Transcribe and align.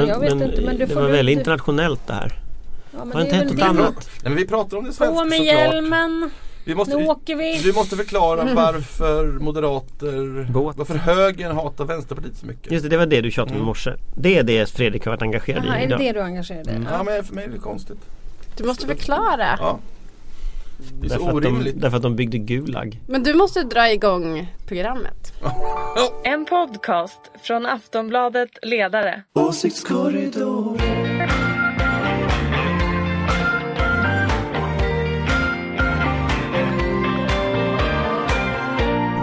Ja, 0.00 0.06
jag 0.06 0.20
vet 0.20 0.32
inte 0.32 0.60
men 0.62 0.76
du 0.78 0.86
det 0.86 0.92
får 0.94 1.00
var 1.00 1.06
du 1.08 1.12
väldigt 1.12 1.32
inte- 1.32 1.40
internationellt 1.40 2.06
det 2.06 2.12
här. 2.12 2.38
Ja, 2.98 3.04
men 3.04 3.12
Har 3.12 3.20
det 3.20 3.24
inte 3.24 3.36
hänt 3.36 3.48
något 3.50 3.58
det. 3.58 3.64
annat? 3.66 3.94
Nej, 4.22 4.22
men 4.22 4.34
vi 4.36 4.46
pratar 4.46 4.76
om 4.76 4.84
det 4.84 4.92
svenska 4.92 5.14
På 5.22 5.24
med 5.24 5.32
såklart. 5.38 5.46
hjälmen, 5.74 6.30
Vi 6.64 6.74
måste, 6.74 6.96
nu 6.96 7.06
åker 7.06 7.36
vi. 7.36 7.60
Du 7.62 7.72
måste 7.72 7.96
förklara 7.96 8.54
varför 8.54 9.26
moderater, 9.26 10.46
Båt. 10.52 10.76
varför 10.76 10.94
högern 10.94 11.56
hatar 11.56 11.84
Vänsterpartiet 11.84 12.36
så 12.36 12.46
mycket. 12.46 12.72
Just 12.72 12.82
det, 12.82 12.88
det 12.88 12.96
var 12.96 13.06
det 13.06 13.20
du 13.20 13.30
tjatade 13.30 13.50
om 13.50 13.56
i 13.56 13.58
Mm. 13.58 13.66
morse. 13.66 13.90
Det 14.16 14.38
är 14.38 14.42
det 14.42 14.70
Fredrik 14.70 15.04
har 15.04 15.12
varit 15.12 15.22
engagerad 15.22 15.64
Jaha, 15.66 15.74
i 15.74 15.76
är 15.76 15.80
det 15.80 15.84
idag. 15.86 16.00
det 16.00 16.12
du 16.12 16.20
engagerar 16.20 16.64
dig 16.64 16.72
i? 16.72 16.76
Mm. 16.76 16.88
Ja 16.92 17.02
men 17.02 17.24
för 17.24 17.34
mig 17.34 17.44
är 17.44 17.48
det 17.48 17.58
konstigt. 17.58 17.98
Du 18.56 18.64
måste 18.64 18.86
förklara. 18.86 19.56
Ja. 19.60 19.78
Det 21.00 21.06
är 21.06 21.08
så 21.08 21.14
Därför 21.24 21.36
att, 21.36 21.42
de, 21.42 21.48
orimligt. 21.48 21.80
därför 21.80 21.96
att 21.96 22.02
de 22.02 22.16
byggde 22.16 22.38
Gulag. 22.38 23.00
Men 23.06 23.22
du 23.22 23.34
måste 23.34 23.62
dra 23.62 23.92
igång 23.92 24.46
programmet. 24.66 25.32
En 26.24 26.44
podcast 26.44 27.20
från 27.42 27.66
Aftonbladet 27.66 28.50
Ledare. 28.62 29.22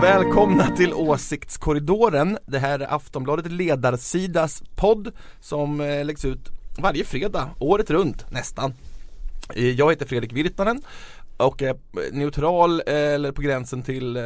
Välkomna 0.02 0.76
till 0.76 0.94
Åsiktskorridoren. 0.94 2.38
Det 2.46 2.60
här 2.60 2.80
är 2.80 2.94
Aftonbladet 2.96 3.52
Ledarsidas 3.52 4.64
podd 4.76 5.12
som 5.42 5.82
eh, 5.82 6.06
läggs 6.06 6.26
ut 6.26 6.50
varje 6.78 7.04
fredag, 7.06 7.50
året 7.60 7.90
runt 7.90 8.32
nästan. 8.32 8.74
Eh, 9.56 9.70
Jag 9.70 9.90
heter 9.90 10.06
Fredrik 10.06 10.34
Virtanen 10.34 10.82
och 11.40 11.62
är 11.62 11.76
neutral 12.12 12.82
eh, 12.88 12.96
eller 12.96 13.32
på 13.32 13.42
gränsen 13.42 13.84
till 13.84 14.18
eh, 14.18 14.24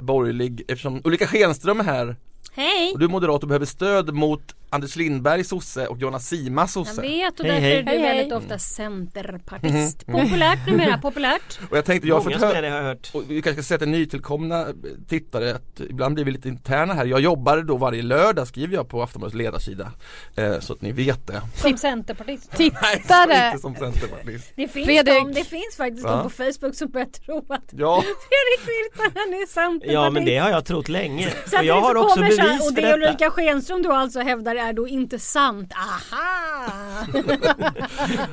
borgerlig 0.00 0.64
eftersom 0.68 1.00
Ulrika 1.04 1.26
Schenström 1.26 1.80
är 1.80 1.84
här 1.84 2.16
Hej! 2.54 2.90
och 2.92 2.98
du 2.98 3.04
är 3.04 3.08
moderat 3.10 3.42
och 3.42 3.48
behöver 3.48 3.66
stöd 3.66 4.14
mot 4.14 4.42
Anders 4.70 4.96
Lindberg 4.96 5.44
sosse 5.44 5.86
och 5.86 5.98
Jonas 5.98 6.28
Sima 6.28 6.62
Jag 6.62 6.70
sosse. 6.70 7.00
vet 7.00 7.40
och 7.40 7.46
Hej, 7.46 7.54
därför 7.54 7.66
hej. 7.66 7.76
är 7.78 7.82
du 7.82 7.88
Hej, 7.90 7.98
hej. 8.00 8.16
väldigt 8.16 8.32
ofta 8.36 8.58
centerpartist. 8.58 10.06
Populärt 10.06 10.66
numera, 10.66 10.98
populärt. 10.98 11.60
Och 11.70 11.76
jag 11.76 11.84
tänkte, 11.84 12.08
jag 12.08 12.14
har 12.14 12.22
fått 12.22 12.40
det 12.40 12.46
har 12.46 12.62
jag 12.62 12.82
hört. 12.82 13.10
Och 13.14 13.22
vi 13.28 13.42
kanske 13.42 13.62
ska 13.62 13.68
säga 13.68 13.78
till 13.78 13.88
nytillkomna 13.88 14.66
tittare 15.08 15.54
att 15.54 15.80
ibland 15.80 16.14
blir 16.14 16.24
vi 16.24 16.30
lite 16.30 16.48
interna 16.48 16.94
här. 16.94 17.04
Jag 17.06 17.20
jobbar 17.20 17.58
då 17.62 17.76
varje 17.76 18.02
lördag 18.02 18.46
skriver 18.48 18.74
jag 18.74 18.88
på 18.88 19.02
Aftonbladets 19.02 19.34
ledarsida. 19.36 19.92
Eh, 20.36 20.58
så 20.60 20.72
att 20.72 20.82
ni 20.82 20.92
vet 20.92 21.26
det. 21.26 21.42
Som 21.56 21.76
centerpartist. 21.76 22.50
Nej, 22.58 22.70
Tittare! 22.70 23.46
inte 23.48 23.58
som 23.62 23.74
centerpartist. 23.74 24.52
Det 24.56 24.68
finns, 24.68 24.86
Fredrik. 24.86 25.14
de, 25.24 25.32
det 25.32 25.44
finns 25.44 25.76
faktiskt 25.76 26.04
Ja. 26.04 26.10
de 26.16 26.22
på 26.22 26.30
Facebook 26.30 26.74
som 26.74 26.90
börjar 26.90 27.06
tro 27.06 27.38
att 27.48 27.64
Ja, 27.70 28.02
Fredrik 28.02 28.68
Virtanen 28.68 29.34
är 29.42 29.46
centerpartist. 29.46 29.92
Ja 29.92 30.10
men 30.10 30.24
det 30.24 30.36
har 30.38 30.50
jag 30.50 30.64
trott 30.64 30.88
länge. 30.88 31.32
Så 31.46 31.58
Och 31.58 31.64
jag 31.64 31.80
har 31.80 31.94
så 31.94 32.00
också 32.04 32.20
bevis 32.36 32.68
Och 32.68 32.74
det. 32.74 32.94
Ulrika 32.94 33.30
Schenström 33.30 33.82
då 33.82 33.92
alltså 33.92 34.20
hävdar 34.20 34.54
är 34.54 34.72
då 34.72 34.88
inte 34.88 35.18
sant. 35.18 35.72
Aha! 35.74 37.06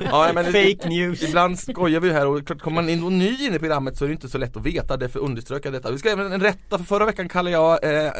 ja 0.00 0.30
men 0.34 0.44
Fake 0.44 0.88
news. 0.88 1.22
Ibland 1.22 1.58
skojar 1.58 2.00
vi 2.00 2.12
här 2.12 2.26
och 2.26 2.46
klart, 2.46 2.60
kommer 2.60 2.82
man 2.82 2.90
in 2.90 3.04
och 3.04 3.12
ny 3.12 3.46
in 3.46 3.54
i 3.54 3.58
programmet 3.58 3.96
så 3.96 4.04
är 4.04 4.08
det 4.08 4.12
inte 4.12 4.28
så 4.28 4.38
lätt 4.38 4.56
att 4.56 4.66
veta, 4.66 4.96
därför 4.96 5.20
underströk 5.20 5.66
jag 5.66 5.72
detta. 5.72 5.90
Vi 5.90 5.98
ska 5.98 6.10
även 6.10 6.40
rätta, 6.40 6.78
för 6.78 6.84
förra 6.84 7.06
veckan 7.06 7.28
kallade 7.28 7.56
jag 7.56 7.84
eh, 7.84 8.06
eh, 8.06 8.12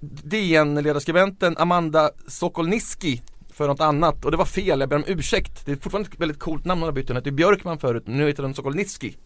DN-ledarskribenten 0.00 1.56
Amanda 1.58 2.10
Sokolniski 2.26 3.22
för 3.52 3.68
något 3.68 3.80
annat 3.80 4.24
och 4.24 4.30
det 4.30 4.36
var 4.36 4.44
fel, 4.44 4.80
jag 4.80 4.88
ber 4.88 4.96
om 4.96 5.04
ursäkt. 5.06 5.66
Det 5.66 5.72
är 5.72 5.76
fortfarande 5.76 6.10
ett 6.12 6.20
väldigt 6.20 6.38
coolt 6.38 6.64
namn 6.64 6.80
hon 6.80 6.88
har 6.88 6.92
bytt, 6.92 7.08
hon 7.08 7.16
hette 7.16 7.32
Björkman 7.32 7.78
förut, 7.78 8.04
nu 8.06 8.26
heter 8.26 8.42
hon 8.42 8.54
Sokolniski. 8.54 9.16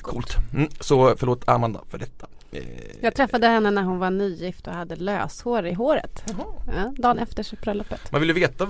Coolt. 0.00 0.36
Mm, 0.54 0.68
så 0.80 1.14
förlåt 1.16 1.48
Amanda 1.48 1.80
för 1.90 1.98
detta. 1.98 2.26
Eh, 2.54 2.62
Jag 3.00 3.14
träffade 3.14 3.46
henne 3.46 3.70
när 3.70 3.82
hon 3.82 3.98
var 3.98 4.10
nygift 4.10 4.66
och 4.66 4.72
hade 4.74 4.96
löshår 4.96 5.66
i 5.66 5.72
håret. 5.72 6.24
Ja, 6.66 6.92
dagen 6.96 7.18
efter 7.18 7.56
bröllopet. 7.62 8.12
Man 8.12 8.20
vill 8.20 8.28
ju 8.30 8.34
veta 8.34 8.66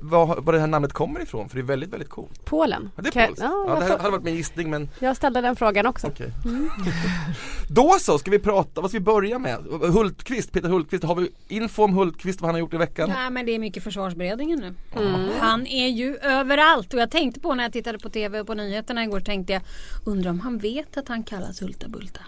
vad 0.00 0.54
det 0.54 0.60
här 0.60 0.66
namnet 0.66 0.92
kommer 0.92 1.20
ifrån 1.22 1.48
för 1.48 1.56
det 1.56 1.60
är 1.62 1.64
väldigt, 1.64 1.90
väldigt 1.92 2.08
coolt. 2.08 2.44
Polen. 2.44 2.90
Ja, 2.96 3.02
det 3.02 3.16
är 3.16 3.26
polskt. 3.26 3.42
Ja, 3.42 3.64
Ja, 3.68 3.80
det 3.80 4.02
hade 4.02 4.10
varit 4.10 4.24
min 4.24 4.34
gissning 4.36 4.70
men 4.70 4.88
jag 4.98 5.16
ställde 5.16 5.40
den 5.40 5.56
frågan 5.56 5.86
också. 5.86 6.06
okej. 6.06 6.30
Då 7.70 7.96
så, 8.00 8.18
ska 8.18 8.30
vi 8.30 8.38
prata, 8.38 8.80
vad 8.80 8.90
ska 8.90 8.98
vi 8.98 9.04
börja 9.04 9.38
med? 9.38 9.58
Hultqvist, 9.80 10.52
Peter 10.52 10.68
Hultqvist, 10.68 11.04
har 11.04 11.14
vi 11.14 11.30
info 11.48 11.82
om 11.84 11.92
Hultqvist 11.94 12.40
vad 12.40 12.48
han 12.48 12.54
har 12.54 12.60
gjort 12.60 12.74
i 12.74 12.76
veckan? 12.76 13.08
Nej 13.08 13.30
men 13.30 13.46
det 13.46 13.52
är 13.52 13.58
mycket 13.58 13.82
försvarsberedningen 13.82 14.58
nu. 14.58 14.74
Mm. 15.02 15.28
Han 15.40 15.66
är 15.66 15.88
ju 15.88 16.16
överallt 16.16 16.94
och 16.94 17.00
jag 17.00 17.10
tänkte 17.10 17.40
på 17.40 17.54
när 17.54 17.62
jag 17.64 17.72
tittade 17.72 17.98
på 17.98 18.08
TV 18.10 18.40
och 18.40 18.46
på 18.46 18.54
nyheterna 18.54 19.04
igår 19.04 19.20
tänkte 19.20 19.52
jag 19.52 19.62
undrar 20.04 20.30
om 20.30 20.40
han 20.40 20.58
vet 20.58 20.96
att 20.96 21.08
han 21.08 21.22
kallas 21.24 21.62
Hulta 21.62 21.88
Bulta. 21.88 22.20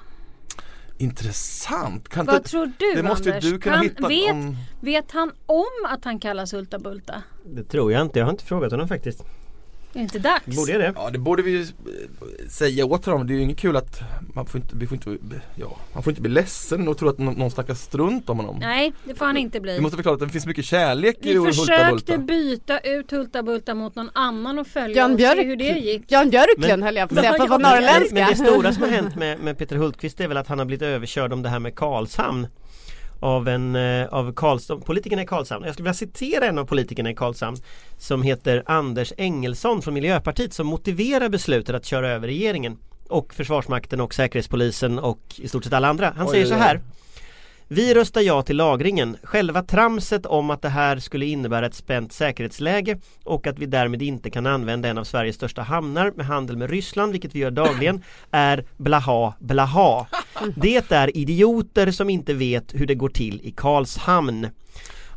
Intressant! 0.98 2.08
Kan 2.08 2.26
Vad 2.26 2.36
inte, 2.36 2.48
tror 2.50 2.72
du 2.78 2.94
det 2.94 3.02
måste 3.02 3.30
Anders? 3.30 3.44
du 3.44 3.58
kunna 3.58 3.74
Kan- 3.76 3.84
hitta 3.84 4.08
vet, 4.08 4.32
om... 4.32 4.56
vet 4.80 5.10
han 5.12 5.32
om 5.46 5.64
att 5.88 6.04
han 6.04 6.20
kallas 6.20 6.52
Hulta 6.52 6.78
Bulta? 6.78 7.22
Det 7.46 7.64
tror 7.64 7.92
jag 7.92 8.02
inte, 8.02 8.18
jag 8.18 8.26
har 8.26 8.30
inte 8.30 8.44
frågat 8.44 8.70
honom 8.72 8.88
faktiskt. 8.88 9.24
Är 9.98 10.02
det 10.02 10.04
inte 10.16 10.18
dags? 10.18 10.56
Borde 10.56 10.72
jag 10.72 10.80
det? 10.80 10.92
Ja 10.96 11.10
det 11.10 11.18
borde 11.18 11.42
vi 11.42 11.50
ju 11.50 11.60
eh, 11.62 11.66
säga 12.48 12.86
åt 12.86 13.04
honom, 13.04 13.26
det 13.26 13.32
är 13.32 13.36
ju 13.36 13.42
inget 13.42 13.58
kul 13.58 13.76
att 13.76 14.00
man 14.34 14.46
får 14.46 14.60
inte, 14.60 14.76
vi 14.76 14.86
får 14.86 14.94
inte, 14.94 15.18
ja, 15.54 15.76
man 15.92 16.02
får 16.02 16.10
inte 16.10 16.22
bli 16.22 16.30
ledsen 16.30 16.88
och 16.88 16.98
tro 16.98 17.08
att 17.08 17.18
någon, 17.18 17.34
någon 17.34 17.50
snackar 17.50 17.74
strunt 17.74 18.28
om 18.30 18.36
honom. 18.38 18.56
Nej 18.60 18.92
det 19.04 19.14
får 19.14 19.26
han 19.26 19.36
inte 19.36 19.60
bli. 19.60 19.72
Vi 19.74 19.80
måste 19.80 19.96
förklara 19.96 20.14
att 20.14 20.20
det 20.20 20.28
finns 20.28 20.46
mycket 20.46 20.64
kärlek 20.64 21.16
i 21.20 21.28
Vi 21.32 21.36
Hulta 21.38 21.52
försökte 21.52 22.18
byta 22.18 22.78
ut 22.78 23.10
Hulta 23.10 23.42
Bulta 23.42 23.74
mot 23.74 23.94
någon 23.94 24.10
annan 24.14 24.58
och 24.58 24.66
följa 24.66 24.96
Jan 24.96 25.10
och 25.10 25.16
Björk, 25.16 25.36
se 25.38 25.44
hur 25.44 25.56
det 25.56 25.64
gick. 25.78 26.02
Jan 26.12 26.30
Björklund 26.30 26.68
Men- 26.68 26.82
höll 26.82 26.96
jag 26.96 27.08
på 27.08 27.14
Men- 27.14 27.24
att 27.26 27.36
säga, 27.36 27.46
på 27.48 27.58
Men- 27.58 27.70
norrländska. 27.72 28.14
Men 28.14 28.28
det 28.28 28.36
stora 28.36 28.72
som 28.72 28.82
har 28.82 28.90
hänt 28.90 29.16
med, 29.16 29.40
med 29.40 29.58
Peter 29.58 29.76
Hultqvist 29.76 30.20
är 30.20 30.28
väl 30.28 30.36
att 30.36 30.48
han 30.48 30.58
har 30.58 30.66
blivit 30.66 30.82
överkörd 30.82 31.32
om 31.32 31.42
det 31.42 31.48
här 31.48 31.58
med 31.58 31.74
Karlshamn 31.74 32.46
av 33.20 33.48
en 33.48 33.76
eh, 33.76 34.06
av 34.08 34.32
Karlshamn, 34.32 34.80
politikerna 34.80 35.22
i 35.22 35.26
Karlshamn. 35.26 35.64
Jag 35.64 35.74
skulle 35.74 35.84
vilja 35.84 35.94
citera 35.94 36.46
en 36.46 36.58
av 36.58 36.64
politikerna 36.64 37.10
i 37.10 37.14
Karlshamn 37.14 37.56
som 37.98 38.22
heter 38.22 38.62
Anders 38.66 39.12
Engelsson 39.16 39.82
från 39.82 39.94
Miljöpartiet 39.94 40.52
som 40.52 40.66
motiverar 40.66 41.28
beslutet 41.28 41.74
att 41.74 41.84
köra 41.84 42.08
över 42.08 42.28
regeringen 42.28 42.78
och 43.08 43.34
Försvarsmakten 43.34 44.00
och 44.00 44.14
Säkerhetspolisen 44.14 44.98
och 44.98 45.20
i 45.36 45.48
stort 45.48 45.64
sett 45.64 45.72
alla 45.72 45.88
andra. 45.88 46.12
Han 46.16 46.26
Oj, 46.26 46.30
säger 46.30 46.44
oj, 46.44 46.48
så 46.48 46.54
oj. 46.54 46.60
här 46.60 46.80
vi 47.70 47.94
röstar 47.94 48.20
ja 48.20 48.42
till 48.42 48.56
lagringen. 48.56 49.16
Själva 49.22 49.62
tramset 49.62 50.26
om 50.26 50.50
att 50.50 50.62
det 50.62 50.68
här 50.68 50.98
skulle 50.98 51.26
innebära 51.26 51.66
ett 51.66 51.74
spänt 51.74 52.12
säkerhetsläge 52.12 52.98
och 53.24 53.46
att 53.46 53.58
vi 53.58 53.66
därmed 53.66 54.02
inte 54.02 54.30
kan 54.30 54.46
använda 54.46 54.88
en 54.88 54.98
av 54.98 55.04
Sveriges 55.04 55.36
största 55.36 55.62
hamnar 55.62 56.12
med 56.16 56.26
handel 56.26 56.56
med 56.56 56.70
Ryssland, 56.70 57.12
vilket 57.12 57.34
vi 57.34 57.38
gör 57.38 57.50
dagligen, 57.50 58.02
är 58.30 58.64
blaha 58.76 59.34
blaha. 59.38 60.06
Det 60.56 60.92
är 60.92 61.16
idioter 61.16 61.90
som 61.90 62.10
inte 62.10 62.34
vet 62.34 62.74
hur 62.74 62.86
det 62.86 62.94
går 62.94 63.08
till 63.08 63.40
i 63.44 63.50
Karlshamn. 63.50 64.48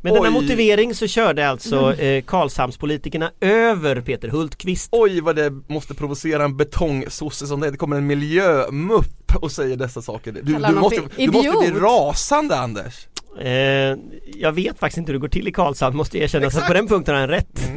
Med 0.01 0.13
denna 0.13 0.25
Oj. 0.27 0.33
motivering 0.33 0.95
så 0.95 1.07
körde 1.07 1.49
alltså 1.49 1.93
eh, 1.93 2.23
Karlshamnspolitikerna 2.23 3.31
över 3.41 4.01
Peter 4.01 4.27
Hultqvist. 4.27 4.89
Oj 4.91 5.21
vad 5.21 5.35
det 5.35 5.51
måste 5.67 5.93
provocera 5.93 6.43
en 6.43 6.57
betongsosse 6.57 7.47
som 7.47 7.59
det 7.59 7.71
Det 7.71 7.77
kommer 7.77 7.97
en 7.97 8.07
miljömupp 8.07 9.35
och 9.41 9.51
säger 9.51 9.77
dessa 9.77 10.01
saker. 10.01 10.31
Du, 10.31 10.41
du, 10.41 10.53
måste, 10.59 11.01
du 11.17 11.31
måste 11.31 11.51
bli 11.71 11.79
rasande 11.79 12.55
Anders. 12.55 13.07
Eh, 13.41 13.49
jag 14.35 14.51
vet 14.51 14.79
faktiskt 14.79 14.97
inte 14.97 15.11
hur 15.11 15.19
det 15.19 15.21
går 15.21 15.27
till 15.29 15.47
i 15.47 15.51
Karlshamn 15.51 15.97
måste 15.97 16.17
jag 16.17 16.23
erkänna, 16.23 16.43
så 16.43 16.47
Exakt. 16.47 16.67
på 16.67 16.73
den 16.73 16.87
punkten 16.87 17.13
har 17.13 17.19
han 17.21 17.29
rätt. 17.29 17.69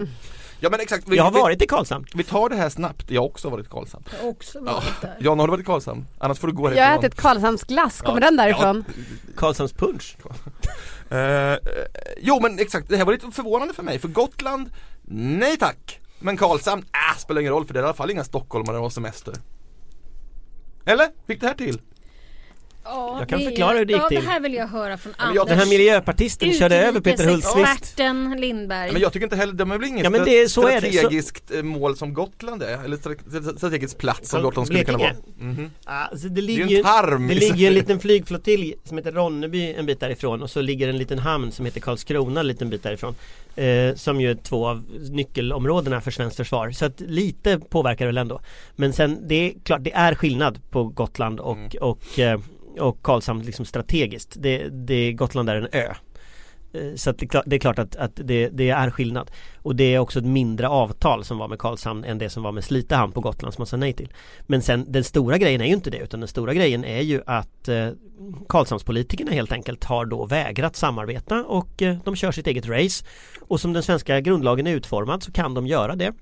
Ja 0.61 0.71
men 0.71 0.81
exakt, 0.81 1.05
vi, 1.09 1.17
Jag 1.17 1.25
har 1.25 1.31
vi, 1.31 1.39
varit 1.41 1.63
i 1.63 1.67
Karlshamn. 1.67 2.05
vi 2.15 2.25
tar 2.25 2.49
det 2.49 2.57
här 2.57 2.69
snabbt, 2.69 3.11
jag 3.11 3.21
har 3.21 3.27
också 3.29 3.49
varit 3.51 3.67
i 3.67 3.69
Karlshamn. 3.69 4.05
Jag 4.19 4.25
har 4.25 4.31
också 4.31 4.59
Ja. 4.67 4.73
varit 4.73 5.01
där. 5.01 5.17
Jan 5.21 5.39
har 5.39 5.47
du 5.47 5.51
varit 5.51 5.61
i 5.63 5.65
Karlshamn? 5.65 6.07
Annars 6.19 6.39
får 6.39 6.47
du 6.49 6.53
gå 6.55 6.63
Jag 6.63 6.71
har 6.71 6.83
härifrån. 6.83 7.05
ätit 7.05 7.21
Karlshamnsglass, 7.21 8.01
kommer 8.01 8.21
Ja. 8.21 8.27
den 8.27 8.37
därifrån? 8.37 8.85
Karlshamns 9.37 9.73
punch. 9.73 10.17
Eh, 11.15 11.53
eh, 11.53 11.59
jo 12.17 12.41
men 12.41 12.59
exakt, 12.59 12.89
det 12.89 12.97
här 12.97 13.05
var 13.05 13.13
lite 13.13 13.31
förvånande 13.31 13.75
för 13.75 13.83
mig, 13.83 13.99
för 13.99 14.09
Gotland, 14.09 14.71
nej 15.09 15.57
tack! 15.57 16.01
Men 16.19 16.37
Karlshamn, 16.37 16.83
äh, 16.83 17.19
spelar 17.19 17.41
ingen 17.41 17.53
roll 17.53 17.67
för 17.67 17.75
det 17.75 17.81
är 17.81 17.83
i 17.83 17.85
alla 17.85 17.95
fall 17.95 18.11
inga 18.11 18.25
stockholmare 18.25 18.79
och 18.79 18.93
semester. 18.93 19.35
Eller? 20.87 21.09
Fick 21.27 21.41
det 21.41 21.47
här 21.47 21.55
till? 21.55 21.81
Ja, 22.85 23.17
Jag 23.19 23.29
kan 23.29 23.39
det- 23.39 23.45
förklara 23.45 23.79
hur 23.79 23.85
det 23.85 23.93
gick 23.93 24.03
ja, 24.03 24.09
till. 24.09 24.21
det 24.21 24.27
här 24.31 24.41
vill 24.41 24.55
jag 24.55 24.69
höra 24.69 24.99
från 24.99 25.13
men 25.19 25.27
jag- 25.35 25.41
Anders. 25.43 25.49
Den 25.49 25.59
här 25.59 25.67
miljöpartisten 25.79 26.53
körde 26.53 26.77
över 26.77 27.01
Peter 27.01 27.25
Hultqvist. 27.27 27.99
Lindberg. 28.39 28.87
Ja, 28.87 28.93
Men 28.93 29.03
jag 29.03 29.13
tycker 29.13 29.27
inte 29.27 29.37
heller, 29.37 29.53
de 29.53 29.71
är 29.71 29.79
väl 29.79 29.89
inget 29.89 30.05
Ja, 30.05 30.11
men 30.11 30.25
det 30.25 30.41
är- 30.43 30.49
så 30.49 30.69
är 30.69 30.81
det. 30.81 30.93
Så- 30.93 30.99
strategiskt 30.99 31.51
eh, 31.51 31.63
mål 31.63 31.97
som 31.97 32.15
Gotland 32.15 32.63
är, 32.63 32.85
eller 32.85 32.97
stra- 32.97 33.57
strategisk 33.57 33.99
plats 33.99 34.19
som 34.31 34.37
Som 34.39 34.43
Gotland 34.43 34.67
skulle 34.67 34.85
kunna 34.85 34.99
vara. 34.99 35.11
Blekinge. 35.13 35.53
Mhm. 35.53 35.71
Alltså 35.85 36.29
det 36.29 36.35
Det 36.35 36.41
är 36.41 36.43
ligger 36.43 36.65
ju 36.65 36.71
ju 36.71 36.77
en 36.79 36.85
tarm 36.85 37.29
det 37.29 37.35
ligger 37.35 37.69
en 37.69 37.75
liten 37.75 38.01
flygflottilj 38.01 38.75
som 38.85 38.99
heter 38.99 39.13
Ronneby 39.13 39.75
en 39.75 39.87
bit 39.87 40.01
därifrån 40.01 40.43
och 40.43 40.51
så 40.51 40.61
ligger 40.61 40.89
en 40.89 40.99
liten 40.99 41.19
hamn 41.19 41.53
som 41.53 41.65
heter 41.65 41.81
Karlskrona 41.81 42.41
en 42.41 42.47
liten 42.47 42.71
bit 42.71 42.83
därifrån. 42.83 43.15
Eh, 43.57 43.95
som 43.95 44.21
ju 44.21 44.31
är 44.31 44.35
två 44.35 44.67
av 44.69 44.85
nyckelområdena 45.11 46.01
för 46.01 46.11
svenskt 46.11 46.37
försvar. 46.37 46.71
Så 46.71 46.85
att 46.85 47.01
lite 47.01 47.59
påverkar 47.59 48.05
det 48.05 48.09
väl 48.09 48.19
ändå. 48.19 48.41
Men 48.77 48.93
sen 48.93 49.29
det 49.29 49.35
är 49.35 49.53
klart 49.65 49.85
det 49.85 49.93
är 49.93 50.15
skillnad 50.15 50.61
på 50.71 50.85
Gotland 50.85 51.41
och, 51.41 51.57
Mm. 51.57 51.71
och, 51.81 52.19
eh, 52.19 52.41
och 52.81 53.03
Karlshamn 53.03 53.43
liksom 53.43 53.65
strategiskt. 53.65 54.37
Det, 54.39 54.69
det, 54.69 55.13
Gotland 55.13 55.49
är 55.49 55.57
en 55.57 55.69
ö. 55.73 55.95
Eh, 56.75 56.95
så 56.95 57.11
att 57.11 57.19
det, 57.19 57.57
är 57.57 57.59
klart- 57.59 57.79
att, 57.79 57.97
att 57.97 58.21
det, 58.25 58.49
det 58.49 58.71
är 58.71 58.91
skillnad. 58.91 59.31
Och 59.63 59.77
det 59.77 59.95
är 59.95 59.99
också 59.99 60.19
ett 60.19 60.25
mindre 60.25 60.69
avtal 60.69 61.25
som 61.25 61.39
var 61.39 61.49
med 61.49 61.59
Karlshamn 61.59 62.05
än 62.05 62.19
det 62.19 62.31
som 62.31 62.43
var 62.43 62.53
med 62.53 62.65
Slite 62.65 62.97
hamn 62.97 63.13
på 63.13 63.21
Gotland 63.21 63.55
som 63.55 63.61
man 63.61 63.67
sa 63.67 63.77
nej 63.77 63.93
till. 63.93 64.13
Men 64.47 64.63
sen 64.63 64.93
den 64.93 65.05
stora 65.05 65.39
grejen 65.39 65.61
är 65.61 65.67
ju 65.67 65.73
inte 65.73 65.91
det 65.91 65.99
utan 65.99 66.21
den 66.21 66.29
stora 66.29 66.55
grejen 66.55 66.85
är 66.85 67.01
ju 67.01 67.23
att 67.27 67.69
eh, 67.69 67.89
Karlshamnspolitikerna 68.49 69.31
helt 69.31 69.53
enkelt 69.53 69.85
har 69.85 70.05
då 70.05 70.27
vägrat 70.27 70.77
samarbeta 70.77 71.45
och 71.45 71.83
eh, 71.83 71.97
de 72.05 72.17
kör 72.17 72.33
sitt 72.33 72.47
eget 72.47 72.67
race. 72.67 73.05
Och 73.41 73.61
som 73.61 73.73
den 73.73 73.83
svenska 73.83 74.21
grundlagen 74.21 74.67
är 74.67 74.75
utformad 74.75 75.23
så 75.23 75.33
kan 75.33 75.55
de 75.55 75.67
göra 75.67 75.97
det. 75.97 76.13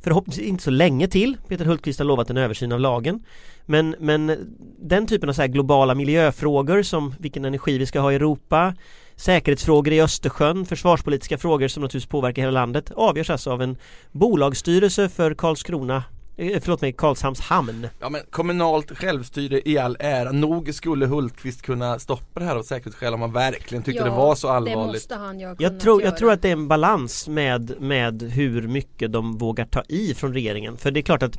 Förhoppningsvis 0.00 0.46
inte 0.46 0.64
så 0.64 0.70
länge 0.70 1.08
till. 1.08 1.36
Peter 1.48 1.64
Hultqvist 1.64 1.98
har 1.98 2.06
lovat 2.06 2.30
en 2.30 2.36
översyn 2.36 2.72
av 2.72 2.80
lagen. 2.80 3.24
Men, 3.66 3.94
men 3.98 4.36
den 4.78 5.06
typen 5.06 5.28
av 5.28 5.32
så 5.32 5.40
här 5.40 5.48
globala 5.48 5.94
miljöfrågor 5.94 6.82
som 6.82 7.14
vilken 7.18 7.44
energi 7.44 7.78
vi 7.78 7.86
ska 7.86 8.00
ha 8.00 8.12
i 8.12 8.14
Europa 8.14 8.74
Säkerhetsfrågor 9.16 9.92
i 9.92 10.00
Östersjön, 10.00 10.66
försvarspolitiska 10.66 11.38
frågor 11.38 11.68
som 11.68 11.82
naturligtvis 11.82 12.10
påverkar 12.10 12.42
hela 12.42 12.52
landet 12.60 12.90
avgörs 12.96 13.30
alltså 13.30 13.50
av 13.50 13.62
en 13.62 13.76
bolagsstyrelse 14.12 15.08
för 15.08 15.34
Karlskrona 15.34 16.04
eh, 16.36 16.60
Förlåt 16.62 16.80
mig, 16.80 16.92
Karlshamns 16.92 17.40
hamn. 17.40 17.88
Ja 18.00 18.08
men 18.08 18.20
kommunalt 18.30 18.98
självstyre 18.98 19.60
i 19.64 19.78
all 19.78 19.96
ära, 20.00 20.32
nog 20.32 20.74
skulle 20.74 21.06
Hultqvist 21.06 21.62
kunna 21.62 21.98
stoppa 21.98 22.40
det 22.40 22.46
här 22.46 22.56
av 22.56 22.62
säkerhetsskäl 22.62 23.14
om 23.14 23.20
man 23.20 23.32
verkligen 23.32 23.84
tyckte 23.84 24.04
det 24.04 24.10
var 24.10 24.34
så 24.34 24.46
Det 24.46 24.52
allvarligt. 24.52 24.92
måste 24.92 25.14
han 25.14 25.40
ju 25.40 25.56
Jag 25.58 25.80
tror, 25.80 26.02
jag 26.02 26.16
tror 26.16 26.32
att 26.32 26.42
det 26.42 26.48
är 26.48 26.52
en 26.52 26.68
balans 26.68 27.28
med, 27.28 27.80
med 27.80 28.22
hur 28.22 28.68
mycket 28.68 29.12
de 29.12 29.38
vågar 29.38 29.64
ta 29.64 29.82
i 29.88 30.14
från 30.14 30.34
regeringen. 30.34 30.76
För 30.76 30.90
det 30.90 31.00
är 31.00 31.02
klart 31.02 31.22
att 31.22 31.38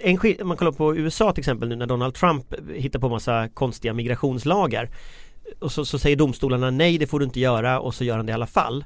en, 0.00 0.18
man 0.44 0.56
kollar 0.56 0.72
på 0.72 0.96
USA 0.96 1.32
till 1.32 1.40
exempel 1.40 1.68
nu 1.68 1.76
när 1.76 1.86
Donald 1.86 2.14
Trump 2.14 2.54
hittar 2.74 2.98
på 3.00 3.08
massa 3.08 3.48
konstiga 3.48 3.94
migrationslagar 3.94 4.88
och 5.58 5.72
så, 5.72 5.84
så 5.84 5.98
säger 5.98 6.16
domstolarna 6.16 6.70
nej 6.70 6.98
det 6.98 7.06
får 7.06 7.18
du 7.18 7.24
inte 7.24 7.40
göra 7.40 7.80
och 7.80 7.94
så 7.94 8.04
gör 8.04 8.16
han 8.16 8.26
det 8.26 8.30
i 8.30 8.34
alla 8.34 8.46
fall. 8.46 8.84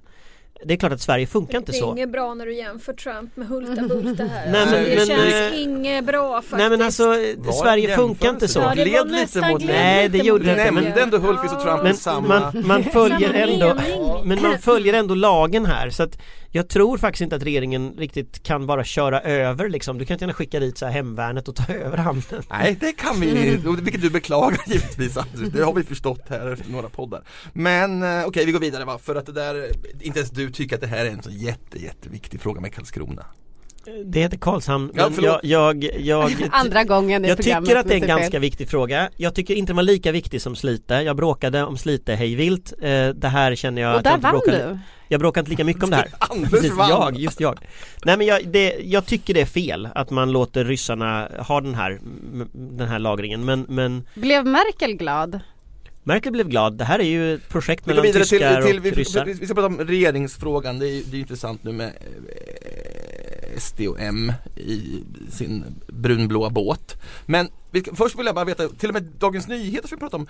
Det 0.65 0.75
är 0.75 0.79
klart 0.79 0.93
att 0.93 1.01
Sverige 1.01 1.27
funkar 1.27 1.59
inte 1.59 1.73
det 1.73 1.79
är 1.79 1.81
så. 1.81 1.93
inget 1.93 2.13
bra 2.13 2.35
när 2.35 2.47
du 2.47 2.55
jämför 2.55 2.93
Trump 2.93 3.37
med 3.37 3.49
Hulta 3.49 3.83
Bulta 3.83 4.25
här. 4.25 4.51
Nej, 4.51 4.61
alltså, 4.61 4.77
men- 4.77 4.85
det 4.85 4.97
men, 4.97 5.07
känns 5.07 5.35
eh, 5.35 5.63
inget 5.63 6.05
bra 6.05 6.33
faktiskt. 6.43 6.57
Nej 6.59 6.71
men 6.71 6.83
alltså 6.83 7.05
Var 7.37 7.53
Sverige 7.63 7.97
funkar 7.97 8.31
inte 8.31 8.49
så. 8.49 8.59
Ja, 8.61 8.75
det 8.75 8.91
var 8.91 9.05
lite 9.05 9.51
mot 9.51 9.65
Nej, 9.65 10.09
det 10.09 10.19
gjorde 10.19 10.45
det 10.45 10.51
inte, 10.51 10.71
men- 10.73 10.85
Nämnde 10.85 11.03
ändå 11.03 11.19
Hultqvist 11.19 11.55
och 11.55 11.63
Trump 11.63 11.83
Men 11.83 11.97
samma... 11.97 12.29
man, 12.55 12.67
man 12.67 12.85
följer 12.85 13.33
ändå. 13.35 13.75
Men 14.25 14.43
man 14.43 14.59
följer 14.59 14.95
ändå 14.95 15.15
lagen 15.15 15.67
här 15.67 15.91
så 15.91 16.03
att 16.03 16.19
Jag 16.57 16.69
tror 16.69 16.99
faktiskt 16.99 17.23
inte 17.23 17.37
att 17.37 17.43
regeringen 17.43 17.95
riktigt 17.99 18.43
kan 18.43 18.67
bara 18.67 18.85
köra 18.85 19.21
över 19.21 19.69
liksom. 19.69 19.99
Du 19.99 20.05
kan 20.05 20.15
inte 20.15 20.25
gärna 20.25 20.35
skicka 20.35 20.61
dit 20.61 20.79
så 20.79 20.87
här 20.87 20.93
hemvärnet 20.93 21.49
och 21.49 21.57
ta 21.57 21.73
över 21.73 21.97
hamnen. 21.97 22.43
Nej 22.51 22.77
det 22.81 22.93
kan 22.93 23.21
vi, 23.21 23.57
vilket 23.81 24.03
du 24.03 24.11
beklagar 24.11 24.61
givetvis 24.67 25.17
Anders. 25.17 25.49
Det 25.53 25.65
har 25.65 25.75
vi 25.75 25.83
förstått 25.83 26.23
här 26.29 26.53
efter 26.53 26.71
några 26.71 26.89
poddar. 26.89 27.23
Men 27.53 28.03
eh, 28.03 28.25
okej 28.27 28.47
vi 28.47 28.53
går 28.53 28.61
vidare 28.61 28.85
va, 28.85 28.99
för 28.99 29.15
att 29.15 29.27
det 29.27 29.33
där 29.33 29.71
Inte 30.01 30.19
ens 30.19 30.31
du 30.31 30.51
tycker 30.51 30.75
att 30.75 30.81
det 30.81 30.87
här 30.87 31.07
är 31.07 31.11
en 31.11 31.23
så 31.23 31.31
jätte 31.31 31.83
jätteviktig 31.83 32.41
fråga 32.41 32.61
med 32.61 32.75
Karlskrona 32.75 33.27
Det 34.05 34.21
heter 34.21 34.37
Karlshamn 34.37 34.91
Ja, 34.95 35.11
jag, 35.23 35.41
jag, 35.43 35.85
jag 36.01 36.33
Andra 36.53 36.85
gången 36.85 37.25
i 37.25 37.29
Jag 37.29 37.39
tycker 37.39 37.77
att 37.77 37.89
det 37.89 37.95
är 37.95 38.01
en 38.01 38.07
ganska 38.09 38.39
viktig 38.39 38.69
fråga. 38.69 39.11
Jag 39.17 39.35
tycker 39.35 39.55
inte 39.55 39.71
den 39.71 39.77
var 39.77 39.83
lika 39.83 40.13
viktig 40.13 40.43
som 40.43 40.57
Slite. 40.57 40.95
Jag 40.95 41.17
bråkade 41.17 41.63
om 41.63 41.79
Slite 41.79 42.15
hejvilt. 42.15 42.73
Eh, 42.83 43.09
Det 43.09 43.29
här 43.29 43.55
känner 43.55 43.83
jag 43.83 43.93
Och 43.93 43.99
att 43.99 44.05
jag 44.05 44.13
där 44.13 44.17
inte 44.17 44.23
vann 44.27 44.33
bråkade 44.33 44.71
du. 44.71 44.79
Jag 45.09 45.21
bråkar 45.21 45.41
inte 45.41 45.51
lika 45.51 45.65
mycket 45.65 45.85
om 45.85 45.91
det 45.91 45.97
här. 45.97 46.09
Anders 46.19 46.51
Precis, 46.51 46.73
vann! 46.73 46.89
jag, 46.89 47.17
just 47.17 47.41
jag. 47.41 47.59
Nej 48.05 48.17
men 48.17 48.27
jag, 48.27 48.49
det, 48.49 48.77
jag 48.83 49.07
tycker 49.07 49.35
det 49.35 49.41
är 49.41 49.47
fel 49.47 49.89
att 49.95 50.11
man 50.11 50.33
låter 50.33 50.65
ryssarna 50.65 51.29
ha 51.39 51.61
den 51.61 51.75
här, 51.75 52.01
den 52.53 52.89
här 52.89 52.99
lagringen 52.99 53.45
men, 53.45 53.67
men 53.69 54.09
Blev 54.15 54.47
Merkel 54.47 54.97
glad? 54.97 55.41
Merkel 56.03 56.33
blev 56.33 56.49
glad, 56.49 56.79
det 56.79 56.85
här 56.85 56.99
är 56.99 57.05
ju 57.05 57.35
ett 57.35 57.49
projekt 57.49 57.87
mellan 57.87 58.03
vidare 58.03 58.25
till, 58.25 58.39
tyskar 58.39 58.63
till 58.63 58.79
och 58.79 58.85
vi, 58.85 58.91
ryssar. 58.91 59.25
vi, 59.25 59.33
vi 59.33 59.47
ska 59.47 59.55
prata 59.55 59.67
om 59.67 59.79
regeringsfrågan, 59.79 60.79
det 60.79 60.87
är, 60.89 61.15
är 61.15 61.19
intressant 61.19 61.65
nu 61.65 61.73
med 61.73 61.87
eh, 61.87 61.93
SD 63.59 63.81
och 63.81 64.01
M 64.01 64.33
i 64.57 65.05
sin 65.31 65.65
brunblåa 65.87 66.51
båt. 66.51 67.03
Men 67.27 67.49
först 67.93 68.19
vill 68.19 68.27
jag 68.27 68.35
bara 68.35 68.45
veta, 68.45 68.69
till 68.69 68.89
och 68.89 68.95
med 68.95 69.03
Dagens 69.03 69.49
Nyheter 69.49 69.89
som 69.89 69.97
vi 69.97 70.01
pratar 70.01 70.19
om 70.19 70.27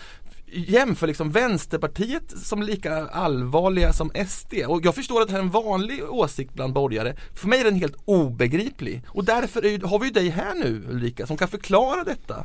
jämför 0.46 1.06
liksom 1.06 1.31
Vänsterpartiet 1.31 2.31
som 2.37 2.62
lika 2.62 3.06
allvarliga 3.06 3.93
som 3.93 4.11
SD. 4.28 4.55
Och 4.67 4.84
jag 4.84 4.94
förstår 4.94 5.20
att 5.20 5.28
det 5.28 5.32
här 5.32 5.40
är 5.40 5.44
en 5.44 5.50
vanlig 5.50 6.05
åsikt 6.11 6.55
bland 6.55 6.73
borgare. 6.73 7.17
För 7.34 7.49
mig 7.49 7.61
är 7.61 7.64
den 7.64 7.75
helt 7.75 7.96
obegriplig. 8.05 9.02
Och 9.08 9.25
därför 9.25 9.64
är, 9.64 9.78
har 9.87 9.99
vi 9.99 10.06
ju 10.06 10.12
dig 10.12 10.28
här 10.28 10.55
nu 10.55 10.84
Ulrika 10.88 11.26
som 11.26 11.37
kan 11.37 11.49
förklara 11.49 12.05
detta. 12.05 12.44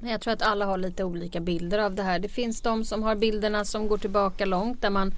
Jag 0.00 0.20
tror 0.20 0.32
att 0.32 0.42
alla 0.42 0.64
har 0.64 0.78
lite 0.78 1.04
olika 1.04 1.40
bilder 1.40 1.78
av 1.78 1.94
det 1.94 2.02
här. 2.02 2.18
Det 2.18 2.28
finns 2.28 2.60
de 2.60 2.84
som 2.84 3.02
har 3.02 3.16
bilderna 3.16 3.64
som 3.64 3.88
går 3.88 3.98
tillbaka 3.98 4.44
långt 4.44 4.82
där 4.82 4.90
man 4.90 5.14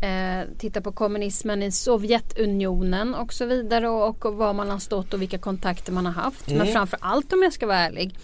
eh, 0.00 0.48
tittar 0.58 0.80
på 0.80 0.92
kommunismen 0.92 1.62
i 1.62 1.72
Sovjetunionen 1.72 3.14
och 3.14 3.32
så 3.32 3.46
vidare 3.46 3.88
och, 3.88 4.26
och 4.26 4.34
var 4.34 4.52
man 4.52 4.70
har 4.70 4.78
stått 4.78 5.14
och 5.14 5.22
vilka 5.22 5.38
kontakter 5.38 5.92
man 5.92 6.06
har 6.06 6.12
haft. 6.12 6.48
Men 6.48 6.66
framför 6.66 6.98
allt 7.02 7.32
om 7.32 7.42
jag 7.42 7.52
ska 7.52 7.66
vara 7.66 7.78
ärlig 7.78 8.14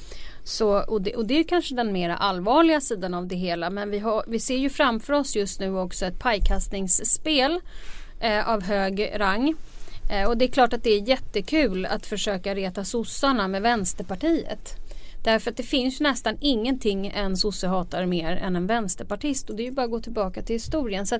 så, 0.45 0.83
och, 0.83 1.03
det, 1.03 1.15
och 1.15 1.27
det 1.27 1.39
är 1.39 1.45
kanske 1.45 1.75
den 1.75 1.93
mera 1.93 2.17
allvarliga 2.17 2.81
sidan 2.81 3.15
av 3.15 3.27
det 3.27 3.37
hela 3.37 3.71
men 3.71 3.91
vi, 3.91 3.99
har, 3.99 4.25
vi 4.27 4.41
ser 4.41 4.57
ju 4.57 4.71
framför 4.71 5.13
oss 5.13 5.37
just 5.37 5.61
nu 5.61 5.79
också 5.79 6.07
ett 6.07 6.19
pajkastningsspel 6.19 7.61
eh, 8.21 8.49
av 8.49 8.63
hög 8.63 9.11
rang. 9.17 9.55
Eh, 10.11 10.29
och 10.29 10.37
det 10.37 10.45
är 10.45 10.49
klart 10.49 10.73
att 10.73 10.83
det 10.83 10.91
är 10.91 11.09
jättekul 11.09 11.87
att 11.87 12.07
försöka 12.07 12.55
reta 12.55 12.85
sossarna 12.85 13.49
med 13.49 13.63
Vänsterpartiet. 13.63 14.77
Därför 15.25 15.51
att 15.51 15.57
det 15.57 15.63
finns 15.63 16.01
nästan 16.01 16.37
ingenting 16.41 17.07
en 17.07 17.37
sosse 17.37 17.67
hatar 17.67 18.07
mer 18.07 18.37
än 18.37 18.57
en 18.57 18.67
vänsterpartist 18.67 19.51
och 19.51 19.57
det 19.57 19.63
är 19.63 19.65
ju 19.65 19.71
bara 19.71 19.85
att 19.85 19.91
gå 19.91 20.01
tillbaka 20.01 20.43
till 20.43 20.55
historien. 20.55 21.07
Så 21.07 21.19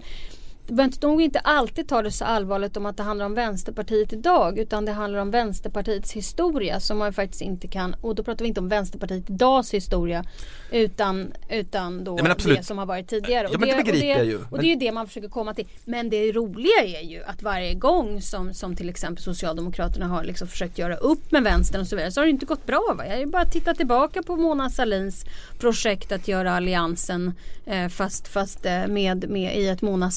behöver 0.67 1.07
nog 1.07 1.23
inte 1.23 1.39
alltid 1.39 1.89
ta 1.89 2.03
det 2.03 2.11
så 2.11 2.25
allvarligt 2.25 2.77
om 2.77 2.87
att 2.87 2.97
det 2.97 3.03
handlar 3.03 3.27
om 3.27 3.35
Vänsterpartiet 3.35 4.13
idag 4.13 4.59
utan 4.59 4.85
det 4.85 4.93
handlar 4.93 5.21
om 5.21 5.31
Vänsterpartiets 5.31 6.13
historia 6.13 6.81
som 6.81 6.99
man 6.99 7.13
faktiskt 7.13 7.43
inte 7.43 7.69
kan 7.69 7.95
och 8.01 8.15
då 8.15 8.23
pratar 8.23 8.45
vi 8.45 8.49
inte 8.49 8.61
om 8.61 8.69
Vänsterpartiet 8.69 9.31
idags 9.31 9.75
historia 9.75 10.25
utan, 10.71 11.33
utan 11.51 12.05
då 12.05 12.19
absolut. 12.31 12.59
det 12.59 12.65
som 12.65 12.79
har 12.79 12.87
varit 12.87 13.09
tidigare. 13.09 13.49
Ja, 13.53 13.59
men 13.59 13.69
det 13.69 13.77
begriper 13.77 14.15
och 14.15 14.19
jag 14.19 14.27
ju. 14.27 14.39
Och 14.51 14.59
det 14.59 14.73
är 14.73 14.77
det 14.77 14.93
man 14.93 15.07
försöker 15.07 15.29
komma 15.29 15.55
till. 15.55 15.67
Men 15.85 16.11
det 16.11 16.33
roliga 16.33 16.85
är 16.85 17.03
ju 17.03 17.25
att 17.25 17.43
varje 17.43 17.75
gång 17.75 18.23
som, 18.23 18.55
som 18.55 18.77
till 18.77 18.89
exempel 18.89 19.25
Socialdemokraterna 19.25 20.07
har 20.07 20.25
liksom 20.25 20.49
försökt 20.49 20.79
göra 20.79 20.97
upp 20.97 21.33
med 21.33 21.43
vänstern 21.43 21.81
och 21.81 21.87
så 21.87 21.97
vidare 21.97 22.13
så 22.13 22.21
har 22.21 22.27
det 22.27 22.31
inte 22.31 22.47
gått 22.47 22.67
bra. 22.67 22.95
Va? 22.99 23.07
Jag 23.07 23.13
har 23.13 23.21
ju 23.21 23.27
bara 23.27 23.45
tittat 23.45 23.77
tillbaka 23.77 24.23
på 24.23 24.37
Mona 24.37 24.71
Salins 24.71 25.25
projekt 25.59 26.13
att 26.13 26.29
göra 26.29 26.53
alliansen 26.53 27.35
eh, 27.67 27.89
fast, 27.89 28.29
fast 28.29 28.67
eh, 28.67 28.87
med, 28.87 29.31
med 29.31 29.57
i 29.57 29.69
ett 29.69 29.83
Mona 29.83 30.11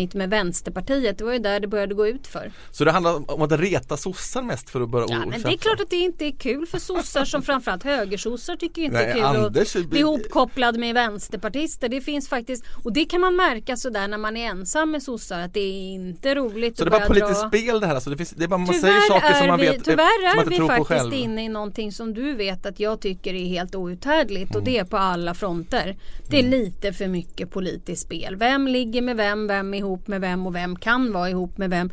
Salin-snitt 0.00 0.14
med 0.14 0.30
Vänsterpartiet. 0.30 1.18
Det 1.18 1.24
var 1.24 1.32
ju 1.32 1.38
där 1.38 1.60
det 1.60 1.66
började 1.68 1.94
gå 1.94 2.06
ut 2.06 2.26
för. 2.26 2.52
Så 2.70 2.84
det 2.84 2.90
handlar 2.92 3.30
om 3.34 3.42
att 3.42 3.52
reta 3.52 3.96
sossar 3.96 4.42
mest 4.42 4.70
för 4.70 4.80
att 4.80 4.88
börja 4.88 5.06
Ja, 5.08 5.18
men 5.26 5.42
det 5.42 5.48
är 5.52 5.56
klart 5.56 5.80
att 5.80 5.90
det 5.90 5.96
inte 5.96 6.24
är 6.26 6.32
kul 6.32 6.66
för 6.66 6.78
sossar 6.78 7.24
som 7.24 7.42
framförallt 7.42 7.82
högersossar 7.84 8.56
tycker 8.56 8.82
inte 8.82 8.96
Nej, 8.96 9.06
är 9.10 9.14
kul 9.14 9.22
Anders 9.24 9.76
att 9.76 9.86
bli 9.86 10.00
ihopkopplad 10.00 10.78
med 10.78 10.94
vänsterpartister. 10.94 11.88
Det 11.88 12.00
finns 12.00 12.28
faktiskt 12.28 12.64
och 12.84 12.92
det 12.92 13.04
kan 13.04 13.20
man 13.20 13.36
märka 13.36 13.76
sådär 13.76 14.08
när 14.08 14.18
man 14.18 14.36
är 14.36 14.46
ensam 14.50 14.90
med 14.90 15.02
sossar 15.02 15.40
att 15.40 15.54
det 15.54 15.60
är 15.60 15.92
inte 15.94 16.34
roligt 16.34 16.78
Så 16.78 16.84
det 16.84 16.90
är 16.90 16.94
att 16.94 17.00
bara 17.00 17.06
politiskt 17.08 17.40
dra. 17.40 17.48
spel 17.48 17.80
det 17.80 17.86
här 17.86 17.94
alltså, 17.94 18.10
det, 18.10 18.16
finns, 18.16 18.30
det 18.30 18.44
är 18.44 18.48
bara 18.48 18.58
man 18.58 18.66
säger 18.74 18.80
Tyvärr 19.00 19.20
saker 19.20 19.34
som 19.34 19.46
man 19.46 19.60
vi, 19.60 19.66
vet 19.66 19.84
tyvärr 19.84 20.22
man 20.36 20.38
är 20.38 20.40
inte 20.42 20.50
vi 20.50 20.56
tror 20.56 20.68
faktiskt 20.68 20.88
själv. 20.88 21.14
inne 21.14 21.44
i 21.44 21.48
någonting 21.48 21.92
som 21.92 22.14
du 22.14 22.34
vet 22.34 22.66
att 22.66 22.80
jag 22.80 23.00
tycker 23.00 23.34
är 23.34 23.46
helt 23.46 23.74
outhärdligt 23.74 24.56
och 24.56 24.62
det 24.62 24.70
Mm. 24.70 24.86
är 24.86 24.90
på 24.90 24.96
alla 24.96 25.34
fronter. 25.34 25.96
Det 26.30 26.38
är 26.38 26.42
lite 26.42 26.92
för 26.92 27.06
mycket 27.06 27.50
politiskt 27.50 28.02
spel. 28.02 28.36
Vem 28.36 28.66
ligger 28.68 29.02
med 29.02 29.16
vem, 29.16 29.46
vem 29.46 29.74
är 29.74 29.79
ihop 29.80 30.08
med 30.08 30.20
vem 30.20 30.46
och 30.46 30.54
vem 30.54 30.76
kan 30.76 31.12
vara 31.12 31.30
ihop 31.30 31.58
med 31.58 31.70
vem. 31.70 31.90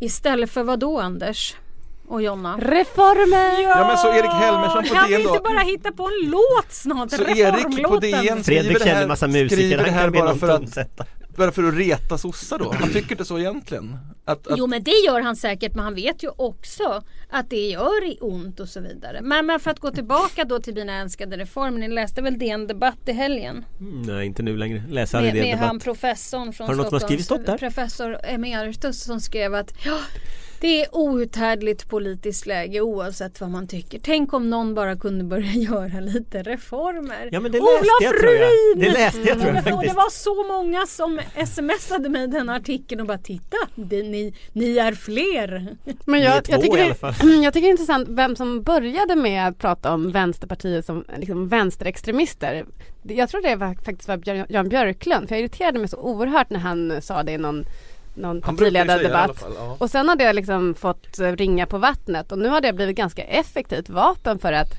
Istället 0.00 0.50
för 0.50 0.62
vad 0.62 0.78
då 0.78 1.00
Anders? 1.00 1.56
Och 2.08 2.22
Jonna? 2.22 2.56
Reformer! 2.56 3.62
Ja 3.62 3.88
men 3.88 3.96
så 3.96 4.08
Erik 4.08 4.30
Helmersson 4.30 4.82
på 4.82 4.94
Kan 4.94 5.08
vi 5.08 5.12
DN 5.14 5.20
inte 5.20 5.38
då 5.38 5.42
bara 5.42 5.58
hitta 5.58 5.92
på 5.92 6.04
en 6.04 6.30
låt 6.30 6.72
snart? 6.72 7.10
Så 7.10 7.22
Erik 7.22 7.84
på. 7.84 7.98
DN 7.98 8.22
skriver 8.22 8.42
Fredrik 8.42 8.78
det 8.78 8.84
känner 8.84 9.00
här, 9.00 9.06
massa 9.06 9.26
musiker, 9.26 9.56
skriver 9.56 9.84
det 9.84 9.90
han 9.90 9.94
här 9.98 10.10
kan 10.10 10.12
bara 10.12 10.34
för 10.34 10.48
att, 10.48 10.78
bara 11.36 11.52
för 11.52 11.62
att 11.64 11.74
reta 11.74 12.18
sossar 12.18 12.58
då? 12.58 12.72
Han 12.72 12.92
tycker 12.92 13.10
inte 13.10 13.24
så 13.24 13.38
egentligen? 13.38 13.98
Att, 14.24 14.46
att, 14.46 14.58
Jo 14.58 14.66
men 14.66 14.82
det 14.82 15.04
gör 15.06 15.20
han 15.20 15.36
säkert 15.36 15.74
men 15.74 15.84
han 15.84 15.94
vet 15.94 16.22
ju 16.22 16.28
också 16.36 17.02
att 17.30 17.50
det 17.50 17.68
gör 17.68 18.04
i 18.04 18.18
ont 18.20 18.60
och 18.60 18.68
så 18.68 18.80
vidare. 18.80 19.20
Men, 19.22 19.46
men 19.46 19.60
för 19.60 19.70
att 19.70 19.80
gå 19.80 19.90
tillbaka 19.90 20.44
då 20.44 20.58
till 20.60 20.74
mina 20.74 21.00
älskade 21.00 21.36
reformer. 21.36 21.78
Ni 21.78 21.88
läste 21.88 22.22
väl 22.22 22.38
DN 22.38 22.66
Debatt 22.66 22.98
i 23.06 23.12
helgen? 23.12 23.64
Mm, 23.80 24.02
Nej 24.02 24.26
inte 24.26 24.42
nu 24.42 24.56
längre, 24.56 24.82
läser 24.88 25.18
Med, 25.20 25.28
aldrig 25.28 25.44
det 25.44 25.48
med 25.48 25.58
han 25.58 25.68
debatt 25.68 25.84
professorn 25.84 26.52
från 26.52 26.66
Har 26.66 26.74
du 26.74 26.78
något 26.78 26.88
som 26.88 26.94
har 26.94 27.00
skrivits 27.00 27.24
Stockholms 27.24 27.48
upp 27.48 27.60
där? 27.60 27.68
professor 27.68 28.18
emeritus 28.24 29.04
som 29.04 29.20
skrev 29.20 29.54
att 29.54 29.74
ja, 29.84 29.98
Det 30.60 30.84
är 30.84 30.88
outhärdligt 30.96 31.88
politiskt 31.88 32.46
läge 32.46 32.80
oavsett 32.80 33.40
vad 33.40 33.50
man 33.50 33.66
tycker. 33.68 33.98
Tänk 34.02 34.32
om 34.32 34.50
någon 34.50 34.74
bara 34.74 34.96
kunde 34.96 35.24
börja 35.24 35.52
göra 35.52 36.00
lite 36.00 36.42
reformer. 36.42 37.28
Ja 37.32 37.40
men 37.40 37.52
det 37.52 37.58
läste 37.58 37.72
Olof 37.72 37.86
jag 38.00 38.18
tror 38.20 38.32
jag. 38.34 38.50
Det 38.76 38.90
läste 38.90 39.18
jag 39.18 39.40
tror 39.40 39.54
jag 39.54 39.56
Och 39.56 39.64
det 39.64 39.70
faktiskt. 39.72 39.96
var 39.96 40.10
så 40.10 40.44
många 40.44 40.86
som 40.86 41.20
smsade 41.46 42.08
mig 42.08 42.26
den 42.28 42.48
artikeln 42.50 43.00
och 43.00 43.06
bara 43.06 43.18
titta, 43.18 43.56
det, 43.74 44.02
ni, 44.02 44.34
ni 44.52 44.78
är 44.78 44.92
fler. 44.92 45.76
Men 46.04 46.20
jag, 46.20 46.34
jag, 46.48 46.60
tycker 46.62 46.76
det, 46.76 47.34
jag 47.44 47.52
tycker 47.54 47.66
det 47.66 47.68
är 47.68 47.70
intressant 47.70 48.08
vem 48.08 48.36
som 48.36 48.62
började 48.62 49.16
med 49.16 49.48
att 49.48 49.58
prata 49.58 49.92
om 49.92 50.10
Vänsterpartiet 50.12 50.86
som 50.86 51.04
liksom 51.16 51.48
vänsterextremister. 51.48 52.64
Jag 53.02 53.28
tror 53.28 53.42
det 53.42 53.56
var 53.56 53.74
faktiskt 53.84 54.08
var 54.08 54.44
Jan 54.48 54.68
Björklund 54.68 55.28
för 55.28 55.34
jag 55.34 55.40
irriterade 55.40 55.78
mig 55.78 55.88
så 55.88 55.96
oerhört 55.96 56.50
när 56.50 56.60
han 56.60 57.02
sa 57.02 57.22
det 57.22 57.32
i 57.32 57.38
någon, 57.38 57.64
någon 58.16 58.36
det 58.40 58.46
partiledardebatt. 58.46 59.38
fall. 59.40 59.52
Ja. 59.56 59.76
Och 59.80 59.90
sen 59.90 60.08
har 60.08 60.16
det 60.16 60.32
liksom 60.32 60.74
fått 60.74 61.18
eh, 61.18 61.32
ringa 61.32 61.66
på 61.66 61.78
vattnet 61.78 62.32
och 62.32 62.38
nu 62.38 62.48
har 62.48 62.60
det 62.60 62.72
blivit 62.72 62.96
ganska 62.96 63.22
effektivt 63.24 63.88
vapen 63.88 64.38
för 64.38 64.52
att 64.52 64.70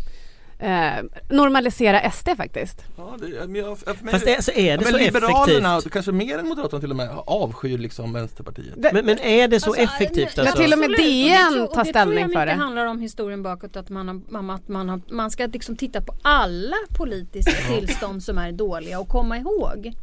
eh, 0.59 1.03
normalisera 1.29 2.11
SD 2.11 2.29
faktiskt. 2.37 2.83
Ja, 2.97 3.15
det, 3.19 3.47
men 3.47 3.55
jag, 3.55 3.77
för 3.79 4.03
mig, 4.03 4.11
Fast 4.11 4.27
är, 4.27 4.41
så 4.41 4.51
är 4.51 4.65
ja, 4.71 4.77
det 4.77 4.83
men 4.83 4.93
så 4.93 4.99
Liberalerna, 4.99 5.73
effektivt? 5.73 5.93
kanske 5.93 6.11
mer 6.11 6.37
än 6.37 6.47
Moderaterna 6.47 6.79
till 6.81 6.89
och 6.89 6.95
med, 6.95 7.09
avskyr 7.27 7.77
liksom 7.77 8.13
Vänsterpartiet. 8.13 8.73
Det, 8.77 8.93
Men, 8.93 9.05
men 9.05 9.19
är 9.19 9.47
det 9.47 9.59
så 9.59 9.69
Alltså, 9.69 9.81
effektivt 9.83 10.37
nej, 10.37 10.47
alltså? 10.47 10.63
till 10.63 10.73
och 10.73 10.79
med. 10.79 10.89
DN 10.89 11.47
Och 11.47 11.51
det 11.51 11.55
tror- 11.57 11.67
tar 11.67 11.83
ställning 11.83 12.15
Det 12.15 12.21
tror 12.23 12.33
för 12.33 12.39
jag 12.39 12.47
det. 12.47 12.51
mycket 12.51 12.63
handlar 12.63 12.85
om 12.85 12.99
historien 12.99 13.43
bakåt 13.43 13.75
att 13.75 13.89
man, 13.89 14.07
har, 14.07 14.55
att 14.55 14.67
man, 14.67 14.89
har, 14.89 15.01
man, 15.09 15.31
ska 15.31 15.45
liksom 15.45 15.75
titta 15.77 16.01
på 16.01 16.13
alla 16.21 16.75
politiska 16.97 17.73
tillstånd 17.75 18.23
som 18.23 18.37
är 18.37 18.51
dåliga 18.51 18.99
och 18.99 19.07
komma 19.07 19.37
ihåg. 19.37 19.93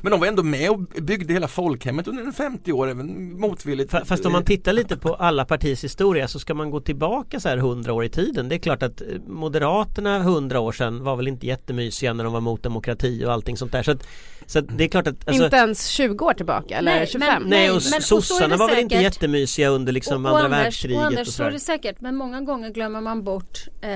Men 0.00 0.10
de 0.10 0.20
var 0.20 0.26
ändå 0.26 0.42
med 0.42 0.70
och 0.70 0.78
byggde 0.80 1.32
hela 1.32 1.48
folkhemmet 1.48 2.08
under 2.08 2.22
en 2.22 2.32
50 2.32 2.72
år, 2.72 2.88
även 2.88 3.40
motvilligt. 3.40 3.92
Fa- 3.92 4.04
Fast 4.04 4.26
om 4.26 4.32
man 4.32 4.44
tittar 4.44 4.72
lite 4.72 4.96
på 4.96 5.14
alla 5.14 5.44
partiers 5.44 5.84
historia 5.84 6.28
så 6.28 6.38
ska 6.38 6.54
man 6.54 6.70
gå 6.70 6.80
tillbaka 6.80 7.40
så 7.40 7.48
här 7.48 7.56
100 7.56 7.92
år 7.92 8.04
i 8.04 8.08
tiden. 8.08 8.48
Det 8.48 8.54
är 8.54 8.58
klart 8.58 8.82
att 8.82 9.00
eh, 9.00 9.06
Moderaterna 9.26 10.16
100 10.16 10.60
år 10.60 10.72
sedan 10.72 11.04
var 11.04 11.16
väl 11.16 11.28
inte 11.28 11.46
jättemysiga 11.46 12.12
när 12.12 12.24
de 12.24 12.32
var 12.32 12.40
mot 12.40 12.62
demokrati 12.62 13.24
och 13.24 13.32
allting 13.32 13.56
sånt 13.56 13.72
där. 13.72 13.82
Så, 13.82 13.90
att, 13.90 14.06
så 14.46 14.58
att 14.58 14.78
det 14.78 14.84
är 14.84 14.88
klart 14.88 15.06
att 15.06 15.28
alltså, 15.28 15.44
inte 15.44 15.56
ens 15.56 15.86
20 15.86 16.24
år 16.24 16.32
tillbaka 16.34 16.76
eller 16.78 16.94
Nej, 16.94 17.06
25. 17.06 17.42
men- 17.42 17.50
Nej 17.50 17.70
och 17.70 17.82
men- 17.90 17.96
och 17.96 18.02
sossarna 18.02 18.48
det 18.48 18.56
var 18.56 18.68
väl 18.68 18.78
inte 18.78 18.94
jättemysiga 18.96 19.68
under 19.68 19.92
liksom 19.92 20.26
och, 20.26 20.32
och 20.32 20.38
andra 20.38 20.44
Anders, 20.56 20.64
världskriget 20.64 20.96
och 20.98 21.02
och, 21.06 21.06
Anders 21.18 21.28
så 21.28 21.42
är 21.42 21.50
det 21.50 21.60
säkert 21.60 22.00
men 22.00 22.16
många 22.16 22.40
gånger 22.40 22.70
glömmer 22.70 23.00
man 23.00 23.24
bort 23.24 23.58
eh, 23.82 23.88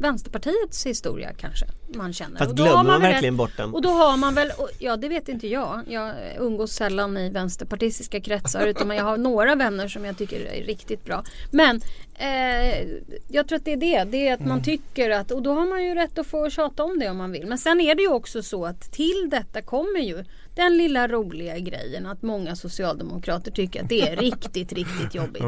Vänsterpartiets 0.00 0.86
historia 0.86 1.30
kanske. 1.38 1.66
Man 1.94 2.12
känner. 2.12 2.38
Fast 2.38 2.50
Och 2.50 2.56
då 2.56 2.62
har 2.62 2.68
glömmer 2.70 2.90
man 2.90 3.00
väl 3.00 3.10
verkligen 3.12 3.34
rätt- 3.34 3.38
bort 3.38 3.56
den? 3.56 3.74
Och 3.74 3.82
då 3.82 3.88
har 3.90 4.16
man 4.16 4.34
väl, 4.34 4.50
och, 4.58 4.68
ja 4.78 4.96
det 4.96 5.08
vet 5.08 5.28
inte 5.32 5.48
jag. 5.48 5.80
Jag 5.86 6.14
umgås 6.38 6.72
sällan 6.72 7.16
i 7.16 7.30
vänsterpartistiska 7.30 8.20
kretsar 8.20 8.66
utan 8.66 8.90
jag 8.90 9.04
har 9.04 9.16
några 9.16 9.54
vänner 9.54 9.88
som 9.88 10.04
jag 10.04 10.18
tycker 10.18 10.40
är 10.40 10.64
riktigt 10.64 11.04
bra. 11.04 11.24
Men 11.50 11.80
eh, 12.14 12.88
jag 13.28 13.48
tror 13.48 13.56
att 13.56 13.64
det 13.64 13.72
är 13.72 13.76
det. 13.76 14.04
Det 14.04 14.28
är 14.28 14.34
att 14.34 14.46
man 14.46 14.62
tycker 14.62 15.10
att, 15.10 15.30
och 15.30 15.42
då 15.42 15.52
har 15.52 15.66
man 15.66 15.84
ju 15.84 15.94
rätt 15.94 16.18
att 16.18 16.26
få 16.26 16.50
tjata 16.50 16.84
om 16.84 16.98
det 16.98 17.10
om 17.10 17.16
man 17.16 17.32
vill. 17.32 17.46
Men 17.46 17.58
sen 17.58 17.80
är 17.80 17.94
det 17.94 18.02
ju 18.02 18.08
också 18.08 18.42
så 18.42 18.66
att 18.66 18.92
till 18.92 19.28
detta 19.30 19.62
kommer 19.62 20.00
ju 20.00 20.24
den 20.54 20.76
lilla 20.76 21.08
roliga 21.08 21.58
grejen 21.58 22.06
att 22.06 22.22
många 22.22 22.56
socialdemokrater 22.56 23.50
tycker 23.50 23.82
att 23.82 23.88
det 23.88 24.00
är 24.00 24.16
riktigt, 24.16 24.72
riktigt 24.72 25.14
jobbigt. 25.14 25.42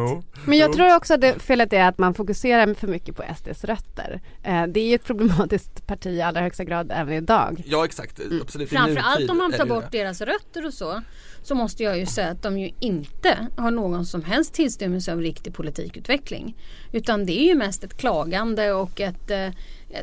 Men 0.46 0.58
jag 0.58 0.72
tror 0.72 0.96
också 0.96 1.14
att 1.14 1.20
det, 1.20 1.38
felet 1.38 1.72
är 1.72 1.88
att 1.88 1.98
man 1.98 2.14
fokuserar 2.14 2.74
för 2.74 2.88
mycket 2.88 3.16
på 3.16 3.22
SDs 3.36 3.64
rötter. 3.64 4.20
Eh, 4.42 4.66
det 4.66 4.80
är 4.80 4.88
ju 4.88 4.94
ett 4.94 5.04
problematiskt 5.04 5.86
parti 5.86 6.06
i 6.06 6.22
allra 6.22 6.40
högsta 6.40 6.64
grad 6.64 6.92
även 6.94 7.14
idag. 7.14 7.62
Ja 7.66 7.84
exakt, 7.84 8.20
absolut. 8.42 8.72
I 8.72 8.76
Framförallt 8.76 9.30
om 9.30 9.38
man 9.38 9.52
tar 9.52 9.66
bort 9.66 9.84
det. 9.90 9.98
deras 9.98 10.20
rötter 10.20 10.66
och 10.66 10.74
så. 10.74 11.02
Så 11.42 11.54
måste 11.54 11.82
jag 11.82 11.98
ju 11.98 12.06
säga 12.06 12.28
att 12.28 12.42
de 12.42 12.58
ju 12.58 12.70
inte 12.80 13.48
har 13.56 13.70
någon 13.70 14.06
som 14.06 14.24
helst 14.24 14.54
tillstymmelse 14.54 15.12
av 15.12 15.20
riktig 15.20 15.54
politikutveckling. 15.54 16.56
Utan 16.92 17.26
det 17.26 17.40
är 17.40 17.44
ju 17.44 17.54
mest 17.54 17.84
ett 17.84 17.96
klagande 17.96 18.72
och 18.72 19.00
ett 19.00 19.30
eh, 19.30 19.48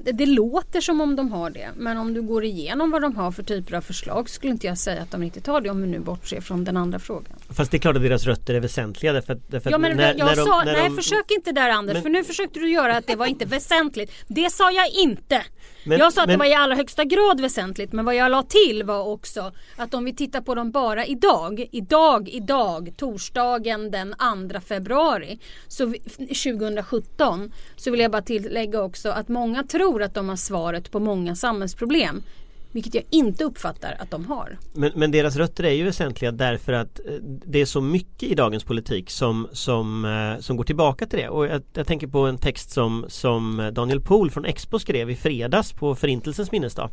det, 0.04 0.12
det 0.12 0.26
låter 0.26 0.82
som 0.82 1.02
om 1.02 1.16
de 1.16 1.32
har 1.32 1.50
det. 1.50 1.70
Men 1.76 1.98
om 1.98 2.14
du 2.14 2.22
går 2.22 2.44
igenom 2.44 2.92
vad 2.92 3.02
de 3.02 3.16
har 3.16 3.32
för 3.32 3.44
typer 3.44 3.76
av 3.76 3.82
förslag 3.82 4.30
skulle 4.30 4.52
inte 4.52 4.68
jag 4.68 4.78
säga 4.78 5.02
att 5.02 5.12
de 5.12 5.22
riktigt 5.22 5.48
har 5.48 5.62
det 5.62 5.70
om 5.70 5.82
vi 5.82 5.88
nu 5.88 6.00
bortser 6.00 6.42
från 6.42 6.64
den 6.64 6.78
andra 6.78 7.00
frågan. 7.00 7.34
Fast 7.50 7.72
det 7.72 7.78
är 7.78 7.80
klart 7.80 7.96
att 7.96 8.02
deras 8.02 8.26
rötter 8.26 8.54
är 8.54 8.60
väsentliga 8.60 9.14
därför 9.14 9.40
därför 9.48 9.72
Ja 9.72 9.78
men 9.78 9.98
när, 9.98 10.16
jag 10.18 10.26
när 10.26 10.36
de, 10.36 10.46
sa, 10.46 10.64
när 10.64 10.74
nej 10.74 10.90
de, 10.90 10.96
försök 10.96 11.32
inte 11.32 11.52
där 11.52 11.70
Anders 11.70 11.94
Men- 11.94 12.04
för 12.04 12.10
nu 12.10 12.24
försökte 12.24 12.60
du 12.60 12.70
göra 12.72 12.98
att 12.98 13.08
det 13.08 13.16
var 13.16 13.26
inte 13.26 13.46
väsentligt. 13.46 14.12
Det 14.28 14.50
sa 14.50 14.72
jag 14.72 14.90
inte. 14.90 15.44
Men- 15.84 16.00
jag 16.00 16.14
sa 16.14 16.22
att 16.22 16.28
men- 16.28 16.40
det 16.40 16.46
var 16.46 16.52
i 16.52 16.54
allra 16.54 16.76
högsta 16.76 17.04
grad 17.04 17.42
väsentligt 17.42 17.92
men 17.94 18.06
vad 18.06 18.16
jag 18.16 18.32
la 18.32 18.44
till 18.44 18.84
var 18.84 19.04
också 19.08 19.52
att 19.78 19.94
om 19.94 20.06
vi 20.06 20.14
tittar 20.16 20.42
på 20.42 20.56
dem 20.56 20.72
bara 20.72 21.06
idag, 21.06 21.68
idag, 21.72 22.30
idag, 22.30 22.94
torsdagen 22.98 23.92
den 23.92 24.16
2 24.52 24.60
februari 24.60 25.40
så 25.68 25.86
vi, 25.86 26.00
2017 26.36 27.52
så 27.76 27.92
vill 27.92 28.00
jag 28.00 28.12
bara 28.12 28.22
tillägga 28.22 28.82
också 28.84 29.10
att 29.10 29.28
många 29.28 29.64
tror 29.64 30.04
att 30.04 30.14
de 30.14 30.30
har 30.30 30.36
svaret 30.36 30.92
på 30.92 31.00
många 31.00 31.36
samhällsproblem. 31.36 32.24
Vilket 32.72 32.94
jag 32.94 33.04
inte 33.10 33.44
uppfattar 33.44 33.96
att 34.00 34.12
de 34.12 34.26
har. 34.26 34.58
Men, 34.74 34.92
men 34.96 35.12
deras 35.12 35.36
rötter 35.36 35.64
är 35.64 35.72
ju 35.72 35.84
väsentliga 35.84 36.32
därför 36.32 36.74
att 36.74 37.00
eh, 37.00 37.14
det 37.24 37.62
är 37.62 37.66
så 37.66 37.82
mycket 37.82 38.30
i 38.30 38.36
dagens 38.36 38.64
politik 38.64 39.10
som, 39.10 39.48
som, 39.52 40.06
eh, 40.06 40.42
som 40.42 40.58
går 40.58 40.64
tillbaka 40.64 41.06
till 41.06 41.20
det. 41.20 41.30
Och 41.30 41.46
jag, 41.46 41.62
jag 41.74 41.88
tänker 41.88 42.08
på 42.08 42.20
en 42.20 42.38
text 42.38 42.72
som, 42.72 43.06
som 43.08 43.72
Daniel 43.74 44.02
Pohl 44.02 44.32
från 44.32 44.46
Expo 44.46 44.80
skrev 44.80 45.10
i 45.10 45.16
fredags 45.16 45.74
på 45.74 45.96
Förintelsens 45.96 46.52
minnesdag. 46.52 46.90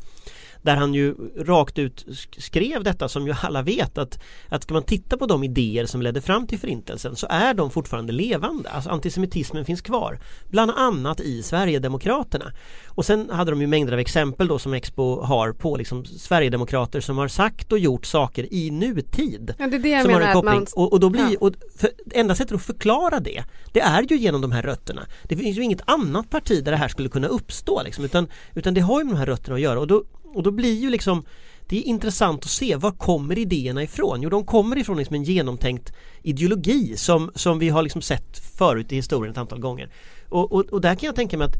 Där 0.62 0.76
han 0.76 0.94
ju 0.94 1.14
rakt 1.38 1.78
ut 1.78 2.04
sk- 2.06 2.40
skrev 2.40 2.84
detta 2.84 3.08
som 3.08 3.26
ju 3.26 3.34
alla 3.42 3.62
vet 3.62 3.98
att, 3.98 4.18
att 4.48 4.62
ska 4.62 4.74
man 4.74 4.82
titta 4.82 5.16
på 5.16 5.26
de 5.26 5.44
idéer 5.44 5.86
som 5.86 6.02
ledde 6.02 6.20
fram 6.20 6.46
till 6.46 6.58
förintelsen 6.58 7.16
så 7.16 7.26
är 7.30 7.54
de 7.54 7.70
fortfarande 7.70 8.12
levande. 8.12 8.70
Alltså 8.70 8.90
antisemitismen 8.90 9.64
finns 9.64 9.80
kvar. 9.80 10.18
Bland 10.50 10.70
annat 10.70 11.20
i 11.20 11.42
Sverigedemokraterna. 11.42 12.52
Och 12.88 13.04
sen 13.04 13.30
hade 13.30 13.50
de 13.50 13.60
ju 13.60 13.66
mängder 13.66 13.92
av 13.92 13.98
exempel 13.98 14.48
då 14.48 14.58
som 14.58 14.74
Expo 14.74 15.20
har 15.22 15.52
på 15.52 15.76
liksom 15.76 16.04
Sverigedemokrater 16.04 17.00
som 17.00 17.18
har 17.18 17.28
sagt 17.28 17.72
och 17.72 17.78
gjort 17.78 18.06
saker 18.06 18.52
i 18.54 18.70
nutid. 18.70 19.54
Ja, 19.58 19.66
det 19.66 19.76
är 19.76 19.80
det 19.80 19.88
jag 19.88 20.02
som 20.02 20.12
har 20.12 20.20
menar 20.20 20.32
en 20.32 20.38
att 20.38 20.44
koppling. 20.44 20.54
man... 20.54 20.66
Och, 20.84 20.92
och 20.92 21.00
då 21.00 21.10
blir, 21.10 21.22
Ja. 21.32 21.36
och 21.40 21.52
för, 21.76 21.90
enda 22.14 22.34
sättet 22.34 22.54
att 22.56 22.62
förklara 22.62 23.20
det 23.20 23.44
Det 23.72 23.80
är 23.80 24.02
ju 24.10 24.16
genom 24.16 24.40
de 24.40 24.52
här 24.52 24.62
rötterna 24.62 25.06
Det 25.22 25.36
finns 25.36 25.58
ju 25.58 25.62
inget 25.62 25.80
annat 25.84 26.30
parti 26.30 26.64
där 26.64 26.70
det 26.72 26.76
här 26.78 26.88
skulle 26.88 27.08
kunna 27.08 27.26
uppstå 27.28 27.82
liksom, 27.82 28.04
utan, 28.04 28.28
utan 28.54 28.74
det 28.74 28.80
har 28.80 28.98
ju 29.00 29.04
med 29.04 29.14
de 29.14 29.18
här 29.18 29.26
rötterna 29.26 29.54
att 29.54 29.60
göra 29.60 29.80
och 29.80 29.86
då, 29.86 30.04
och 30.34 30.42
då 30.42 30.50
blir 30.50 30.74
ju 30.74 30.90
liksom 30.90 31.24
det 31.68 31.78
är 31.78 31.82
intressant 31.82 32.44
att 32.44 32.50
se 32.50 32.76
var 32.76 32.90
kommer 32.90 33.38
idéerna 33.38 33.82
ifrån? 33.82 34.22
Jo 34.22 34.30
de 34.30 34.44
kommer 34.44 34.78
ifrån 34.78 34.96
liksom 34.96 35.14
en 35.14 35.24
genomtänkt 35.24 35.92
ideologi 36.22 36.96
som, 36.96 37.30
som 37.34 37.58
vi 37.58 37.68
har 37.68 37.82
liksom 37.82 38.02
sett 38.02 38.38
förut 38.38 38.92
i 38.92 38.96
historien 38.96 39.32
ett 39.32 39.38
antal 39.38 39.60
gånger. 39.60 39.90
Och, 40.28 40.52
och, 40.52 40.64
och 40.64 40.80
där 40.80 40.94
kan 40.94 41.06
jag 41.06 41.16
tänka 41.16 41.38
mig 41.38 41.44
att 41.44 41.56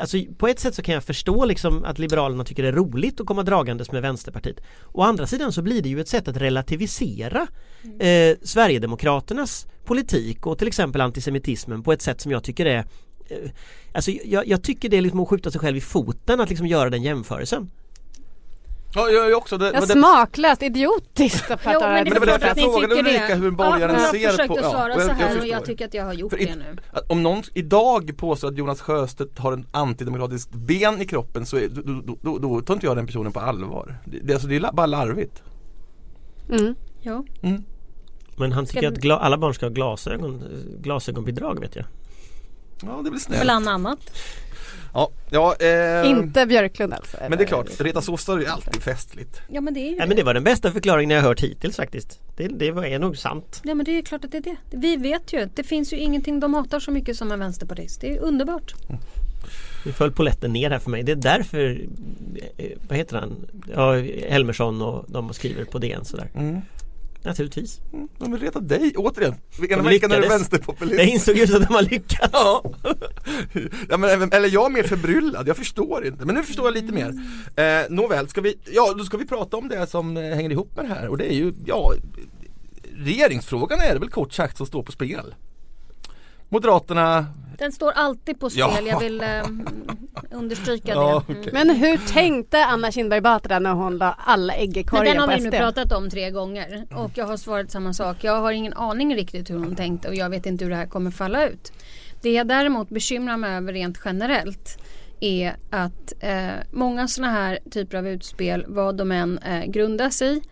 Alltså 0.00 0.18
på 0.38 0.48
ett 0.48 0.60
sätt 0.60 0.74
så 0.74 0.82
kan 0.82 0.94
jag 0.94 1.04
förstå 1.04 1.44
liksom 1.44 1.84
att 1.84 1.98
Liberalerna 1.98 2.44
tycker 2.44 2.62
det 2.62 2.68
är 2.68 2.72
roligt 2.72 3.20
att 3.20 3.26
komma 3.26 3.42
dragandes 3.42 3.92
med 3.92 4.02
Vänsterpartiet. 4.02 4.60
Å 4.92 5.02
andra 5.02 5.26
sidan 5.26 5.52
så 5.52 5.62
blir 5.62 5.82
det 5.82 5.88
ju 5.88 6.00
ett 6.00 6.08
sätt 6.08 6.28
att 6.28 6.36
relativisera 6.36 7.46
eh, 7.98 8.36
Sverigedemokraternas 8.42 9.66
politik 9.84 10.46
och 10.46 10.58
till 10.58 10.68
exempel 10.68 11.00
antisemitismen 11.00 11.82
på 11.82 11.92
ett 11.92 12.02
sätt 12.02 12.20
som 12.20 12.32
jag 12.32 12.44
tycker 12.44 12.66
är 12.66 12.78
eh, 13.28 13.50
Alltså 13.92 14.10
jag, 14.10 14.48
jag 14.48 14.62
tycker 14.62 14.88
det 14.88 14.96
är 14.96 15.02
liksom 15.02 15.20
att 15.20 15.28
skjuta 15.28 15.50
sig 15.50 15.60
själv 15.60 15.76
i 15.76 15.80
foten 15.80 16.40
att 16.40 16.48
liksom 16.48 16.66
göra 16.66 16.90
den 16.90 17.02
jämförelsen. 17.02 17.70
Ja, 18.94 19.08
jag, 19.10 19.30
jag 19.30 19.38
också. 19.38 19.58
Det, 19.58 19.70
Ja, 19.74 19.80
det, 19.80 19.86
smaklöst, 19.86 20.62
idiotiskt 20.62 21.50
att 21.50 21.62
prata 21.62 21.72
Jo, 21.74 21.80
men 21.80 22.04
det 22.04 22.10
Men 22.10 22.12
det 22.14 22.18
var 22.20 22.26
därför 22.26 22.48
att 22.48 22.56
jag 22.56 22.72
frågade 22.72 22.94
Ulrika 22.94 23.26
det. 23.28 23.34
hur 23.34 23.50
borgaren 23.50 23.94
ja, 24.00 24.10
ser 24.10 24.18
Jag 24.18 24.30
försökte 24.30 24.48
på- 24.54 24.60
ja, 24.62 24.70
svara 24.70 24.94
och 24.94 25.00
jag- 25.00 25.02
så 25.02 25.08
jag 25.08 25.14
här 25.14 25.26
och 25.26 25.32
förstår. 25.32 25.48
jag 25.48 25.64
tycker 25.64 25.84
att 25.86 25.94
jag 25.94 26.04
har 26.04 26.12
gjort 26.12 26.30
För 26.32 26.40
i- 26.42 26.44
det 26.44 26.54
nu. 26.56 26.76
om 27.08 27.22
någon 27.22 27.42
idag 27.54 28.16
påstår 28.16 28.48
att 28.48 28.56
Jonas 28.58 28.80
Sjöstedt 28.80 29.38
har 29.38 29.52
en 29.52 29.66
antidemokratisk 29.70 30.50
ben 30.52 31.00
i 31.02 31.06
kroppen 31.06 31.46
så 31.46 31.56
är, 31.56 31.68
då, 31.68 31.82
då, 32.04 32.16
då, 32.22 32.38
då 32.38 32.60
tar 32.60 32.74
inte 32.74 32.86
jag 32.86 32.96
den 32.96 33.06
personen 33.06 33.32
på 33.32 33.40
allvar. 33.40 33.98
Det, 34.04 34.18
det, 34.22 34.32
alltså, 34.32 34.48
det 34.48 34.56
är 34.56 34.72
bara 34.72 34.86
larvigt. 34.86 35.42
Mm. 36.52 36.74
Ja. 37.00 37.24
Men 38.36 38.52
han 38.52 38.66
tycker 38.66 38.94
Ska 39.00 39.14
att 39.14 39.22
alla 39.22 39.38
barn 39.38 39.54
ska 39.54 39.66
ha 39.66 39.70
glasögon, 39.70 40.42
glasögonbidrag 40.80 41.60
vet 41.60 41.76
jag. 41.76 41.84
Ja, 42.82 43.00
det 43.04 43.10
väl 43.10 43.20
snällt. 43.20 43.42
Bland 43.42 43.68
annat. 43.68 43.98
Ja, 44.92 45.10
ja 45.30 45.56
eh, 45.56 46.10
Inte 46.10 46.46
Björklund 46.46 46.94
alltså. 46.94 47.16
Men 47.20 47.38
det 47.38 47.44
är 47.44 47.46
klart, 47.46 47.80
reta 47.80 48.02
sossar 48.02 48.38
är 48.38 48.48
alltid 48.48 48.82
festligt. 48.82 49.40
Ja 49.48 49.60
men 49.60 49.74
det 49.74 49.80
är 49.80 49.90
ju 49.90 49.96
Nej 49.96 50.08
men 50.08 50.16
det 50.16 50.22
var 50.22 50.34
den 50.34 50.44
bästa 50.44 50.72
förklaringen 50.72 51.10
jag 51.10 51.22
har 51.22 51.28
hört 51.28 51.40
hittills 51.40 51.76
faktiskt. 51.76 52.20
Det, 52.36 52.48
det 52.48 52.70
var, 52.70 52.84
är 52.84 52.98
nog 52.98 53.16
sant. 53.16 53.60
Ja 53.64 53.74
men 53.74 53.86
det 53.86 53.98
är 53.98 54.02
klart 54.02 54.24
att 54.24 54.32
det 54.32 54.38
är 54.38 54.42
det. 54.42 54.56
Vi 54.70 54.96
vet 54.96 55.32
ju. 55.32 55.48
Det 55.54 55.62
finns 55.62 55.92
ju 55.92 55.96
ingenting 55.96 56.40
de 56.40 56.54
hatar 56.54 56.80
så 56.80 56.90
mycket 56.90 57.16
som 57.16 57.32
en 57.32 57.38
vänsterpartist. 57.38 58.00
Det 58.00 58.16
är 58.16 58.20
underbart. 58.20 58.74
Nu 59.84 59.92
föll 59.92 60.12
poletten 60.12 60.52
ner 60.52 60.70
här 60.70 60.78
för 60.78 60.90
mig. 60.90 61.02
Det 61.02 61.12
är 61.12 61.16
därför, 61.16 61.80
eh, 62.56 62.70
vad 62.88 62.98
heter 62.98 63.16
han, 63.16 63.36
ja, 63.74 63.94
Helmersson 64.28 64.82
och 64.82 65.04
de 65.08 65.32
skriver 65.34 65.64
på 65.64 65.78
DN 65.78 66.04
sådär. 66.04 66.30
Mm. 66.34 66.60
Naturligtvis. 67.22 67.80
De 68.18 68.32
vill 68.32 68.40
reta 68.40 68.60
dig, 68.60 68.92
återigen. 68.96 69.34
Ena 69.68 69.82
veckan 69.82 70.12
är 70.12 70.20
du 70.20 70.28
vänsterpopulist. 70.28 70.98
Jag 70.98 71.08
insåg 71.08 71.36
just 71.36 71.54
att 71.54 71.68
de 71.68 71.74
har 71.74 71.82
lyckats. 71.82 72.30
Ja. 72.32 72.64
ja 73.88 73.96
men, 73.96 74.32
eller 74.32 74.48
jag 74.48 74.66
är 74.66 74.70
mer 74.70 74.82
förbryllad, 74.82 75.48
jag 75.48 75.56
förstår 75.56 76.06
inte. 76.06 76.24
Men 76.24 76.34
nu 76.34 76.42
förstår 76.42 76.66
jag 76.66 76.74
lite 76.74 76.92
mer. 76.92 77.14
Eh, 77.56 77.90
nåväl, 77.90 78.28
ska 78.28 78.40
vi, 78.40 78.58
ja 78.72 78.94
då 78.98 79.04
ska 79.04 79.16
vi 79.16 79.26
prata 79.26 79.56
om 79.56 79.68
det 79.68 79.86
som 79.86 80.16
eh, 80.16 80.22
hänger 80.22 80.50
ihop 80.50 80.76
med 80.76 80.84
det 80.84 80.88
här 80.88 81.08
och 81.08 81.18
det 81.18 81.32
är 81.32 81.34
ju, 81.34 81.54
ja 81.66 81.92
Regeringsfrågan 82.96 83.80
är 83.80 83.94
det 83.94 83.98
väl 83.98 84.10
kort 84.10 84.32
sagt 84.32 84.56
som 84.56 84.66
står 84.66 84.82
på 84.82 84.92
spel. 84.92 85.34
Moderaterna 86.50 87.26
Den 87.58 87.72
står 87.72 87.92
alltid 87.92 88.40
på 88.40 88.50
spel. 88.50 88.60
Ja. 88.68 88.80
Jag 88.86 89.00
vill 89.00 89.20
eh, 89.20 89.28
understryka 90.30 90.92
Ja, 90.92 91.22
det. 91.26 91.32
Mm. 91.32 91.40
okej. 91.40 91.52
Men 91.52 91.70
hur 91.76 91.96
tänkte 92.12 92.64
Anna 92.64 92.90
Kinberg 92.92 93.20
Batra 93.20 93.58
när 93.58 93.72
hon 93.72 93.98
la 93.98 94.14
alla 94.18 94.54
ägg 94.54 94.76
i 94.76 94.80
Men 94.80 94.84
korgen 94.84 95.06
den 95.06 95.18
har 95.20 95.28
på 95.28 95.34
vi 95.34 95.40
nu 95.44 95.50
SD? 95.50 95.56
pratat 95.56 95.92
om 95.92 96.10
tre 96.10 96.30
gånger 96.30 96.86
och 96.96 97.10
jag 97.14 97.26
har 97.26 97.36
svarat 97.36 97.70
samma 97.70 97.92
sak. 97.92 98.16
Jag 98.20 98.40
har 98.40 98.52
ingen 98.52 98.72
aning 98.72 99.14
riktigt 99.16 99.50
hur 99.50 99.58
hon 99.58 99.76
tänkte 99.76 100.08
och 100.08 100.14
jag 100.14 100.30
vet 100.30 100.46
inte 100.46 100.64
hur 100.64 100.70
det 100.70 100.76
här 100.76 100.86
kommer 100.86 101.10
falla 101.10 101.48
ut. 101.48 101.72
Det 102.22 102.32
jag 102.32 102.46
däremot 102.48 102.88
bekymrar 102.88 103.36
mig 103.36 103.56
över 103.56 103.72
rent 103.72 103.98
generellt 104.04 104.78
är 105.20 105.56
att 105.70 106.12
eh, 106.20 106.48
många 106.70 107.08
sådana 107.08 107.32
här 107.32 107.58
typer 107.70 107.98
av 107.98 108.08
utspel, 108.08 108.64
vad 108.68 108.96
de 108.96 109.12
än 109.12 109.38
eh, 109.38 109.64
grundas 109.66 110.22
i, 110.22 110.42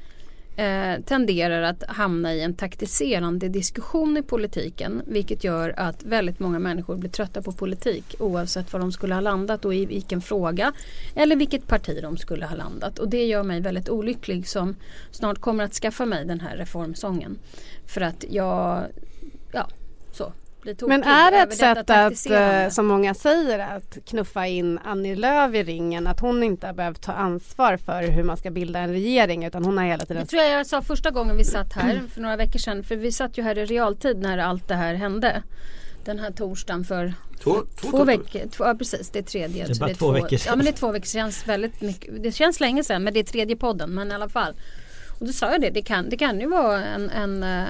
eh, 0.59 1.01
tenderar 1.05 1.63
att 1.63 1.83
hamna 1.89 2.35
i 2.35 2.43
en 2.43 2.55
taktiserande 2.55 3.49
diskussion 3.49 4.17
i 4.17 4.23
politiken 4.23 5.03
vilket 5.07 5.45
gör 5.45 5.75
att 5.77 6.05
väldigt 6.05 6.41
många 6.41 6.59
människor 6.59 6.97
blir 6.97 7.11
trötta 7.11 7.43
på 7.43 7.53
politik 7.53 8.15
oavsett 8.19 8.73
var 8.73 8.81
de 8.81 8.93
skulle 8.93 9.15
ha 9.15 9.21
landat 9.21 9.65
och 9.65 9.75
i 9.75 9.87
vilken 9.87 10.21
fråga 10.21 10.73
eller 11.15 11.37
vilket 11.37 11.67
parti 11.67 11.99
de 12.03 12.17
skulle 12.17 12.47
ha 12.47 12.57
landat. 12.57 12.99
Och 12.99 13.09
det 13.09 13.27
gör 13.27 13.43
mig 13.43 13.61
väldigt 13.61 13.89
olycklig 13.89 14.49
som 14.49 14.77
snart 15.11 15.39
kommer 15.39 15.65
att 15.65 15.75
skaffa 15.75 16.07
mig 16.07 16.25
den 16.25 16.41
här 16.41 16.57
reformsången. 16.57 17.39
För 17.87 18.01
att 18.01 18.25
jag, 18.31 18.85
ja 19.53 19.69
så 20.13 20.33
tokig 20.63 20.89
Men 20.89 21.03
är 21.03 21.31
det 21.31 21.37
ett 21.39 21.57
sätt 21.57 21.91
att, 21.91 22.31
eh, 22.31 22.71
som 22.71 22.87
många 22.87 23.15
säger, 23.15 23.59
att 23.59 23.99
knuffa 24.07 24.47
in 24.47 24.79
Annie 24.85 25.15
Lööf 25.15 25.55
i 25.55 25.63
ringen? 25.63 26.07
Att 26.07 26.21
hon 26.21 26.43
inte 26.43 26.67
har 26.67 26.75
behövt 26.75 27.03
ta 27.03 27.13
ansvar 27.13 27.77
för 27.77 28.03
hur 28.03 28.23
man 28.23 28.37
ska 28.37 28.51
bilda 28.51 28.79
en 28.79 28.93
regering 28.93 29.45
utan 29.45 29.65
hon 29.65 29.79
har 29.79 29.85
hela 29.85 30.05
tiden 30.05 30.23
Det 30.23 30.29
tror 30.29 30.43
jag 30.43 30.59
jag 30.59 30.67
sa 30.67 30.83
första 30.83 31.11
gången 31.11 31.37
vi 31.37 31.45
satt 31.45 31.73
här 31.73 32.03
för 32.15 32.21
några 32.21 32.37
veckor 32.37 32.59
sedan. 32.59 32.85
För 32.85 32.97
vi 32.97 33.13
satt 33.13 33.39
ju 33.39 33.43
här 33.43 33.59
i 33.59 33.65
realtid 33.65 34.19
när 34.19 34.39
allt 34.39 34.69
det 34.69 34.75
här 34.75 34.95
hände. 34.95 35.43
Den 36.05 36.19
här 36.19 36.31
torsdagen 36.31 36.85
för 36.85 37.15
Två, 37.43 37.57
två, 37.81 37.91
två, 37.91 38.05
veckor. 38.05 38.41
Två, 38.49 38.65
ja 38.65 38.75
precis, 38.75 39.11
det 39.11 39.19
är 39.19 39.23
tredje. 39.23 39.67
Det 39.67 39.73
är 39.73 39.81
bara 39.81 39.95
två 39.95 40.13
veckor 40.13 40.37
sedan. 40.37 40.51
Ja 40.51 40.57
men 40.57 40.65
det 40.65 40.71
är 40.71 40.77
två 40.77 40.93
veckor 40.93 41.07
sedan. 41.07 41.27
Det 41.27 41.33
känns 41.33 41.49
väldigt 41.49 41.81
mycket. 41.81 42.23
Det 42.23 42.33
känns 42.33 42.61
länge 42.61 42.85
sedan 42.85 43.05
men 43.05 43.15
det 43.15 43.21
är 43.21 43.25
tredje 43.25 43.57
podden. 43.57 43.91
Men 43.91 44.11
i 44.11 44.15
alla 44.15 44.29
fall. 44.29 44.55
Och 45.19 45.27
då 45.27 45.33
sa 45.33 45.53
jag 45.53 45.61
det, 45.61 45.71
det 45.71 45.83
kan, 45.83 46.09
det 46.11 46.17
kan 46.17 46.41
ju 46.41 46.47
vara 46.49 46.85
en, 46.85 47.11
en, 47.11 47.43
eh, 47.43 47.65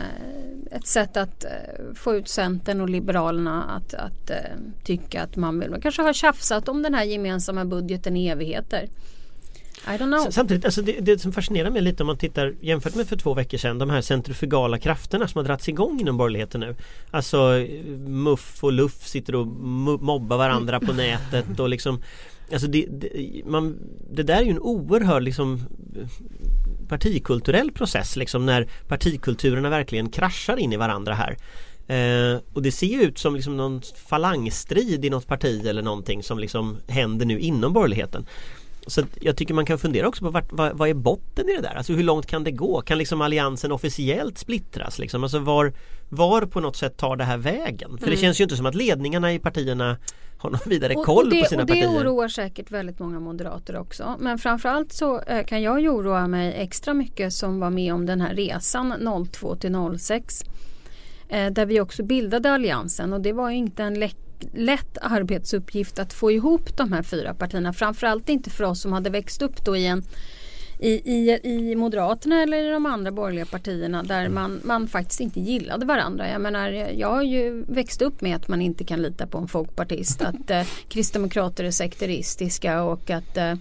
ett 0.71 0.87
sätt 0.87 1.17
att 1.17 1.45
eh, 1.45 1.51
få 1.95 2.15
ut 2.17 2.29
Centern 2.29 2.81
och 2.81 2.89
Liberalerna 2.89 3.63
att, 3.65 3.95
att 3.95 4.31
eh, 4.31 4.37
tycka 4.85 5.23
att 5.23 5.37
man 5.37 5.61
vill. 5.61 5.71
Man 5.71 5.81
kanske 5.81 6.03
har 6.03 6.13
tjafsat 6.13 6.69
om 6.69 6.83
den 6.83 6.95
här 6.95 7.05
gemensamma 7.05 7.65
budgeten 7.65 8.17
i 8.17 8.27
evigheter. 8.29 8.89
I 9.87 9.91
don't 9.91 9.99
know. 9.99 10.29
S- 10.29 10.35
Samtidigt, 10.35 10.65
alltså 10.65 10.83
det, 10.83 10.93
det 11.01 11.19
som 11.19 11.33
fascinerar 11.33 11.71
mig 11.71 11.83
lite 11.83 12.03
om 12.03 12.07
man 12.07 12.19
tittar 12.19 12.55
jämfört 12.61 12.95
med 12.95 13.07
för 13.09 13.17
två 13.17 13.35
veckor 13.35 13.59
sedan 13.59 13.79
de 13.79 13.91
här 13.91 14.01
centrifugala 14.01 14.79
krafterna 14.79 15.29
som 15.29 15.39
har 15.39 15.45
dragits 15.45 15.69
igång 15.69 16.01
inom 16.01 16.17
borgerligheten 16.17 16.61
nu. 16.61 16.77
Alltså 17.11 17.39
Muff 18.07 18.65
och 18.65 18.73
Luff 18.73 19.07
sitter 19.07 19.35
och 19.35 19.47
mo- 19.47 20.01
mobbar 20.01 20.37
varandra 20.37 20.81
på 20.81 20.93
nätet 20.93 21.61
och 21.61 21.69
liksom 21.69 22.03
Alltså 22.53 22.67
det, 22.69 22.87
det, 22.91 23.43
man, 23.47 23.79
det 24.11 24.23
där 24.23 24.37
är 24.37 24.43
ju 24.43 24.51
en 24.51 24.59
oerhörd 24.59 25.23
liksom 25.23 25.61
partikulturell 26.89 27.73
process 27.73 28.17
liksom 28.17 28.47
när 28.47 28.69
partikulturerna 28.89 29.71
verkligen 29.71 30.11
kraschar 30.11 30.57
in 30.57 30.73
i 30.73 30.77
varandra 30.77 31.15
här. 31.15 31.37
Eh, 31.89 32.41
och 32.53 32.63
det 32.63 32.73
ser 32.73 32.87
ju 32.87 33.03
ut 33.03 33.19
som 33.19 33.35
liksom 33.35 33.57
någon 33.57 33.83
falangstrid 34.07 35.05
i 35.05 35.11
något 35.11 35.27
parti 35.27 35.67
eller 35.67 35.83
någonting 35.83 36.23
som 36.23 36.39
liksom 36.39 36.79
händer 36.89 37.27
nu 37.27 37.39
inom 37.39 37.73
borgerligheten. 37.73 38.27
Så 38.89 39.03
jag 39.21 39.37
tycker 39.37 39.55
man 39.55 39.67
kan 39.67 39.79
fundera 39.79 40.09
också 40.09 40.25
på 40.25 40.31
vart, 40.31 40.53
vad, 40.53 40.79
vad 40.79 40.89
är 40.89 40.95
botten 40.95 41.49
i 41.49 41.55
det 41.55 41.63
där? 41.63 41.75
Alltså 41.75 41.93
hur 41.93 42.03
långt 42.03 42.27
kan 42.27 42.45
det 42.45 42.51
gå? 42.51 42.81
Kan 42.81 42.99
liksom 42.99 43.21
alliansen 43.21 43.73
officiellt 43.73 44.39
splittras? 44.39 44.99
Liksom? 44.99 45.23
Alltså 45.23 45.39
var, 45.39 45.73
var 46.09 46.43
på 46.43 46.61
något 46.61 46.77
sätt 46.77 46.97
tar 46.97 47.17
det 47.17 47.25
här 47.25 47.37
vägen? 47.37 47.99
För 47.99 48.11
det 48.11 48.17
känns 48.17 48.41
ju 48.41 48.45
inte 48.45 48.57
som 48.57 48.67
att 48.67 48.75
ledningarna 48.75 49.33
i 49.33 49.39
partierna 49.39 49.97
har 50.39 50.51
någon 50.51 50.61
vidare 50.67 50.95
koll 50.95 51.31
det, 51.31 51.41
på 51.41 51.49
sina 51.49 51.63
och 51.63 51.67
det 51.67 51.73
partier. 51.73 52.03
oroar 52.03 52.29
säkert 52.29 52.71
väldigt 52.71 52.99
många 52.99 53.21
moderater 53.21 53.77
också. 53.77 54.17
Men 54.21 54.39
framförallt 54.39 54.93
så 54.93 55.21
eh, 55.21 55.45
kan 55.45 55.63
jag 55.63 55.81
ju 55.81 55.89
oroa 55.89 56.27
mig 56.27 56.55
extra 56.57 56.95
mycket 56.95 57.33
som 57.33 57.61
var 57.61 57.71
med 57.71 57.95
om 57.95 58.07
den 58.07 58.21
här 58.21 58.35
resan 58.35 59.27
02 59.33 59.57
till 59.57 59.99
06. 59.99 60.45
Eh, 61.29 61.53
där 61.53 61.67
vi 61.67 61.81
också 61.81 62.03
bildade 62.03 62.53
alliansen 62.53 63.13
och 63.13 63.21
det 63.21 63.33
var 63.33 63.51
ju 63.51 63.57
inte 63.57 63.83
en 63.83 64.01
lätt 64.01 64.28
lätt 64.55 64.99
arbetsuppgift 65.01 65.99
att 65.99 66.13
få 66.13 66.31
ihop 66.31 66.77
de 66.77 66.93
här 66.93 67.03
fyra 67.03 67.35
partierna. 67.35 67.73
Framförallt 67.73 68.29
inte 68.29 68.51
för 68.51 68.65
oss 68.65 68.81
som 68.81 68.93
hade 68.93 69.11
växt 69.11 69.43
upp 69.43 69.65
då 69.65 69.77
i 69.77 69.87
en 69.87 70.03
i, 70.79 70.91
i, 70.91 71.41
i 71.43 71.77
Moderaterna 71.77 72.43
eller 72.43 72.65
i 72.65 72.71
de 72.71 72.87
andra 72.87 73.11
borgerliga 73.13 73.47
partierna 73.47 74.03
där 74.03 74.29
man, 74.29 74.61
man 74.65 74.89
faktiskt 74.89 75.21
inte 75.21 75.41
gillade 75.41 75.87
varandra. 75.87 76.29
Jag 76.29 76.41
menar, 76.41 76.69
jag 76.71 77.09
har 77.09 77.23
ju 77.23 77.65
växt 77.69 78.03
upp 78.03 78.21
med 78.21 78.37
att 78.37 78.49
man 78.49 78.63
inte 78.63 78.85
kan 78.85 79.03
lita 79.03 79.27
på 79.27 79.39
en 79.39 79.49
folkpartist. 79.49 80.23
Att 80.23 80.51
eh, 80.51 80.63
kristdemokrater 80.89 81.65
är 81.65 81.71
sekteristiska 81.71 82.83
och 82.83 83.11
att 83.11 83.37
eh, 83.37 83.55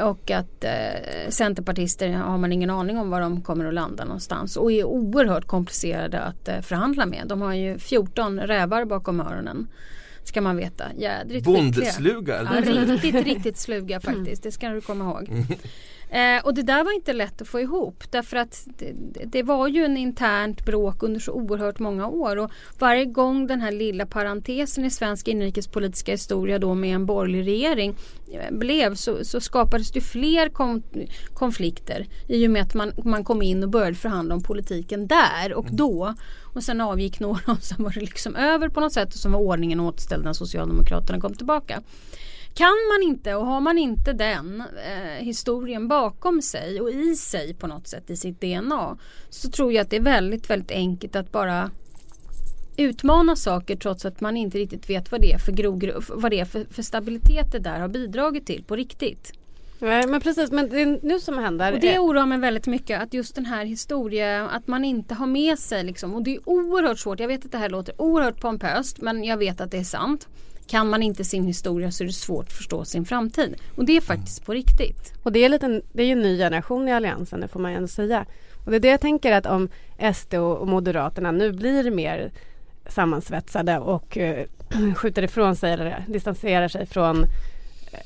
och 0.00 0.30
att 0.30 0.64
eh, 0.64 1.28
centerpartister 1.28 2.08
har 2.08 2.38
man 2.38 2.52
ingen 2.52 2.70
aning 2.70 2.98
om 2.98 3.10
var 3.10 3.20
de 3.20 3.42
kommer 3.42 3.64
att 3.64 3.74
landa 3.74 4.04
någonstans 4.04 4.56
och 4.56 4.72
är 4.72 4.84
oerhört 4.84 5.46
komplicerade 5.46 6.20
att 6.20 6.48
eh, 6.48 6.60
förhandla 6.60 7.06
med. 7.06 7.22
De 7.26 7.40
har 7.42 7.54
ju 7.54 7.78
14 7.78 8.40
rävar 8.40 8.84
bakom 8.84 9.20
öronen. 9.20 9.68
Ska 10.24 10.40
man 10.40 10.56
veta. 10.56 10.84
Jädrigt. 10.96 11.44
Bondsluga. 11.44 12.48
Ja, 12.54 12.60
riktigt, 12.60 13.14
riktigt 13.14 13.56
sluga 13.56 14.00
faktiskt. 14.00 14.42
Det 14.42 14.52
ska 14.52 14.68
du 14.68 14.80
komma 14.80 15.04
ihåg. 15.04 15.28
Eh, 16.10 16.44
och 16.44 16.54
det 16.54 16.62
där 16.62 16.84
var 16.84 16.92
inte 16.92 17.12
lätt 17.12 17.42
att 17.42 17.48
få 17.48 17.60
ihop 17.60 18.04
därför 18.10 18.36
att 18.36 18.68
det, 18.78 18.92
det 19.26 19.42
var 19.42 19.68
ju 19.68 19.84
en 19.84 19.96
internt 19.96 20.64
bråk 20.64 21.02
under 21.02 21.20
så 21.20 21.32
oerhört 21.32 21.78
många 21.78 22.06
år. 22.06 22.36
Och 22.36 22.50
varje 22.78 23.04
gång 23.04 23.46
den 23.46 23.60
här 23.60 23.72
lilla 23.72 24.06
parentesen 24.06 24.84
i 24.84 24.90
svensk 24.90 25.28
inrikespolitiska 25.28 26.12
historia 26.12 26.58
då 26.58 26.74
med 26.74 26.94
en 26.94 27.06
borgerlig 27.06 27.46
regering 27.46 27.94
eh, 28.32 28.56
blev 28.56 28.94
så, 28.94 29.24
så 29.24 29.40
skapades 29.40 29.90
det 29.90 30.00
fler 30.00 30.48
kom, 30.48 30.82
konflikter 31.34 32.06
i 32.28 32.46
och 32.46 32.50
med 32.50 32.62
att 32.62 32.74
man, 32.74 32.92
man 33.04 33.24
kom 33.24 33.42
in 33.42 33.62
och 33.62 33.70
började 33.70 33.96
förhandla 33.96 34.34
om 34.34 34.42
politiken 34.42 35.06
där 35.06 35.54
och 35.54 35.66
då. 35.70 36.14
Och 36.54 36.64
sen 36.64 36.80
avgick 36.80 37.20
några 37.20 37.52
och 37.52 37.62
sen 37.62 37.84
var 37.84 37.90
det 37.90 38.00
liksom 38.00 38.36
över 38.36 38.68
på 38.68 38.80
något 38.80 38.92
sätt 38.92 39.08
och 39.08 39.20
så 39.20 39.28
var 39.28 39.40
ordningen 39.40 39.80
återställd 39.80 40.24
när 40.24 40.32
Socialdemokraterna 40.32 41.20
kom 41.20 41.34
tillbaka. 41.34 41.82
Kan 42.58 42.76
man 42.92 43.02
inte 43.02 43.34
och 43.34 43.46
har 43.46 43.60
man 43.60 43.78
inte 43.78 44.12
den 44.12 44.62
eh, 44.84 45.24
historien 45.24 45.88
bakom 45.88 46.42
sig 46.42 46.80
och 46.80 46.90
i 46.90 47.16
sig 47.16 47.54
på 47.54 47.66
något 47.66 47.88
sätt 47.88 48.10
i 48.10 48.16
sitt 48.16 48.40
DNA 48.40 48.98
så 49.30 49.50
tror 49.50 49.72
jag 49.72 49.82
att 49.82 49.90
det 49.90 49.96
är 49.96 50.00
väldigt, 50.00 50.50
väldigt 50.50 50.70
enkelt 50.70 51.16
att 51.16 51.32
bara 51.32 51.70
utmana 52.76 53.36
saker 53.36 53.76
trots 53.76 54.04
att 54.04 54.20
man 54.20 54.36
inte 54.36 54.58
riktigt 54.58 54.90
vet 54.90 55.12
vad 55.12 55.20
det 55.20 55.32
är 55.32 55.38
för, 55.38 55.52
grogr- 55.52 56.04
vad 56.14 56.30
det 56.30 56.40
är 56.40 56.44
för, 56.44 56.64
för 56.70 56.82
stabilitet 56.82 57.52
det 57.52 57.58
där 57.58 57.80
har 57.80 57.88
bidragit 57.88 58.46
till 58.46 58.64
på 58.64 58.76
riktigt. 58.76 59.32
Nej, 59.78 60.06
men 60.06 60.20
precis, 60.20 60.50
men 60.50 60.68
det 60.68 60.80
är 60.82 60.98
nu 61.02 61.20
som 61.20 61.38
händer 61.38 61.72
Och 61.72 61.80
det 61.80 61.98
oroar 61.98 62.26
mig 62.26 62.38
väldigt 62.38 62.66
mycket 62.66 63.02
att 63.02 63.14
just 63.14 63.34
den 63.34 63.46
här 63.46 63.64
historien, 63.64 64.46
att 64.46 64.66
man 64.66 64.84
inte 64.84 65.14
har 65.14 65.26
med 65.26 65.58
sig 65.58 65.84
liksom. 65.84 66.14
Och 66.14 66.22
det 66.22 66.34
är 66.34 66.48
oerhört 66.48 66.98
svårt. 66.98 67.20
Jag 67.20 67.28
vet 67.28 67.44
att 67.44 67.52
det 67.52 67.58
här 67.58 67.70
låter 67.70 68.00
oerhört 68.00 68.40
pompöst 68.40 69.00
men 69.00 69.24
jag 69.24 69.36
vet 69.36 69.60
att 69.60 69.70
det 69.70 69.78
är 69.78 69.84
sant. 69.84 70.28
Kan 70.68 70.90
man 70.90 71.02
inte 71.02 71.24
sin 71.24 71.44
historia 71.44 71.90
så 71.90 72.04
är 72.04 72.06
det 72.06 72.12
svårt 72.12 72.46
att 72.46 72.52
förstå 72.52 72.84
sin 72.84 73.04
framtid. 73.04 73.56
Och 73.76 73.84
det 73.84 73.96
är 73.96 74.00
faktiskt 74.00 74.46
på 74.46 74.52
riktigt. 74.52 75.14
Och 75.22 75.32
det 75.32 75.44
är, 75.44 75.48
lite, 75.48 75.82
det 75.92 76.02
är 76.02 76.06
ju 76.06 76.12
en 76.12 76.22
ny 76.22 76.38
generation 76.38 76.88
i 76.88 76.92
Alliansen, 76.92 77.40
det 77.40 77.48
får 77.48 77.60
man 77.60 77.70
ju 77.70 77.76
ändå 77.76 77.88
säga. 77.88 78.26
Och 78.64 78.70
det 78.70 78.76
är 78.76 78.80
det 78.80 78.88
jag 78.88 79.00
tänker 79.00 79.32
att 79.32 79.46
om 79.46 79.68
SD 80.14 80.34
och 80.34 80.68
Moderaterna 80.68 81.32
nu 81.32 81.52
blir 81.52 81.90
mer 81.90 82.30
sammansvetsade 82.88 83.78
och 83.78 84.18
eh, 84.18 84.46
skjuter 84.96 85.22
ifrån 85.22 85.56
sig 85.56 85.72
eller 85.72 86.04
distanserar 86.08 86.68
sig 86.68 86.86
från 86.86 87.24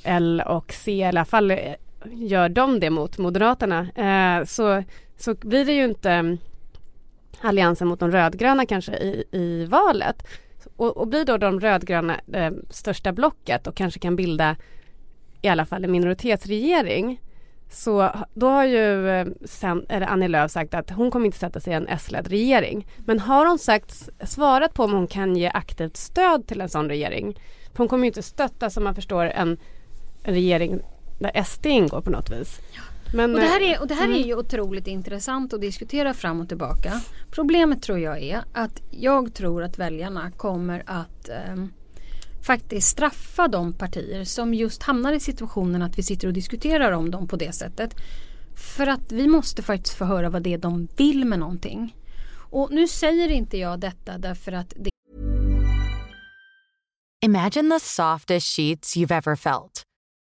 L 0.03 0.43
och 0.47 0.73
C, 0.73 0.93
i 0.93 1.05
alla 1.05 1.25
fall 1.25 1.51
eh, 1.51 1.59
gör 2.05 2.49
de 2.49 2.81
det 2.81 2.91
mot 2.91 3.19
Moderaterna, 3.19 3.89
eh, 3.95 4.45
så, 4.45 4.83
så 5.19 5.35
blir 5.35 5.65
det 5.65 5.73
ju 5.73 5.85
inte 5.85 6.11
mm, 6.11 6.39
alliansen 7.41 7.89
mot 7.89 8.01
de 8.01 8.11
rödgröna 8.11 8.67
kanske 8.67 8.93
i, 8.93 9.25
i 9.33 9.65
valet. 9.65 10.27
Och, 10.77 10.97
och 10.97 11.09
blir 11.09 11.25
då 11.25 11.37
de 11.37 11.61
rödgröna 11.61 12.21
eh, 12.33 12.53
största 12.71 13.13
blocket 13.13 13.67
och 13.67 13.75
kanske 13.75 14.01
kan 14.01 14.17
bilda 14.17 14.57
i 15.43 15.49
alla 15.49 15.67
fall 15.67 15.85
en 15.85 15.93
minoritetsregering 15.93 17.21
så 17.73 18.11
då 18.35 18.49
har 18.49 18.65
ju 18.65 19.09
eh, 19.11 19.27
sen, 19.45 19.87
eller 19.89 20.07
Annie 20.07 20.29
Lööf 20.29 20.51
sagt 20.51 20.75
att 20.75 20.91
hon 20.91 21.11
kommer 21.11 21.27
inte 21.27 21.39
sätta 21.39 21.61
sig 21.61 21.73
i 21.73 21.77
en 21.77 21.89
S-ledd 21.89 22.29
regering. 22.29 22.87
Men 22.99 23.19
har 23.19 23.47
hon 23.47 23.59
sagt, 23.59 24.09
svarat 24.25 24.75
på 24.75 24.85
om 24.85 24.93
hon 24.93 25.07
kan 25.07 25.37
ge 25.37 25.51
aktivt 25.55 25.97
stöd 25.97 26.47
till 26.47 26.61
en 26.61 26.69
sån 26.69 26.89
regering? 26.89 27.41
För 27.73 27.79
hon 27.79 27.89
kommer 27.89 28.05
ju 28.05 28.07
inte 28.09 28.23
stötta 28.23 28.71
som 28.71 28.85
man 28.85 28.95
förstår 28.95 29.25
en, 29.25 29.59
en 30.23 30.35
regering 30.35 30.81
där 31.19 31.43
SD 31.45 31.67
ingår 31.67 32.01
på 32.01 32.11
något 32.11 32.31
vis. 32.31 32.61
Men, 33.13 33.35
Och 33.35 33.41
det 33.41 33.47
här 33.47 33.61
eh, 33.61 33.71
är, 33.71 33.81
och 33.81 33.87
det 33.87 33.95
här 33.95 34.09
är 34.09 34.25
ju 34.25 34.35
otroligt 34.35 34.87
intressant 34.87 35.53
att 35.53 35.61
diskutera 35.61 36.15
fram 36.15 36.41
och 36.41 36.49
tillbaka. 36.49 37.01
Problemet 37.31 37.83
tror 37.83 37.99
jag 37.99 38.23
är 38.23 38.45
att 38.53 38.83
jag 38.91 39.35
tror 39.35 39.63
att 39.63 39.79
väljarna 39.79 40.31
kommer 40.31 40.83
att 40.87 41.29
ehm, 41.29 41.73
faktiskt 42.47 42.89
straffa 42.89 43.49
de 43.49 43.73
partier 43.73 44.25
som 44.25 44.55
just 44.55 44.83
hamnar 44.83 45.13
i 45.13 45.21
situationen 45.21 45.83
att 45.83 45.99
vi 45.99 46.03
sitter 46.03 46.29
och 46.29 46.35
diskuterar 46.35 46.93
om 46.93 47.11
dem 47.11 47.29
på 47.29 47.37
det 47.37 47.53
sättet. 47.53 47.95
För 48.77 48.87
att 48.87 49.13
vi 49.13 49.29
måste 49.29 49.63
faktiskt 49.63 49.99
få 49.99 50.05
höra 50.05 50.31
vad 50.31 50.43
det 50.43 50.55
är 50.55 50.59
de 50.59 50.89
vill 50.97 51.25
med 51.25 51.39
någonting. 51.39 51.97
Och 52.51 52.69
nu 52.73 52.89
säger 52.89 53.29
inte 53.29 53.59
jag 53.59 53.81
detta 53.81 54.19
därför 54.19 54.53
att 54.53 54.75
det 54.77 54.91
Imagine 57.25 57.71
the 57.71 57.81
softest 57.81 58.57
sheets 58.57 58.97
you've 58.97 59.15
ever 59.15 59.37
felt. 59.37 59.83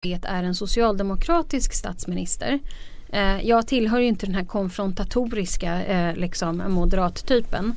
Det 0.00 0.24
är 0.24 0.42
en 0.42 0.54
socialdemokratisk 0.54 1.72
statsminister. 1.72 2.58
Eh, 3.08 3.40
jag 3.40 3.66
tillhör 3.66 3.98
ju 3.98 4.06
inte 4.06 4.26
den 4.26 4.34
här 4.34 4.44
konfrontatoriska 4.44 5.84
eh, 5.84 6.16
liksom, 6.16 6.62
moderattypen. 6.68 7.76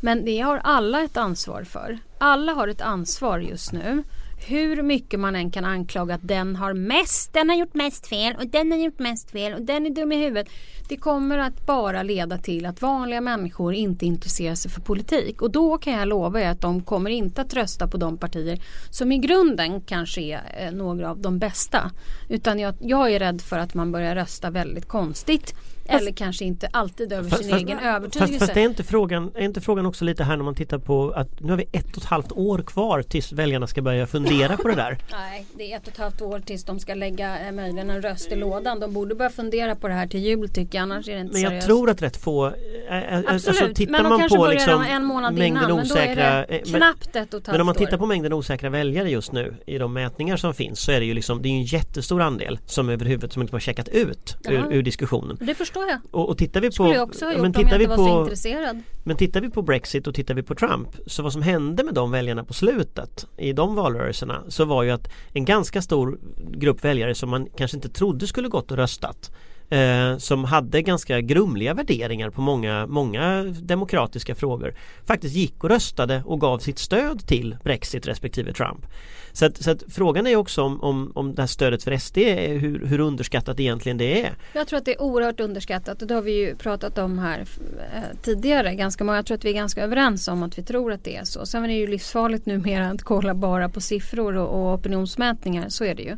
Men 0.00 0.24
det 0.24 0.40
har 0.40 0.60
alla 0.64 1.04
ett 1.04 1.16
ansvar 1.16 1.64
för. 1.64 1.98
Alla 2.18 2.52
har 2.52 2.68
ett 2.68 2.80
ansvar 2.80 3.38
just 3.38 3.72
nu. 3.72 4.02
Hur 4.46 4.82
mycket 4.82 5.20
man 5.20 5.36
än 5.36 5.50
kan 5.50 5.64
anklaga 5.64 6.14
att 6.14 6.28
den 6.28 6.56
har 6.56 6.74
mest, 6.74 7.32
den 7.32 7.48
har 7.48 7.56
gjort 7.56 7.74
mest 7.74 8.06
fel 8.06 8.36
och 8.36 8.46
den 8.46 8.70
har 8.70 8.78
gjort 8.78 8.98
mest 8.98 9.30
fel 9.30 9.54
och 9.54 9.62
den 9.62 9.86
är 9.86 9.90
dum 9.90 10.12
i 10.12 10.16
huvudet. 10.16 10.48
Det 10.88 10.96
kommer 10.96 11.38
att 11.38 11.66
bara 11.66 12.02
leda 12.02 12.38
till 12.38 12.66
att 12.66 12.82
vanliga 12.82 13.20
människor 13.20 13.74
inte 13.74 14.06
intresserar 14.06 14.54
sig 14.54 14.70
för 14.70 14.80
politik. 14.80 15.42
Och 15.42 15.50
då 15.50 15.78
kan 15.78 15.92
jag 15.92 16.08
lova 16.08 16.40
er 16.40 16.48
att 16.48 16.60
de 16.60 16.82
kommer 16.82 17.10
inte 17.10 17.40
att 17.40 17.54
rösta 17.54 17.88
på 17.88 17.96
de 17.96 18.18
partier 18.18 18.62
som 18.90 19.12
i 19.12 19.18
grunden 19.18 19.80
kanske 19.80 20.20
är 20.20 20.42
eh, 20.58 20.72
några 20.72 21.10
av 21.10 21.18
de 21.18 21.38
bästa. 21.38 21.90
Utan 22.28 22.58
jag, 22.58 22.74
jag 22.80 23.12
är 23.12 23.18
rädd 23.18 23.40
för 23.40 23.58
att 23.58 23.74
man 23.74 23.92
börjar 23.92 24.14
rösta 24.14 24.50
väldigt 24.50 24.88
konstigt 24.88 25.54
eller 25.86 26.12
kanske 26.12 26.44
inte 26.44 26.68
alltid 26.72 27.12
över 27.12 27.30
sin 27.30 27.54
egen 27.54 27.78
övertygelse. 27.78 28.32
Fast, 28.32 28.38
fast 28.38 28.54
det 28.54 28.60
är 28.60 28.64
inte, 28.64 28.82
frågan, 28.84 29.32
är 29.34 29.44
inte 29.44 29.60
frågan 29.60 29.86
också 29.86 30.04
lite 30.04 30.24
här 30.24 30.36
när 30.36 30.44
man 30.44 30.54
tittar 30.54 30.78
på 30.78 31.10
att 31.10 31.40
nu 31.40 31.50
har 31.52 31.56
vi 31.56 31.66
ett 31.72 31.96
och 31.96 32.02
ett 32.02 32.08
halvt 32.08 32.32
år 32.32 32.58
kvar 32.58 33.02
tills 33.02 33.32
väljarna 33.32 33.66
ska 33.66 33.82
börja 33.82 34.06
fundera 34.06 34.56
på 34.56 34.68
det 34.68 34.74
där. 34.74 34.98
Nej, 35.12 35.46
det 35.54 35.72
är 35.72 35.76
ett 35.76 35.82
och 35.86 35.92
ett 35.92 35.98
halvt 35.98 36.22
år 36.22 36.40
tills 36.40 36.64
de 36.64 36.78
ska 36.80 36.94
lägga 36.94 37.46
eh, 37.46 37.52
möjligen 37.52 37.90
en 37.90 38.02
röst 38.02 38.32
i 38.32 38.36
lådan. 38.36 38.80
De 38.80 38.92
borde 38.94 39.14
börja 39.14 39.30
fundera 39.30 39.74
på 39.74 39.88
det 39.88 39.94
här 39.94 40.06
till 40.06 40.20
jul 40.20 40.48
tycker 40.48 40.78
jag, 40.78 40.82
annars 40.82 41.08
är 41.08 41.14
det 41.14 41.20
inte 41.20 41.32
Men 41.32 41.42
jag 41.42 41.50
seriöst. 41.50 41.66
tror 41.66 41.90
att 41.90 42.02
rätt 42.02 42.16
få 42.16 42.46
äh, 42.46 42.52
äh, 42.98 43.18
Absolut, 43.18 43.48
alltså, 43.48 43.74
tittar 43.74 43.92
men 43.92 44.02
de 44.02 44.08
man 44.08 44.18
kanske 44.18 44.36
på 44.36 44.42
börjar 44.42 44.54
liksom 44.54 44.82
en 44.82 45.04
månad 45.04 45.34
mängden 45.34 45.62
innan. 45.70 45.80
Osäkra 45.80 46.46
men- 46.48 46.60
knappt 46.64 47.16
ett 47.16 47.34
och 47.34 47.40
ett 47.40 47.46
Men 47.46 47.60
om 47.60 47.66
man 47.66 47.66
halvt 47.66 47.78
tittar 47.78 47.98
på 47.98 48.06
mängden 48.06 48.32
osäkra 48.32 48.70
väljare 48.70 49.10
just 49.10 49.32
nu 49.32 49.54
i 49.66 49.78
de 49.78 49.92
mätningar 49.92 50.36
som 50.36 50.54
finns 50.54 50.80
så 50.80 50.92
är 50.92 51.00
det 51.00 51.06
ju 51.06 51.14
liksom 51.14 51.42
det 51.42 51.48
är 51.48 51.50
en 51.50 51.62
jättestor 51.62 52.22
andel 52.22 52.58
som 52.66 52.88
överhuvudtaget 52.88 53.32
som 53.32 53.42
liksom 53.42 53.54
har 53.54 53.60
checkat 53.60 53.88
ut 53.88 54.36
ur, 54.44 54.72
ur 54.72 54.82
diskussionen. 54.82 55.36
Förstår 55.72 55.88
jag. 55.88 56.00
Och, 56.10 56.28
och 56.28 56.38
tittar 56.38 56.60
vi 56.60 56.66
på 56.66 56.72
Skulle 56.72 56.94
jag 56.94 57.02
också 57.02 57.24
ha 57.24 57.32
gjort 57.32 57.40
men 57.42 57.46
om 57.46 57.52
tittar 57.52 57.70
jag 57.70 57.78
vi 57.78 57.84
inte 57.84 57.96
var 57.96 58.08
så 58.08 58.14
på 58.14 58.20
intresserad. 58.22 58.82
men 59.02 59.16
tittar 59.16 59.40
vi 59.40 59.50
på 59.50 59.62
Brexit 59.62 60.06
och 60.06 60.14
tittar 60.14 60.34
vi 60.34 60.42
på 60.42 60.54
Trump 60.54 60.88
så 61.06 61.22
vad 61.22 61.32
som 61.32 61.42
hände 61.42 61.84
med 61.84 61.94
de 61.94 62.10
väljarna 62.10 62.44
på 62.44 62.52
slutet 62.52 63.26
i 63.36 63.52
de 63.52 63.74
valrörelserna 63.74 64.42
så 64.48 64.64
var 64.64 64.82
ju 64.82 64.90
att 64.90 65.08
en 65.32 65.44
ganska 65.44 65.82
stor 65.82 66.18
grupp 66.50 66.84
väljare 66.84 67.14
som 67.14 67.30
man 67.30 67.46
kanske 67.56 67.76
inte 67.76 67.88
trodde 67.88 68.26
skulle 68.26 68.48
gått 68.48 68.70
och 68.70 68.76
röstat 68.76 69.30
eh, 69.70 70.18
som 70.18 70.44
hade 70.44 70.82
ganska 70.82 71.20
grumliga 71.20 71.74
värderingar 71.74 72.30
på 72.30 72.40
många, 72.40 72.86
många 72.86 73.42
demokratiska 73.42 74.34
frågor 74.34 74.74
faktiskt 75.06 75.34
gick 75.34 75.64
och 75.64 75.70
röstade 75.70 76.22
och 76.26 76.40
gav 76.40 76.58
sitt 76.58 76.78
stöd 76.78 77.26
till 77.26 77.56
Brexit 77.62 78.06
respektive 78.06 78.52
Trump. 78.52 78.86
Så 79.32 79.46
att, 79.46 79.62
så 79.62 79.70
att 79.70 79.82
frågan 79.88 80.26
är 80.26 80.36
också 80.36 80.62
om, 80.62 80.80
om, 80.80 81.12
om 81.14 81.34
det 81.34 81.42
här 81.42 81.46
stödet 81.46 81.84
för 81.84 81.96
SD, 81.96 82.18
är 82.18 82.58
hur, 82.58 82.86
hur 82.86 83.00
underskattat 83.00 83.60
egentligen 83.60 83.98
det 83.98 84.22
är. 84.22 84.32
Jag 84.52 84.68
tror 84.68 84.78
att 84.78 84.84
det 84.84 84.94
är 84.94 85.02
oerhört 85.02 85.40
underskattat 85.40 86.02
och 86.02 86.08
det 86.08 86.14
har 86.14 86.22
vi 86.22 86.32
ju 86.32 86.56
pratat 86.56 86.98
om 86.98 87.18
här 87.18 87.38
eh, 87.38 88.02
tidigare. 88.22 88.74
Ganska 88.74 89.04
många, 89.04 89.18
jag 89.18 89.26
tror 89.26 89.36
att 89.36 89.44
vi 89.44 89.50
är 89.50 89.54
ganska 89.54 89.82
överens 89.82 90.28
om 90.28 90.42
att 90.42 90.58
vi 90.58 90.62
tror 90.62 90.92
att 90.92 91.04
det 91.04 91.16
är 91.16 91.24
så. 91.24 91.46
Sen 91.46 91.64
är 91.64 91.68
det 91.68 91.74
ju 91.74 91.86
livsfarligt 91.86 92.46
numera 92.46 92.88
att 92.88 93.02
kolla 93.02 93.34
bara 93.34 93.68
på 93.68 93.80
siffror 93.80 94.36
och, 94.36 94.48
och 94.48 94.74
opinionsmätningar. 94.74 95.68
Så 95.68 95.84
är 95.84 95.94
det 95.94 96.02
ju. 96.02 96.16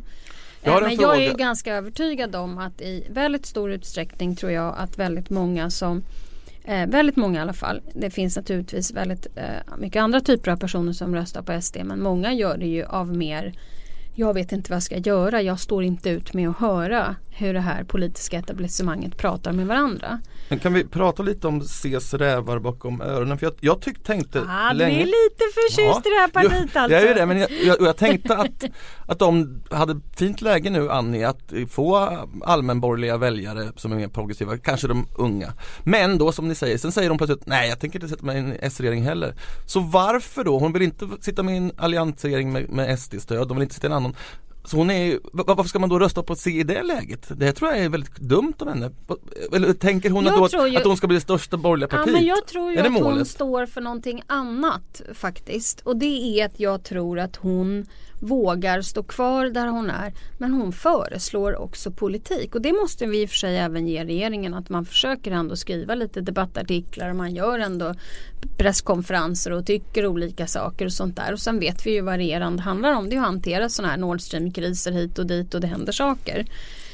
Jag 0.65 0.73
Eh, 0.73 0.77
en 0.77 0.83
Men 0.83 0.99
jag 0.99 1.23
är 1.23 1.33
ganska 1.33 1.75
övertygad 1.75 2.35
om 2.35 2.57
att 2.57 2.81
i 2.81 3.07
väldigt 3.09 3.45
stor 3.45 3.71
utsträckning 3.71 4.35
tror 4.35 4.51
jag 4.51 4.75
att 4.77 4.97
väldigt 4.97 5.29
många 5.29 5.69
som 5.69 6.03
Eh, 6.67 6.87
väldigt 6.87 7.15
många 7.15 7.39
i 7.39 7.41
alla 7.41 7.53
fall. 7.53 7.81
Det 7.93 8.09
finns 8.09 8.35
naturligtvis 8.35 8.91
väldigt 8.91 9.27
eh, 9.35 9.77
mycket 9.77 10.01
andra 10.01 10.21
typer 10.21 10.51
av 10.51 10.57
personer 10.57 10.93
som 10.93 11.15
röstar 11.15 11.41
på 11.41 11.61
SD 11.61 11.77
men 11.83 12.01
många 12.01 12.33
gör 12.33 12.57
det 12.57 12.67
ju 12.67 12.85
av 12.85 13.15
mer 13.15 13.53
jag 14.17 14.33
vet 14.33 14.51
inte 14.51 14.69
vad 14.69 14.75
jag 14.75 14.83
ska 14.83 14.97
göra. 14.97 15.41
Jag 15.41 15.59
står 15.59 15.83
inte 15.83 16.09
ut 16.09 16.33
med 16.33 16.49
att 16.49 16.57
höra 16.57 17.15
hur 17.29 17.53
det 17.53 17.59
här 17.59 17.83
politiska 17.83 18.39
etablissemanget 18.39 19.17
pratar 19.17 19.51
med 19.51 19.67
varandra. 19.67 20.19
Men 20.49 20.59
kan 20.59 20.73
vi 20.73 20.85
prata 20.85 21.23
lite 21.23 21.47
om 21.47 21.61
ses 21.61 22.13
rävar 22.13 22.59
bakom 22.59 23.01
öronen? 23.01 23.37
För 23.37 23.45
jag, 23.45 23.53
jag 23.59 23.81
tyck, 23.81 24.03
tänkte 24.03 24.41
Ah, 24.49 24.73
du 24.73 24.77
länge 24.77 25.01
är 25.01 25.05
lite 25.05 25.43
förtjust 25.53 26.05
i 26.05 26.09
det 26.09 26.15
här 26.15 26.27
partiet 26.27 26.69
jag, 26.73 26.83
alltså. 26.83 26.97
Jag 26.97 27.03
är 27.03 27.15
det 27.15 27.25
men 27.25 27.37
jag, 27.37 27.51
jag, 27.51 27.81
jag 27.81 27.97
tänkte 27.97 28.37
att, 28.37 28.63
att 29.05 29.19
de 29.19 29.61
hade 29.71 29.99
fint 30.17 30.41
läge 30.41 30.69
nu 30.69 30.91
Annie 30.91 31.23
att 31.23 31.53
få 31.69 32.17
allmänborgerliga 32.43 33.17
väljare 33.17 33.71
som 33.75 33.91
är 33.91 33.95
mer 33.95 34.07
progressiva, 34.07 34.57
kanske 34.57 34.87
de 34.87 35.07
unga. 35.17 35.53
Men 35.83 36.17
då 36.17 36.31
som 36.31 36.47
ni 36.47 36.55
säger, 36.55 36.77
sen 36.77 36.91
säger 36.91 37.09
de 37.09 37.17
plötsligt 37.17 37.47
nej 37.47 37.69
jag 37.69 37.79
tänker 37.79 37.99
inte 37.99 38.09
sätta 38.09 38.25
mig 38.25 38.35
i 38.35 38.39
en 38.39 38.57
S-regering 38.59 39.03
heller. 39.03 39.35
Så 39.65 39.79
varför 39.79 40.43
då? 40.43 40.59
Hon 40.59 40.73
vill 40.73 40.81
inte 40.81 41.07
sitta 41.21 41.43
med 41.43 41.53
i 41.53 41.57
en 41.57 41.71
alliansregering 41.77 42.51
med, 42.51 42.69
med 42.69 42.99
SD-stöd, 42.99 43.47
de 43.47 43.57
vill 43.57 43.63
inte 43.63 43.75
sitta 43.75 43.87
i 43.87 43.89
en 43.89 43.95
annan. 43.97 44.15
Så 44.65 44.77
hon 44.77 44.91
är, 44.91 45.19
va- 45.33 45.43
varför 45.47 45.69
ska 45.69 45.79
man 45.79 45.89
då 45.89 45.99
rösta 45.99 46.23
på 46.23 46.35
C 46.35 46.49
i 46.51 46.63
det 46.63 46.83
läget? 46.83 47.27
Det 47.39 47.45
här 47.45 47.51
tror 47.51 47.71
jag 47.71 47.79
är 47.79 47.89
väldigt 47.89 48.15
dumt 48.17 48.53
av 48.59 48.69
henne. 48.69 48.91
Eller 49.53 49.73
tänker 49.73 50.09
hon 50.09 50.27
att, 50.27 50.51
då, 50.51 50.67
ju- 50.67 50.77
att 50.77 50.85
hon 50.85 50.97
ska 50.97 51.07
bli 51.07 51.15
det 51.17 51.21
största 51.21 51.57
borgerliga 51.57 51.87
Ja, 51.91 51.97
partiet? 51.97 52.13
men 52.13 52.25
jag 52.25 52.47
tror 52.47 52.71
ju 52.71 52.77
att 52.77 52.83
hon 52.85 52.93
målet? 52.93 53.27
står 53.27 53.65
för 53.65 53.81
någonting 53.81 54.21
annat 54.27 55.01
faktiskt. 55.13 55.81
Och 55.81 55.97
det 55.97 56.39
är 56.39 56.45
att 56.45 56.59
jag 56.59 56.83
tror 56.83 57.19
att 57.19 57.35
hon 57.35 57.85
vågar 58.27 58.81
stå 58.81 59.03
kvar 59.03 59.45
där 59.45 59.67
hon 59.67 59.89
är. 59.89 60.13
Men 60.37 60.53
hon 60.53 60.71
föreslår 60.71 61.55
också 61.61 61.91
politik. 61.91 62.55
Och 62.55 62.61
det 62.61 62.73
måste 62.73 63.05
vi 63.05 63.21
i 63.21 63.25
och 63.25 63.29
för 63.29 63.37
sig 63.37 63.57
även 63.57 63.87
ge 63.87 64.05
regeringen. 64.05 64.53
Att 64.53 64.69
man 64.69 64.85
försöker 64.85 65.31
ändå 65.31 65.55
skriva 65.55 65.95
lite 65.95 66.21
debattartiklar. 66.21 67.09
Och 67.09 67.15
man 67.15 67.35
gör 67.35 67.59
ändå 67.59 67.93
presskonferenser 68.57 69.51
och 69.51 69.65
tycker 69.65 70.05
olika 70.05 70.47
saker 70.47 70.85
och 70.85 70.93
sånt 70.93 71.15
där. 71.15 71.33
Och 71.33 71.39
sen 71.39 71.59
vet 71.59 71.85
vi 71.85 71.91
ju 71.91 72.01
vad 72.01 72.15
regerande 72.15 72.61
handlar 72.61 72.93
om. 72.93 73.09
Det 73.09 73.15
är 73.15 73.19
att 73.19 73.25
hantera 73.25 73.69
sådana 73.69 73.91
här 73.91 73.99
Nord 73.99 74.21
Stream-kriser 74.21 74.91
hit 74.91 75.19
och 75.19 75.25
dit 75.25 75.53
och 75.53 75.61
det 75.61 75.67
händer 75.67 75.91
saker. 75.91 76.45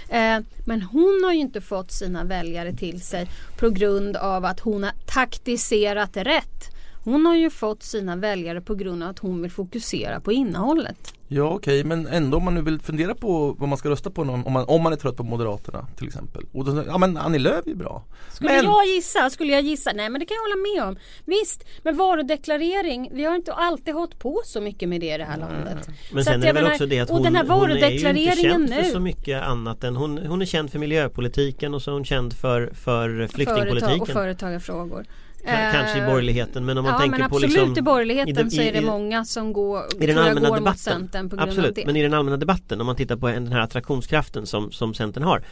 Eh, 0.10 0.40
men 0.66 0.82
hon 0.82 1.22
har 1.24 1.34
ju 1.34 1.40
inte 1.40 1.62
fått 1.62 1.92
sina 1.92 2.24
väljare 2.24 2.74
till 2.74 3.02
sig 3.02 3.28
på 3.60 3.70
grund 3.70 4.18
av 4.18 4.46
att 4.46 4.60
hon 4.60 4.84
har 4.84 4.94
taktiserat 5.06 6.18
rätt. 6.18 6.76
Hon 7.04 7.26
har 7.26 7.36
ju 7.36 7.50
fått 7.50 7.84
sina 7.84 8.16
väljare 8.16 8.62
på 8.62 8.76
grund 8.76 9.04
av 9.04 9.10
att 9.10 9.20
hon 9.20 9.42
vill 9.42 9.52
fokusera 9.52 10.20
på 10.20 10.32
innehållet. 10.32 11.14
Ja 11.28 11.44
okej 11.44 11.84
men 11.84 12.08
ändå 12.08 12.38
om 12.38 12.44
man 12.44 12.54
nu 12.56 12.62
vill 12.62 12.80
fundera 12.80 13.16
på 13.16 13.56
vad 13.60 13.70
man 13.70 13.78
ska 13.78 13.90
rösta 13.90 14.10
på 14.12 14.24
någon, 14.24 14.44
om, 14.46 14.54
man, 14.54 14.66
om 14.68 14.82
man 14.84 14.94
är 14.94 14.98
trött 14.98 15.18
på 15.18 15.24
Moderaterna 15.24 15.88
till 15.98 16.08
exempel. 16.08 16.44
Och 16.54 16.66
då, 16.66 16.84
ja 16.88 16.98
men 16.98 17.18
Annie 17.18 17.40
Lööf 17.40 17.68
är 17.68 17.76
bra. 17.76 18.04
Skulle 18.32 18.50
Men- 18.52 18.66
jag 18.66 18.86
gissa, 18.88 19.30
skulle 19.30 19.52
jag 19.52 19.62
gissa, 19.62 19.92
nej 19.96 20.10
men 20.10 20.20
det 20.20 20.26
kan 20.26 20.36
jag 20.36 20.42
hålla 20.42 20.56
med 20.56 20.90
om. 20.90 21.04
Visst, 21.26 21.64
men 21.84 21.98
varudeklarering, 21.98 23.10
vi 23.14 23.24
har 23.26 23.36
inte 23.36 23.54
alltid 23.54 23.94
hållit 23.94 24.20
på 24.20 24.42
så 24.46 24.62
mycket 24.62 24.90
med 24.90 25.02
det 25.02 25.14
i 25.16 25.18
det 25.18 25.24
här 25.24 25.38
landet. 25.38 25.90
Men 26.14 26.24
Så 26.24 26.32
sen 26.32 26.40
att 26.40 26.44
är 26.44 26.48
jag 26.48 26.56
det 26.56 26.60
väl 26.60 26.64
menar- 26.64 26.72
också 26.76 26.86
det 26.86 27.00
att 27.00 27.10
och 27.10 27.16
hon, 27.16 27.24
den 27.24 27.36
här 27.36 27.44
hon 27.48 27.52
är 27.64 27.68
ju 27.68 27.74
inte 27.74 27.88
varudeklareringen 27.88 28.38
känd 28.68 28.70
för 28.74 28.82
nu. 28.84 28.90
så 28.92 29.00
mycket 29.00 29.44
annat 29.44 29.84
än 29.84 29.96
hon, 29.96 30.18
hon 30.18 30.42
är 30.42 30.46
känd 30.46 30.72
för 30.72 30.80
miljöpolitiken 30.80 31.74
och 31.74 31.82
så 31.82 31.92
är 31.92 31.94
hon 31.94 32.06
känd 32.06 32.34
för, 32.34 32.62
för 32.68 32.74
Företag 32.74 33.24
och 33.26 33.32
flyktingpolitiken. 33.32 34.06
företagarfrågor. 34.06 35.06
Ka- 35.46 35.72
Kanske 35.72 35.98
i 35.98 36.02
Eh, 36.02 36.08
borgerligheten 36.08 36.66
men 36.66 36.78
om 36.78 36.84
man 36.84 36.94
ja 36.94 37.00
tänker 37.00 37.20
men 37.20 37.30
på 37.30 37.36
absolut 37.36 37.54
liksom 37.56 37.78
i 37.78 37.82
borgerligheten 37.82 38.30
i 38.30 38.34
den- 38.34 38.52
så 38.52 38.62
är 38.62 38.72
det 38.74 38.78
i- 38.80 38.86
många 38.86 39.26
som 39.26 39.54
går, 39.54 39.84
i 40.00 40.08
den 40.08 40.18
allmänna 40.18 40.42
går 40.42 40.48
mot 40.50 40.58
debatten. 40.58 40.78
Centern 40.78 41.30
på 41.30 41.36
grund 41.36 41.50
Absolut, 41.50 41.70
av 41.70 41.76
det. 41.76 41.86
men 41.86 41.96
i 41.96 42.02
den 42.02 42.14
allmänna 42.14 42.38
debatten 42.38 42.80
om 42.82 42.86
man 42.88 42.96
tittar 42.96 43.16
på 43.16 43.28
en- 43.28 43.44
den 43.44 43.54
här 43.54 43.60
attraktionskraften 43.62 44.46
som, 44.46 44.72
som 44.72 44.94
Centern 44.94 45.24
har 45.24 45.44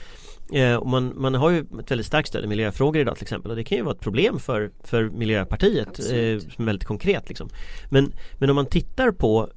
eh, 0.53 0.75
och 0.75 0.87
man, 0.87 1.13
man 1.15 1.35
har 1.35 1.49
ju 1.49 1.59
ett 1.59 1.91
väldigt 1.91 2.07
starkt 2.07 2.27
stöd 2.29 2.43
i 2.43 2.47
miljöfrågor 2.47 3.01
idag 3.01 3.15
till 3.15 3.23
exempel 3.23 3.51
och 3.51 3.57
det 3.57 3.63
kan 3.63 3.77
ju 3.77 3.83
vara 3.83 3.95
ett 3.95 4.01
problem 4.01 4.39
för, 4.39 4.71
för 4.83 5.03
Miljöpartiet 5.09 5.99
eh, 5.99 6.05
som 6.49 6.63
är 6.63 6.65
väldigt 6.65 6.87
konkret 6.87 7.29
liksom. 7.29 7.49
men, 7.89 8.11
men 8.37 8.49
om 8.49 8.55
man 8.55 8.65
tittar 8.65 9.11
på 9.11 9.49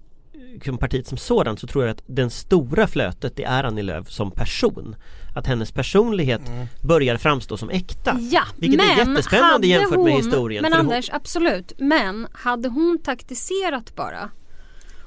eh, 0.67 0.77
partiet 0.77 1.07
som 1.07 1.19
sådant 1.19 1.61
så 1.61 1.67
tror 1.67 1.85
jag 1.85 1.91
att 1.93 2.03
den 2.07 2.31
stora 2.31 2.87
flötet 2.87 3.37
det 3.37 3.45
är 3.45 3.65
Annie 3.65 3.83
Lööf 3.83 4.11
som 4.11 4.31
person. 4.31 4.97
Att 5.35 5.47
hennes 5.47 5.73
personlighet 5.73 6.41
börjar 6.83 7.17
framstå 7.17 7.57
som 7.57 7.71
äkta. 7.71 8.19
Ja, 8.21 8.43
Vilket 8.57 8.81
är 8.81 8.87
men 8.87 8.97
jättespännande 9.09 9.53
hade 9.53 9.67
jämfört 9.67 9.91
med 9.91 10.13
hon- 10.13 10.23
historien, 10.23 10.63
Men 10.63 10.73
för 10.73 10.79
hon- 10.79 10.87
Anders, 10.93 11.11
absolut. 11.13 11.73
Men 11.79 12.27
hade 12.33 12.69
hon 12.69 12.99
taktiserat 13.05 13.95
bara 13.97 14.31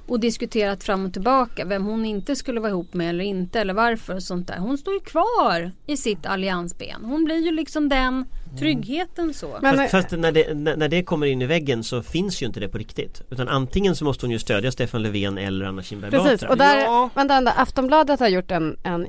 och 0.08 0.20
diskuterat 0.20 0.84
fram 0.84 1.06
och 1.06 1.14
tillbaka 1.14 1.66
vem 1.66 1.84
hon 1.86 2.06
inte 2.06 2.36
skulle 2.36 2.60
vara 2.60 2.70
ihop 2.70 2.94
med 2.94 3.10
eller 3.10 3.24
inte 3.24 3.60
eller 3.62 3.74
varför 3.74 4.16
och 4.16 4.24
sånt 4.24 4.48
där. 4.48 4.58
Hon 4.58 4.78
står 4.78 4.94
ju 4.94 5.00
kvar 5.00 5.72
i 5.88 5.98
sitt 5.98 6.26
alliansben. 6.26 7.06
Hon 7.06 7.26
blir 7.26 7.36
ju 7.46 7.52
liksom 7.52 7.90
den 7.90 8.26
tryggheten 8.60 9.34
så. 9.34 9.58
Men, 9.62 9.78
Fast, 9.78 9.92
fast 9.92 10.12
när, 10.12 10.32
det, 10.32 10.54
när 10.54 10.78
när 10.78 10.90
det 10.90 11.04
kommer 11.04 11.28
in 11.28 11.42
i 11.42 11.46
väggen 11.46 11.84
så 11.84 12.02
finns 12.02 12.42
ju 12.42 12.46
inte 12.46 12.60
det 12.60 12.70
på 12.70 12.78
riktigt. 12.78 13.22
Utan 13.30 13.48
antingen 13.48 13.96
så 13.96 14.06
måste 14.06 14.26
hon 14.26 14.32
ju 14.32 14.40
stödja 14.40 14.72
Stefan 14.72 15.04
Löfven 15.04 15.38
eller 15.38 15.66
Anna 15.66 15.84
Kinberg 15.84 16.12
Precis, 16.12 16.42
Batra. 16.42 16.50
och 16.50 16.58
där, 16.58 16.78
Ja. 16.82 17.10
vänta, 17.16 17.34
vänta, 17.34 17.52
Aftonbladet 17.52 18.20
har 18.20 18.28
gjort 18.28 18.52
en, 18.52 18.78
en 18.84 19.06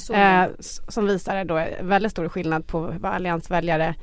såg 0.00 0.16
eh, 0.16 0.44
som 0.88 1.06
visar 1.06 1.44
då 1.44 1.66
väldigt 1.82 2.12
stor 2.12 2.28
skillnad 2.28 2.66
på 2.66 2.94
vad 3.00 3.12
alliansväljare 3.12 3.94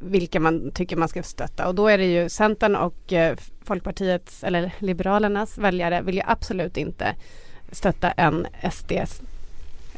vilka 0.00 0.40
man 0.40 0.70
tycker 0.70 0.96
man 0.96 1.08
ska 1.08 1.22
stötta. 1.22 1.68
Och 1.68 1.74
då 1.74 1.88
är 1.88 1.98
det 1.98 2.04
ju 2.04 2.28
Centern 2.28 2.76
och 2.76 3.12
eh, 3.12 3.36
Folkpartiets 3.64 4.44
eller 4.44 4.72
Liberalernas 4.78 5.58
väljare 5.58 6.02
vill 6.02 6.14
ju 6.14 6.22
absolut 6.26 6.76
inte 6.76 7.14
stötta 7.72 8.10
en 8.10 8.46
SD 8.72 8.92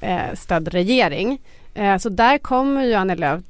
eh, 0.01 0.35
stödd 0.35 0.69
regering. 0.69 1.43
Eh, 1.75 1.99
så 1.99 2.09
där 2.09 2.39
kommer 2.39 2.85
ju 2.85 2.95
Annie 2.95 3.15
Lööf 3.15 3.41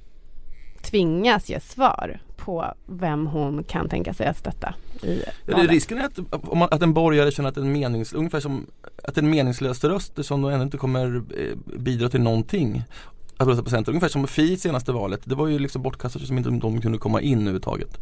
tvingas 0.83 1.49
ge 1.49 1.61
svar 1.61 2.19
på 2.37 2.75
vem 2.87 3.27
hon 3.27 3.65
kan 3.65 3.89
tänka 3.89 4.15
sig 4.15 4.27
att 4.27 4.39
stötta 4.39 4.75
i 5.03 5.23
Ja, 5.47 5.57
risken 5.57 5.99
är 5.99 6.05
att, 6.05 6.55
man, 6.55 6.69
att 6.71 6.83
en 6.83 6.95
borgare 6.95 7.31
känner 7.31 7.49
att 7.49 7.57
en 7.57 7.73
menings, 7.73 8.13
ungefär 8.13 8.41
som 8.41 8.67
att 9.03 9.19
en 9.19 9.31
meningslös 9.31 9.85
röst 9.85 10.25
som 10.25 10.43
då 10.43 10.49
ändå 10.49 10.63
inte 10.63 10.77
kommer 10.77 11.17
eh, 11.17 11.79
bidra 11.79 12.09
till 12.09 12.21
någonting 12.21 12.85
att 13.37 13.49
rösta 13.49 13.62
på 13.62 13.70
Centern. 13.70 13.92
Ungefär 13.92 14.09
som 14.09 14.27
Fi 14.27 14.57
senaste 14.57 14.92
valet. 14.92 15.20
Det 15.25 15.35
var 15.35 15.46
ju 15.46 15.59
liksom 15.59 15.83
bortkastat 15.83 16.22
som 16.22 16.38
inte 16.38 16.51
de 16.51 16.81
kunde 16.81 16.99
komma 16.99 17.20
in 17.20 17.38
överhuvudtaget. 17.38 18.01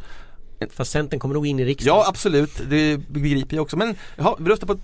Fast 0.73 0.91
Centern 0.91 1.19
kommer 1.19 1.33
nog 1.35 1.47
in 1.47 1.59
i 1.59 1.65
riksdagen. 1.65 1.97
Ja 1.99 2.05
absolut, 2.09 2.61
det 2.69 2.97
begriper 2.97 3.55
jag 3.55 3.63
också. 3.63 3.77
Men 3.77 3.95
jaha, 4.15 4.35
vi 4.39 4.49
röstar 4.49 4.67
på 4.67 4.73
ett 4.73 4.79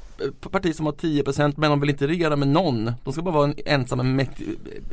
eh, 0.46 0.50
parti 0.52 0.76
som 0.76 0.86
har 0.86 0.94
10% 0.94 1.54
men 1.58 1.70
de 1.70 1.80
vill 1.80 1.90
inte 1.90 2.08
regera 2.08 2.36
med 2.36 2.48
någon. 2.48 2.92
De 3.04 3.14
ska 3.14 3.22
bara 3.22 3.36
vara 3.36 3.46
en 3.46 3.56
ensam 3.66 4.00
en 4.00 4.20
mäkt- 4.20 4.42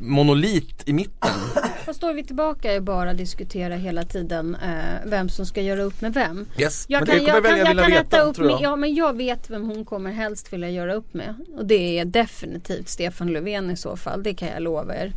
monolit 0.01 0.83
i 0.89 0.93
mitten. 0.93 1.31
Fast 1.87 2.01
då 2.01 2.07
är 2.07 2.15
vi 2.15 2.25
tillbaka 2.25 2.75
i 2.75 2.81
bara 2.81 3.15
diskutera 3.15 3.75
hela 3.75 4.03
tiden 4.03 4.55
eh, 4.63 4.71
vem 5.11 5.29
som 5.29 5.47
ska 5.47 5.63
göra 5.63 5.83
upp 5.83 6.01
med 6.01 6.15
vem. 6.15 6.47
Yes, 6.59 6.85
Jag 6.89 7.01
men 7.01 7.07
kan, 7.17 7.17
jag 7.27 7.45
kan, 7.45 7.59
jag 7.59 7.67
vilja 7.67 7.83
kan 7.85 7.93
äta 7.93 8.21
upp 8.21 8.39
jag. 8.39 8.47
med, 8.47 8.57
ja 8.61 8.77
men 8.77 8.95
jag 8.95 9.17
vet 9.17 9.51
vem 9.51 9.65
hon 9.67 9.85
kommer 9.85 10.11
helst 10.13 10.53
vilja 10.53 10.71
göra 10.71 10.95
upp 10.95 11.15
med. 11.15 11.35
Och 11.57 11.67
det 11.67 11.99
är 11.99 12.05
definitivt 12.05 12.89
Stefan 12.89 13.33
Löfven 13.33 13.71
i 13.71 13.77
så 13.77 13.97
fall, 13.97 14.23
det 14.23 14.35
kan 14.35 14.49
jag 14.49 14.63
lova 14.63 14.97
er. 14.97 15.13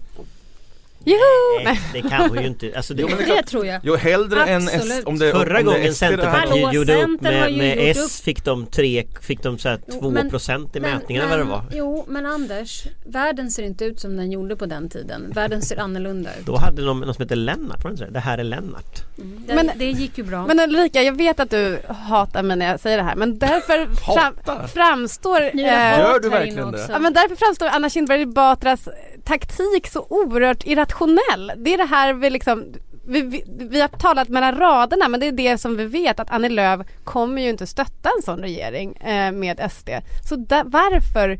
Juhu! 1.06 1.64
Nej, 1.64 1.80
det 1.94 2.02
kan 2.02 2.30
hon 2.30 2.42
ju 2.42 2.48
inte. 2.48 2.72
Alltså 2.76 2.94
det, 2.94 3.02
Jo, 3.02 3.08
det 3.08 3.26
Det 3.36 3.44
tror 3.44 3.66
jag. 3.66 3.82
Jo 3.84 3.96
hellre 3.96 4.44
än 4.46 4.68
S, 4.68 5.02
om 5.06 5.20
det 5.20 5.32
Förra 5.32 5.60
om 5.60 5.66
gången 5.66 5.82
det 5.82 5.94
Centerpartiet 5.94 6.50
Hallå, 6.50 6.72
gjorde 6.74 7.04
upp 7.04 7.22
med, 7.22 7.54
med 7.58 7.88
gjort 7.88 7.98
S 7.98 8.20
upp- 8.20 8.24
fick 8.26 8.46
de 8.46 8.66
tre, 8.66 9.04
fick 9.22 9.44
de 9.44 9.58
så 9.58 9.70
här 9.70 9.80
Jo, 9.88 10.00
2 10.00 10.10
men- 10.10 10.30
procent 10.30 10.76
i 10.76 10.80
Men- 10.80 10.92
mätningarna 10.92 11.30
men, 11.30 11.38
vad 11.48 11.48
det 11.48 11.52
var. 11.52 11.64
Jo 11.74 12.06
men 12.08 12.26
Anders, 12.26 12.84
världen 13.06 13.52
ser 13.52 13.64
inte 13.64 13.86
ut 13.86 14.00
som 14.00 14.18
den 14.18 14.32
gjorde 14.32 14.56
på 14.56 14.66
den 14.66 14.90
tiden. 14.90 15.32
Världen 15.36 15.62
ser 15.62 15.78
annorlunda 15.80 16.30
ut. 16.40 16.46
Då 16.46 16.58
hade 16.58 16.86
de 16.86 17.00
någon 17.00 17.14
som 17.14 17.22
hette 17.24 17.36
Lennart, 17.36 17.84
var 17.84 17.92
det 17.92 17.94
inte 17.94 18.06
det? 18.06 18.12
Det 18.12 18.20
här 18.20 18.38
är 18.38 18.44
Lennart. 18.44 19.02
Det, 19.48 19.56
Men- 19.56 19.72
det 19.76 19.86
gick 19.86 20.18
ju 20.18 20.24
bra. 20.24 20.46
Men 20.48 20.60
Ulrika, 20.60 21.02
jag 21.02 21.14
vet 21.18 21.40
att 21.40 21.50
du 21.50 21.80
hatar 21.88 22.44
mig 22.44 22.58
när 22.58 22.68
jag 22.72 22.80
säger 22.80 22.98
det 22.98 23.04
här 23.04 23.16
men 23.16 23.40
därför 23.40 23.88
fram, 23.96 24.68
framstår 24.68 25.42
eh, 25.42 25.56
Gör 25.56 26.20
du 26.20 26.30
verkligen 26.30 26.72
det? 26.72 26.78
också. 26.78 26.92
Ja 26.92 27.00
men 27.00 27.14
därför 27.14 27.36
framstår 27.36 27.68
Anna 27.68 27.90
Kinberg 27.90 28.26
Batras 28.26 28.90
taktik 29.26 29.88
så 29.88 30.06
oerhört 30.10 30.66
irrationell. 30.66 31.52
Det 31.58 31.74
är 31.74 31.78
det 31.78 31.86
här 31.86 32.14
vi 32.14 32.30
liksom 32.30 32.66
vi, 33.08 33.22
vi, 33.22 33.44
vi 33.48 33.82
har 33.82 33.88
talat 33.88 34.30
mellan 34.30 34.56
raderna 34.58 35.08
men 35.08 35.20
det 35.20 35.28
är 35.28 35.32
det 35.32 35.58
som 35.58 35.78
vi 35.78 35.86
vet 35.86 36.20
att 36.20 36.32
Annie 36.32 36.50
Lööf 36.50 36.82
kommer 37.04 37.42
ju 37.42 37.50
inte 37.50 37.68
stötta 37.68 38.10
en 38.18 38.24
sån 38.24 38.40
regering 38.40 38.96
eh, 38.96 39.32
med 39.32 39.72
SD. 39.72 39.90
Så 40.30 40.36
där, 40.36 40.64
varför 40.66 41.40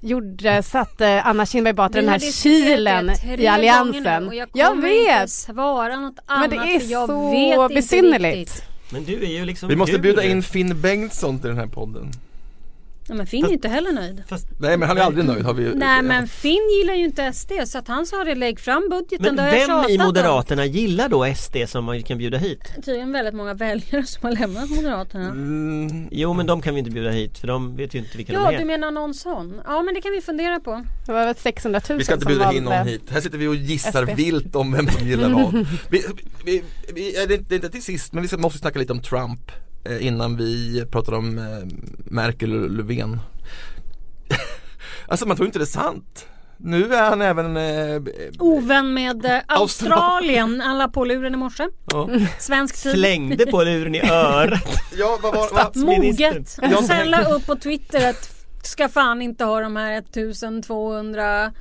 gjorde, 0.00 0.62
satte 0.62 1.22
Anna 1.22 1.46
Kinberg 1.46 1.74
Batra 1.74 2.00
den 2.00 2.10
här 2.10 2.18
kilen 2.42 3.10
i 3.38 3.46
alliansen? 3.46 4.30
jag 4.32 4.48
Jag 4.52 4.68
kommer 4.68 4.88
inte 4.88 5.12
vet! 5.20 5.30
svara 5.30 5.96
något 6.00 6.18
annat 6.26 6.50
Men 6.50 6.58
det 6.60 6.74
är 6.74 6.80
så 7.06 7.30
vet 7.30 7.68
besynnerligt. 7.68 8.64
Men 8.90 9.04
du 9.04 9.24
är 9.24 9.28
ju 9.38 9.44
liksom 9.44 9.68
Vi 9.68 9.76
måste 9.76 9.98
bjuda 9.98 10.24
in 10.24 10.42
Finn 10.42 10.80
Bengtsson 10.80 11.38
till 11.38 11.48
den 11.48 11.58
här 11.58 11.66
podden. 11.66 12.10
Ja, 13.08 13.14
men 13.14 13.26
Finn 13.26 13.44
är 13.44 13.52
inte 13.52 13.68
heller 13.68 13.92
nöjd. 13.92 14.22
Fast, 14.28 14.46
Nej 14.58 14.76
men 14.76 14.88
han 14.88 14.98
är 14.98 15.02
aldrig 15.02 15.24
nöjd 15.26 15.44
har 15.44 15.54
vi 15.54 15.74
Nej 15.74 16.02
men 16.02 16.28
Finn 16.28 16.68
gillar 16.80 16.94
ju 16.94 17.04
inte 17.04 17.32
SD 17.32 17.52
så 17.66 17.78
att 17.78 17.88
han 17.88 18.06
sa 18.06 18.24
det 18.24 18.34
lägg 18.34 18.60
fram 18.60 18.88
budgeten. 18.90 19.34
men 19.34 19.46
vem 19.46 19.54
i 19.54 19.60
tjatat 19.66 19.90
om. 20.00 20.06
Moderaterna 20.06 20.64
gillar 20.66 21.08
då 21.08 21.34
SD 21.34 21.56
som 21.66 21.84
man 21.84 22.02
kan 22.02 22.18
bjuda 22.18 22.38
hit? 22.38 22.60
Tydligen 22.84 23.12
väldigt 23.12 23.34
många 23.34 23.54
väljare 23.54 24.04
som 24.06 24.20
har 24.28 24.36
lämnat 24.36 24.70
Moderaterna. 24.70 25.24
Mm, 25.28 26.08
Jo 26.10 26.32
men 26.34 26.46
de 26.46 26.62
kan 26.62 26.74
vi 26.74 26.78
inte 26.78 26.90
bjuda 26.90 27.10
hit 27.10 27.38
för 27.38 27.46
de 27.46 27.76
vet 27.76 27.94
ju 27.94 27.98
inte 27.98 28.16
vilka 28.16 28.32
Ja 28.32 28.50
de 28.50 28.56
du 28.56 28.62
är. 28.62 28.66
menar 28.66 28.90
någon 28.90 29.14
sån? 29.14 29.60
Ja 29.66 29.82
men 29.82 29.94
det 29.94 30.00
kan 30.00 30.12
vi 30.12 30.20
fundera 30.20 30.60
på. 30.60 30.84
Det 31.06 31.12
var 31.12 31.24
väl 31.26 31.34
600 31.36 31.80
000 31.88 31.98
vi 31.98 32.04
ska 32.04 32.14
inte 32.14 32.26
bjuda 32.26 32.52
in 32.52 32.64
någon 32.64 32.86
hit. 32.86 33.02
Här 33.10 33.20
sitter 33.20 33.38
vi 33.38 33.46
och 33.46 33.54
gissar 33.54 34.06
SD. 34.06 34.16
vilt 34.16 34.56
om 34.56 34.72
vem 34.72 34.88
som 34.88 35.08
gillar 35.08 35.30
vad. 35.30 35.66
Vi, 35.90 36.04
vi, 36.44 36.62
vi, 36.94 37.12
det 37.28 37.50
är 37.50 37.54
inte 37.54 37.68
till 37.70 37.82
sist 37.82 38.12
men 38.12 38.26
vi 38.26 38.36
måste 38.36 38.58
snacka 38.58 38.78
lite 38.78 38.92
om 38.92 39.02
Trump 39.02 39.40
innan 40.00 40.36
vi 40.36 40.84
pratar 40.90 41.12
om 41.12 41.38
eh, 41.38 41.44
Merkel 42.10 42.52
och 42.64 42.70
Löfven. 42.70 43.20
alltså 45.08 45.26
man 45.26 45.36
tror 45.36 45.46
inte 45.46 45.58
det 45.58 45.62
är 45.64 45.66
sant. 45.66 46.26
Nu 46.60 46.94
är 46.94 47.10
han 47.10 47.22
även 47.22 47.56
eh, 47.56 48.02
Ovän 48.38 48.94
med 48.94 49.24
eh, 49.24 49.38
Australien. 49.46 50.60
Alla 50.60 50.88
på 50.88 51.04
luren 51.04 51.34
i 51.34 51.36
morse. 51.36 51.68
ja. 51.92 52.08
Svensk 52.38 52.82
tid. 52.82 52.92
Slängde 52.92 53.46
på 53.46 53.62
luren 53.64 53.94
i 53.94 54.00
örat. 54.10 54.80
ja, 54.98 55.18
vad 55.22 55.34
var, 55.34 55.48
vad. 55.54 55.76
Moget. 55.76 56.58
Jag- 56.62 56.84
Sen 56.84 57.10
la 57.10 57.34
upp 57.34 57.46
på 57.46 57.56
Twitter 57.56 58.10
att 58.10 58.34
ska 58.62 58.88
fan 58.88 59.22
inte 59.22 59.44
ha 59.44 59.60
de 59.60 59.76
här 59.76 59.98
1200 59.98 61.52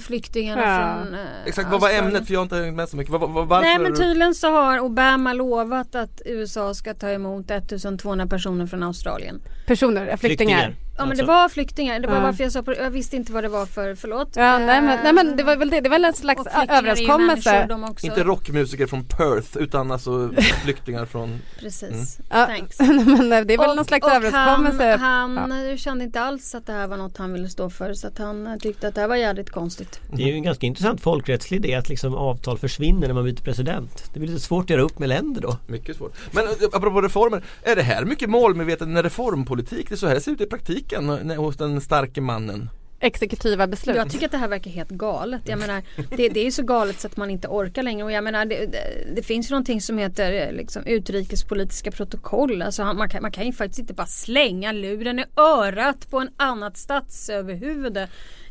flyktingarna 0.00 0.62
Ja. 0.62 1.02
från 1.04 1.14
eh, 1.14 1.20
Exakt, 1.46 1.70
vad 1.70 1.80
var 1.80 1.90
ämnet? 1.90 2.26
För 2.26 2.32
jag 2.32 2.40
har 2.40 2.42
inte 2.42 2.56
hängt 2.56 2.76
med 2.76 2.88
så 2.88 2.96
mycket. 2.96 3.12
Vad, 3.12 3.30
varför? 3.30 3.60
Nej 3.60 3.78
men 3.78 3.94
tydligen 3.96 4.34
så 4.34 4.50
har 4.50 4.78
Obama 4.80 5.32
lovat 5.32 5.94
att 5.94 6.22
USA 6.24 6.74
ska 6.74 6.94
ta 6.94 7.08
emot 7.10 7.50
1200 7.50 8.26
personer 8.26 8.66
från 8.66 8.82
Australien. 8.82 9.40
Personer, 9.66 10.16
flyktingar. 10.16 10.74
Ja 11.00 11.04
men 11.04 11.10
Alltså. 11.10 11.24
det 11.24 11.32
var 11.32 11.48
flyktingar, 11.48 12.00
det 12.00 12.08
var 12.08 12.14
Ja. 12.16 12.22
varför 12.22 12.42
jag 12.44 12.52
sa 12.52 12.62
på, 12.62 12.74
jag 12.74 12.90
visste 12.90 13.16
inte 13.16 13.32
vad 13.32 13.44
det 13.44 13.48
var 13.48 13.66
för, 13.66 13.94
förlåt. 13.94 14.28
Ja, 14.36 14.58
nej, 14.58 14.82
men, 14.82 14.98
nej 15.02 15.12
men 15.12 15.36
det 15.36 15.42
var 15.42 15.56
väl 15.56 15.70
det, 15.70 15.80
det 15.80 15.88
var 15.88 15.94
väl 15.94 16.04
en 16.04 16.14
slags 16.14 16.40
och 16.40 16.70
överenskommelse. 16.70 17.68
Inte 18.02 18.24
rockmusiker 18.24 18.86
från 18.86 19.04
Perth 19.04 19.58
utan 19.58 19.92
alltså 19.92 20.30
flyktingar 20.62 21.06
från 21.06 21.40
Precis. 21.60 22.18
Ja, 22.30 22.46
Thanks. 22.46 22.78
men 23.06 23.28
det 23.28 23.54
är 23.54 23.58
väl 23.58 23.76
någon 23.76 23.84
slags 23.84 24.06
överenskommelse. 24.06 24.96
Han, 24.96 25.36
han 25.36 25.70
eh, 25.70 25.76
kände 25.76 26.04
inte 26.04 26.20
alls 26.20 26.54
att 26.54 26.66
det 26.66 26.72
här 26.72 26.86
var 26.86 26.96
något 26.96 27.16
han 27.16 27.32
ville 27.32 27.48
stå 27.48 27.70
för 27.70 27.94
så 27.94 28.06
att 28.06 28.18
han 28.18 28.58
tyckte 28.60 28.88
att 28.88 28.94
det 28.94 29.00
här 29.00 29.08
var 29.08 29.16
jävligt 29.16 29.50
konstigt. 29.50 30.00
Det 30.12 30.22
är 30.22 30.26
ju 30.26 30.34
en 30.34 30.42
ganska 30.42 30.66
intressant 30.66 31.00
folkrättslig 31.00 31.64
idé 31.64 31.74
att 31.74 31.88
liksom 31.88 32.14
avtal 32.14 32.58
försvinner 32.58 33.06
när 33.06 33.14
man 33.14 33.24
byter 33.24 33.42
president. 33.44 34.10
Det 34.14 34.20
blir 34.20 34.28
lite 34.30 34.40
svårt 34.40 34.64
att 34.64 34.70
göra 34.70 34.82
upp 34.82 34.98
med 34.98 35.08
länder 35.08 35.40
då. 35.40 35.56
Mycket 35.66 35.96
svårt. 35.96 36.14
Men 36.30 36.44
eh, 36.44 36.52
apropå 36.72 37.00
reformer, 37.00 37.42
är 37.62 37.76
det 37.76 37.82
här 37.82 38.04
mycket 38.04 38.30
målmedveten 38.30 39.02
reformpolitik? 39.02 39.88
Det 39.88 39.94
är 39.94 39.96
så 39.96 40.06
här 40.06 40.14
det 40.14 40.20
ser 40.20 40.32
ut 40.32 40.40
i 40.40 40.46
praktiken 40.46 40.89
när- 41.00 41.36
hos 41.36 41.56
den 41.56 41.80
starke 41.80 42.20
mannen. 42.20 42.70
Exekutiva 43.02 43.66
beslut. 43.66 43.96
Jag 43.96 44.10
tycker 44.10 44.26
att 44.26 44.32
det 44.32 44.38
här 44.38 44.48
verkar 44.48 44.70
helt 44.70 44.90
galet. 44.90 45.42
Jag 45.44 45.58
menar, 45.58 45.82
det, 46.16 46.28
det 46.28 46.40
är 46.40 46.44
ju 46.44 46.50
så 46.50 46.62
galet 46.62 47.00
så 47.00 47.06
att 47.06 47.16
man 47.16 47.30
inte 47.30 47.48
orkar 47.48 47.82
längre. 47.82 48.04
Och 48.04 48.12
jag 48.12 48.24
menar, 48.24 48.44
det, 48.44 48.66
det, 48.66 49.14
det 49.16 49.22
finns 49.22 49.50
ju 49.50 49.52
någonting 49.52 49.80
som 49.80 49.98
heter 49.98 50.32
eh, 50.32 50.52
liksom, 50.52 50.84
utrikespolitiska 50.86 51.90
protokoll. 51.90 52.62
Alltså, 52.62 52.84
man, 52.84 53.08
kan, 53.08 53.22
man 53.22 53.32
kan 53.32 53.46
ju 53.46 53.52
faktiskt 53.52 53.78
inte 53.78 53.94
bara 53.94 54.06
slänga 54.06 54.72
luren 54.72 55.18
i 55.18 55.24
örat 55.36 56.10
på 56.10 56.18
en 56.18 56.28
annat 56.36 56.76
statsöverhuvud 56.76 57.98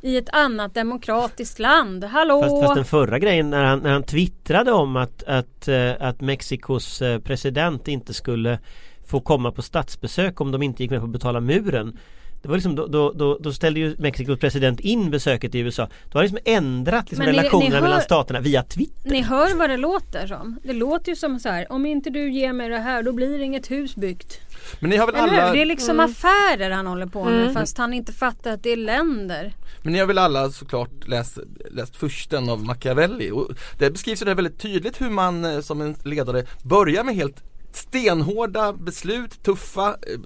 i 0.01 0.17
ett 0.17 0.29
annat 0.29 0.73
demokratiskt 0.73 1.59
land. 1.59 2.03
Hallå! 2.03 2.41
Fast, 2.41 2.63
fast 2.63 2.75
den 2.75 2.85
förra 2.85 3.19
grejen 3.19 3.49
när 3.49 3.63
han, 3.63 3.79
när 3.79 3.89
han 3.89 4.03
twittrade 4.03 4.71
om 4.71 4.95
att, 4.95 5.23
att, 5.23 5.67
eh, 5.67 5.91
att 5.99 6.21
Mexikos 6.21 7.01
eh, 7.01 7.19
president 7.19 7.87
inte 7.87 8.13
skulle 8.13 8.59
få 9.07 9.19
komma 9.19 9.51
på 9.51 9.61
statsbesök 9.61 10.41
om 10.41 10.51
de 10.51 10.63
inte 10.63 10.83
gick 10.83 10.91
med 10.91 10.99
på 10.99 11.05
att 11.05 11.11
betala 11.11 11.39
muren. 11.39 11.97
Det 12.41 12.47
var 12.47 12.55
liksom, 12.55 12.75
då, 12.75 12.87
då, 12.87 13.11
då, 13.13 13.37
då 13.41 13.53
ställde 13.53 13.79
ju 13.79 13.95
Mexikos 13.99 14.39
president 14.39 14.79
in 14.79 15.11
besöket 15.11 15.55
i 15.55 15.59
USA. 15.59 15.87
Då 16.11 16.17
har 16.17 16.23
liksom 16.23 16.39
ändrat 16.45 17.11
liksom 17.11 17.25
ni- 17.25 17.31
relationerna 17.31 17.69
ni 17.69 17.75
hör- 17.75 17.81
mellan 17.81 18.01
staterna 18.01 18.39
via 18.39 18.63
Twitter. 18.63 19.09
Ni 19.11 19.21
hör 19.21 19.55
vad 19.55 19.69
det 19.69 19.77
låter 19.77 20.27
som. 20.27 20.59
Det 20.63 20.73
låter 20.73 21.09
ju 21.09 21.15
som 21.15 21.39
så 21.39 21.49
här. 21.49 21.71
Om 21.71 21.85
inte 21.85 22.09
du 22.09 22.31
ger 22.31 22.53
mig 22.53 22.69
det 22.69 22.79
här 22.79 23.03
då 23.03 23.11
blir 23.11 23.37
det 23.37 23.43
inget 23.43 23.71
hus 23.71 23.95
byggt. 23.95 24.39
Men 24.79 24.89
ni 24.89 24.97
har 24.97 25.05
väl 25.05 25.15
Eller 25.15 25.29
hur? 25.33 25.39
alla, 25.39 25.53
Det 25.53 25.61
är 25.61 25.65
liksom 25.65 25.99
affärer 25.99 26.69
han 26.71 26.87
håller 26.87 27.05
på 27.07 27.23
med 27.25 27.41
Mm. 27.41 27.53
fast 27.53 27.77
han 27.77 27.93
inte 27.93 28.13
fattar 28.13 28.51
att 28.53 28.63
det 28.63 28.69
är 28.69 28.77
länder. 28.77 29.53
men 29.83 29.93
ni 29.93 29.99
har 29.99 30.05
väl 30.07 30.17
alla 30.17 30.49
såklart 30.49 31.07
läst, 31.07 31.37
läst 31.71 31.95
försten 31.95 32.49
av 32.49 32.63
Machiavelli 32.65 33.31
och 33.31 33.49
det 33.79 33.91
beskrivs 33.91 34.21
ju 34.21 34.25
där 34.25 34.35
väldigt 34.35 34.59
tydligt 34.59 35.01
hur 35.01 35.09
man 35.09 35.45
eh, 35.45 35.59
som 35.61 35.81
en 35.81 35.95
ledare 36.03 36.45
börjar 36.63 37.03
med 37.03 37.15
helt 37.15 37.43
stenhårda 37.75 38.73
beslut, 38.73 39.43
tuffa, 39.43 39.87
eh, 39.87 40.19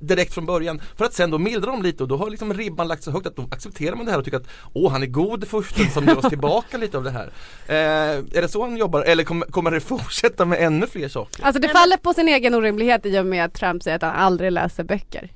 direkt 0.00 0.34
från 0.34 0.46
början 0.46 0.80
för 0.96 1.04
att 1.04 1.14
sen 1.14 1.30
då 1.30 1.38
mildra 1.38 1.70
dem 1.70 1.82
lite 1.82 2.02
och 2.02 2.08
då 2.08 2.16
har 2.16 2.30
liksom 2.30 2.54
ribban 2.54 2.88
lagt 2.88 3.02
så 3.02 3.10
högt 3.10 3.26
att 3.26 3.36
då 3.36 3.48
accepterar 3.50 3.96
man 3.96 4.06
det 4.06 4.12
här 4.12 4.18
och 4.18 4.24
tycker 4.24 4.36
att 4.36 4.48
åh 4.72 4.92
han 4.92 5.02
är 5.02 5.06
god 5.06 5.48
försten 5.48 5.90
som 5.90 6.04
ger 6.04 6.18
oss 6.18 6.28
tillbaka 6.28 6.78
lite 6.78 6.96
av 6.96 7.04
det 7.04 7.10
här. 7.10 7.32
Eh, 7.66 8.38
är 8.38 8.42
det 8.42 8.48
så 8.48 8.62
han 8.62 8.76
jobbar 8.76 9.02
eller 9.02 9.24
kommer, 9.24 9.46
kommer 9.46 9.70
det 9.70 9.80
fortsätta 9.80 10.44
med 10.44 10.62
ännu 10.62 10.86
fler 10.86 11.08
saker? 11.08 11.44
Alltså 11.44 11.62
det 11.62 11.68
faller 11.68 11.96
på 11.96 12.14
sin 12.14 12.28
egen 12.28 12.54
orimlighet 12.54 13.06
i 13.06 13.18
och 13.18 13.26
med 13.26 13.44
att 13.44 13.54
Trump 13.54 13.82
säger 13.82 13.96
att 13.96 14.02
han 14.02 14.14
aldrig 14.14 14.52
läser 14.52 14.84
böcker. 14.84 15.30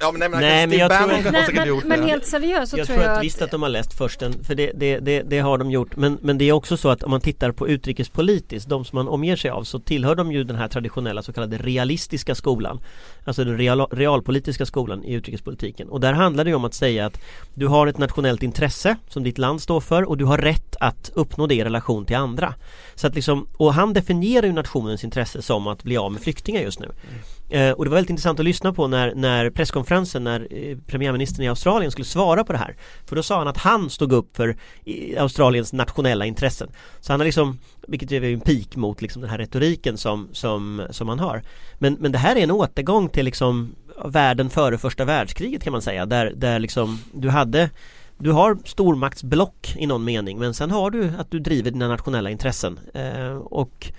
Ja 0.00 0.12
men 0.12 0.18
nej 0.18 0.28
men, 0.28 0.40
Nej, 0.40 0.66
men 0.66 0.78
jag 0.78 0.90
tror- 0.90 1.00
har 1.00 1.32
Nej, 1.32 1.70
men, 1.80 1.88
men 1.88 2.08
helt 2.08 2.26
seriöst 2.26 2.70
så 2.70 2.78
jag 2.78 2.86
tror 2.86 2.96
tror 2.96 3.06
jag 3.06 3.16
att 3.16 3.24
visst 3.24 3.42
att 3.42 3.50
de 3.50 3.62
har 3.62 3.68
läst 3.68 3.94
försten, 3.94 4.44
för 4.44 4.54
det, 4.54 4.72
det, 4.74 4.98
det, 4.98 5.22
det 5.22 5.38
har 5.38 5.58
de 5.58 5.70
gjort. 5.70 5.96
Men, 5.96 6.18
men 6.22 6.38
det 6.38 6.44
är 6.44 6.52
också 6.52 6.76
så 6.76 6.88
att 6.88 7.02
om 7.02 7.10
man 7.10 7.20
tittar 7.20 7.52
på 7.52 7.68
utrikespolitiskt, 7.68 8.68
de 8.68 8.84
som 8.84 8.96
man 8.96 9.08
omger 9.08 9.36
sig 9.36 9.50
av, 9.50 9.64
så 9.64 9.78
tillhör 9.78 10.14
de 10.14 10.32
ju 10.32 10.44
den 10.44 10.56
här 10.56 10.68
traditionella 10.68 11.22
så 11.22 11.32
kallade 11.32 11.58
realistiska 11.58 12.34
skolan. 12.34 12.80
Alltså 13.24 13.44
den 13.44 13.58
real, 13.58 13.86
realpolitiska 13.90 14.66
skolan 14.66 15.04
i 15.04 15.12
utrikespolitiken. 15.12 15.88
Och 15.88 16.00
där 16.00 16.12
handlar 16.12 16.44
det 16.44 16.50
ju 16.50 16.56
om 16.56 16.64
att 16.64 16.74
säga 16.74 17.06
att 17.06 17.20
du 17.54 17.66
har 17.66 17.86
ett 17.86 17.98
nationellt 17.98 18.42
intresse 18.42 18.96
som 19.08 19.22
ditt 19.22 19.38
land 19.38 19.62
står 19.62 19.80
för 19.80 20.08
och 20.08 20.16
du 20.16 20.24
har 20.24 20.38
rätt 20.38 20.76
att 20.80 21.10
uppnå 21.14 21.46
det 21.46 21.54
i 21.54 21.64
relation 21.64 22.04
till 22.04 22.16
andra. 22.16 22.54
Så 22.94 23.06
att 23.06 23.14
liksom, 23.14 23.46
och 23.56 23.74
han 23.74 23.92
definierar 23.92 24.46
ju 24.46 24.52
nationens 24.52 25.04
intresse 25.04 25.42
som 25.42 25.66
att 25.66 25.82
bli 25.82 25.96
av 25.96 26.12
med 26.12 26.22
flyktingar 26.22 26.60
just 26.62 26.80
nu. 26.80 26.88
Eh, 27.48 27.70
och 27.70 27.84
det 27.84 27.90
var 27.90 27.94
väldigt 27.94 28.10
intressant 28.10 28.40
att 28.40 28.44
lyssna 28.44 28.72
på 28.72 28.86
när, 28.86 29.14
när 29.14 29.50
presskonferensen 29.50 30.24
när 30.24 30.48
eh, 30.50 30.78
premiärministern 30.86 31.44
i 31.44 31.48
Australien 31.48 31.90
skulle 31.90 32.04
svara 32.04 32.44
på 32.44 32.52
det 32.52 32.58
här. 32.58 32.76
För 33.06 33.16
då 33.16 33.22
sa 33.22 33.38
han 33.38 33.48
att 33.48 33.56
han 33.56 33.90
stod 33.90 34.12
upp 34.12 34.36
för 34.36 34.56
i, 34.84 35.16
Australiens 35.16 35.72
nationella 35.72 36.26
intressen. 36.26 36.68
Så 37.00 37.12
han 37.12 37.20
har 37.20 37.24
liksom, 37.24 37.58
vilket 37.88 38.12
är 38.12 38.22
en 38.24 38.40
pik 38.40 38.76
mot 38.76 39.02
liksom 39.02 39.22
den 39.22 39.30
här 39.30 39.38
retoriken 39.38 39.98
som, 39.98 40.28
som, 40.32 40.82
som 40.90 41.08
han 41.08 41.18
har. 41.18 41.42
Men, 41.78 41.96
men 42.00 42.12
det 42.12 42.18
här 42.18 42.36
är 42.36 42.40
en 42.40 42.50
återgång 42.50 43.08
till 43.08 43.24
liksom 43.24 43.74
världen 44.04 44.50
före 44.50 44.78
första 44.78 45.04
världskriget 45.04 45.62
kan 45.62 45.72
man 45.72 45.82
säga. 45.82 46.06
Där, 46.06 46.32
där 46.36 46.58
liksom 46.58 46.98
du 47.12 47.30
hade 47.30 47.70
du 48.18 48.32
har 48.32 48.58
stormaktsblock 48.64 49.76
i 49.76 49.86
någon 49.86 50.04
mening 50.04 50.38
men 50.38 50.54
sen 50.54 50.70
har 50.70 50.90
du 50.90 51.12
att 51.18 51.30
du 51.30 51.38
driver 51.38 51.70
dina 51.70 51.88
nationella 51.88 52.30
intressen 52.30 52.78
eh, 52.94 53.36
och 53.36 53.92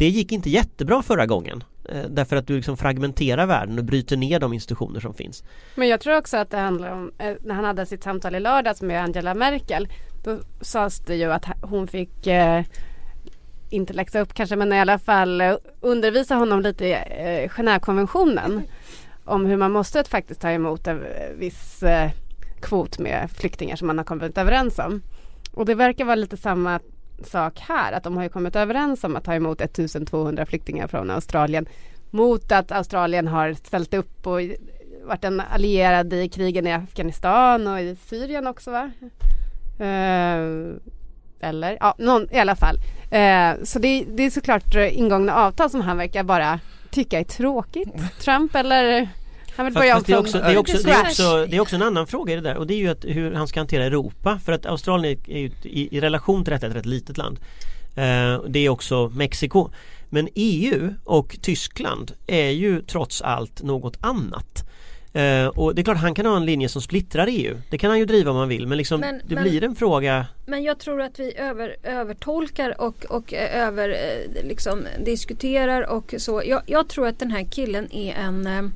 det 0.00 0.08
gick 0.08 0.32
inte 0.32 0.50
jättebra 0.50 1.02
förra 1.02 1.26
gången 1.26 1.64
eh, 1.88 2.04
därför 2.10 2.36
att 2.36 2.46
du 2.46 2.56
liksom 2.56 2.76
fragmenterar 2.76 3.46
världen 3.46 3.78
och 3.78 3.84
bryter 3.84 4.16
ner 4.16 4.40
de 4.40 4.52
institutioner 4.52 5.00
som 5.00 5.14
finns. 5.14 5.44
Men 5.74 5.88
jag 5.88 6.00
tror 6.00 6.16
också 6.16 6.36
att 6.36 6.50
det 6.50 6.56
handlar 6.56 6.92
om, 6.92 7.12
eh, 7.18 7.34
när 7.40 7.54
han 7.54 7.64
hade 7.64 7.86
sitt 7.86 8.02
samtal 8.02 8.34
i 8.34 8.40
lördags 8.40 8.82
med 8.82 9.02
Angela 9.02 9.34
Merkel 9.34 9.88
Då 10.24 10.38
sades 10.60 11.00
det 11.00 11.16
ju 11.16 11.32
att 11.32 11.44
hon 11.62 11.86
fick 11.86 12.26
eh, 12.26 12.64
inte 13.70 13.92
läxa 13.92 14.20
upp 14.20 14.34
kanske 14.34 14.56
men 14.56 14.72
i 14.72 14.80
alla 14.80 14.98
fall 14.98 15.40
eh, 15.40 15.54
undervisa 15.80 16.34
honom 16.34 16.60
lite 16.60 16.86
i 16.86 16.92
eh, 16.92 17.48
Genèvekonventionen 17.48 18.62
om 19.24 19.46
hur 19.46 19.56
man 19.56 19.72
måste 19.72 20.04
faktiskt 20.04 20.40
ta 20.40 20.50
emot 20.50 20.86
en 20.86 21.04
viss 21.38 21.82
eh, 21.82 22.10
kvot 22.62 22.98
med 22.98 23.30
flyktingar 23.30 23.76
som 23.76 23.86
man 23.86 23.98
har 23.98 24.04
kommit 24.04 24.38
överens 24.38 24.78
om. 24.78 25.02
Och 25.52 25.66
det 25.66 25.74
verkar 25.74 26.04
vara 26.04 26.14
lite 26.14 26.36
samma 26.36 26.80
sak 27.26 27.58
här 27.58 27.92
att 27.92 28.02
de 28.02 28.16
har 28.16 28.22
ju 28.22 28.28
kommit 28.28 28.56
överens 28.56 29.04
om 29.04 29.16
att 29.16 29.24
ta 29.24 29.34
emot 29.34 29.60
1200 29.60 30.46
flyktingar 30.46 30.86
från 30.86 31.10
Australien 31.10 31.66
mot 32.10 32.52
att 32.52 32.72
Australien 32.72 33.28
har 33.28 33.52
ställt 33.52 33.94
upp 33.94 34.26
och 34.26 34.40
varit 35.04 35.24
en 35.24 35.40
allierad 35.40 36.12
i 36.12 36.28
krigen 36.28 36.66
i 36.66 36.72
Afghanistan 36.72 37.66
och 37.66 37.80
i 37.80 37.96
Syrien 37.96 38.46
också 38.46 38.70
va? 38.70 38.90
Eh, 39.78 40.40
eller 41.40 41.76
ja, 41.80 41.94
någon, 41.98 42.32
i 42.32 42.38
alla 42.38 42.56
fall. 42.56 42.76
Eh, 43.10 43.64
så 43.64 43.78
det, 43.78 44.04
det 44.08 44.22
är 44.22 44.30
såklart 44.30 44.74
ingångna 44.74 45.34
avtal 45.34 45.70
som 45.70 45.80
han 45.80 45.96
verkar 45.96 46.22
bara 46.22 46.60
tycka 46.90 47.20
är 47.20 47.24
tråkigt. 47.24 47.88
Trump 48.20 48.54
eller 48.54 49.08
han 49.60 49.66
vill 49.66 49.74
Fast, 49.74 49.88
fast 49.92 50.06
det, 50.06 50.12
är 50.12 50.18
också, 50.18 50.38
det, 50.38 50.44
är 50.44 50.56
också, 50.56 50.76
det, 50.76 50.90
är 50.90 50.94
scratch. 50.94 51.10
också, 51.10 51.46
det 51.46 51.56
är 51.56 51.60
också 51.60 51.76
en 51.76 51.82
annan 51.82 52.06
fråga 52.06 52.32
i 52.32 52.36
det 52.36 52.42
där 52.42 52.56
och 52.56 52.66
det 52.66 52.74
är 52.74 52.78
ju 52.78 52.88
att 52.88 53.04
hur 53.04 53.34
han 53.34 53.48
ska 53.48 53.60
hantera 53.60 53.84
Europa 53.84 54.40
för 54.44 54.52
att 54.52 54.66
Australien 54.66 55.18
är 55.26 55.38
ju 55.38 55.50
i, 55.62 55.96
i 55.96 56.00
relation 56.00 56.44
till 56.44 56.52
detta 56.52 56.66
ett 56.66 56.74
rätt 56.74 56.86
litet 56.86 57.18
land. 57.18 57.38
Eh, 57.96 58.42
det 58.48 58.58
är 58.58 58.68
också 58.68 59.08
Mexiko. 59.14 59.68
Men 60.08 60.28
EU 60.34 60.94
och 61.04 61.36
Tyskland 61.42 62.12
är 62.26 62.50
ju 62.50 62.82
trots 62.82 63.22
allt 63.22 63.62
något 63.62 63.96
annat. 64.00 64.64
Eh, 65.12 65.46
och 65.46 65.74
det 65.74 65.82
är 65.82 65.84
klart 65.84 65.96
han 65.96 66.14
kan 66.14 66.26
ha 66.26 66.36
en 66.36 66.46
linje 66.46 66.68
som 66.68 66.82
splittrar 66.82 67.26
EU. 67.30 67.56
Det 67.70 67.78
kan 67.78 67.90
han 67.90 67.98
ju 67.98 68.04
driva 68.04 68.30
om 68.30 68.36
han 68.36 68.48
vill 68.48 68.66
men 68.66 68.78
liksom 68.78 69.00
Men- 69.00 69.20
det 69.24 69.34
men- 69.34 69.44
blir 69.44 69.64
en 69.64 69.76
fråga 69.76 70.26
Men 70.46 70.62
jag 70.62 70.78
tror 70.78 71.02
att 71.02 71.20
vi 71.20 71.36
över, 71.36 71.76
övertolkar 71.82 72.80
och, 72.80 73.04
och 73.08 73.34
eh, 73.34 73.66
över 73.66 73.96
liksom 74.44 74.86
diskuterar 75.04 75.90
och 75.90 76.14
så. 76.18 76.42
Jag, 76.46 76.62
jag 76.66 76.88
tror 76.88 77.06
att 77.06 77.18
den 77.18 77.30
här 77.30 77.44
killen 77.50 77.92
är 77.92 78.14
en 78.14 78.72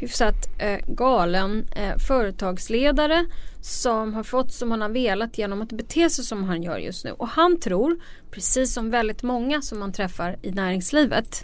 hyfsat 0.00 0.48
eh, 0.58 0.78
galen 0.86 1.68
eh, 1.76 1.96
företagsledare 1.98 3.26
som 3.60 4.14
har 4.14 4.22
fått 4.22 4.52
som 4.52 4.70
han 4.70 4.80
har 4.80 4.88
velat 4.88 5.38
genom 5.38 5.62
att 5.62 5.72
bete 5.72 6.10
sig 6.10 6.24
som 6.24 6.44
han 6.44 6.62
gör 6.62 6.78
just 6.78 7.04
nu. 7.04 7.10
Och 7.10 7.28
han 7.28 7.60
tror, 7.60 8.00
precis 8.30 8.74
som 8.74 8.90
väldigt 8.90 9.22
många 9.22 9.62
som 9.62 9.78
man 9.78 9.92
träffar 9.92 10.36
i 10.42 10.50
näringslivet, 10.50 11.42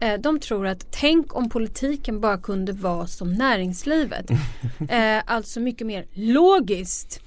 eh, 0.00 0.20
de 0.20 0.40
tror 0.40 0.66
att 0.66 0.86
tänk 0.90 1.36
om 1.36 1.48
politiken 1.48 2.20
bara 2.20 2.38
kunde 2.38 2.72
vara 2.72 3.06
som 3.06 3.34
näringslivet. 3.34 4.30
eh, 4.88 5.22
alltså 5.26 5.60
mycket 5.60 5.86
mer 5.86 6.06
logiskt 6.12 7.20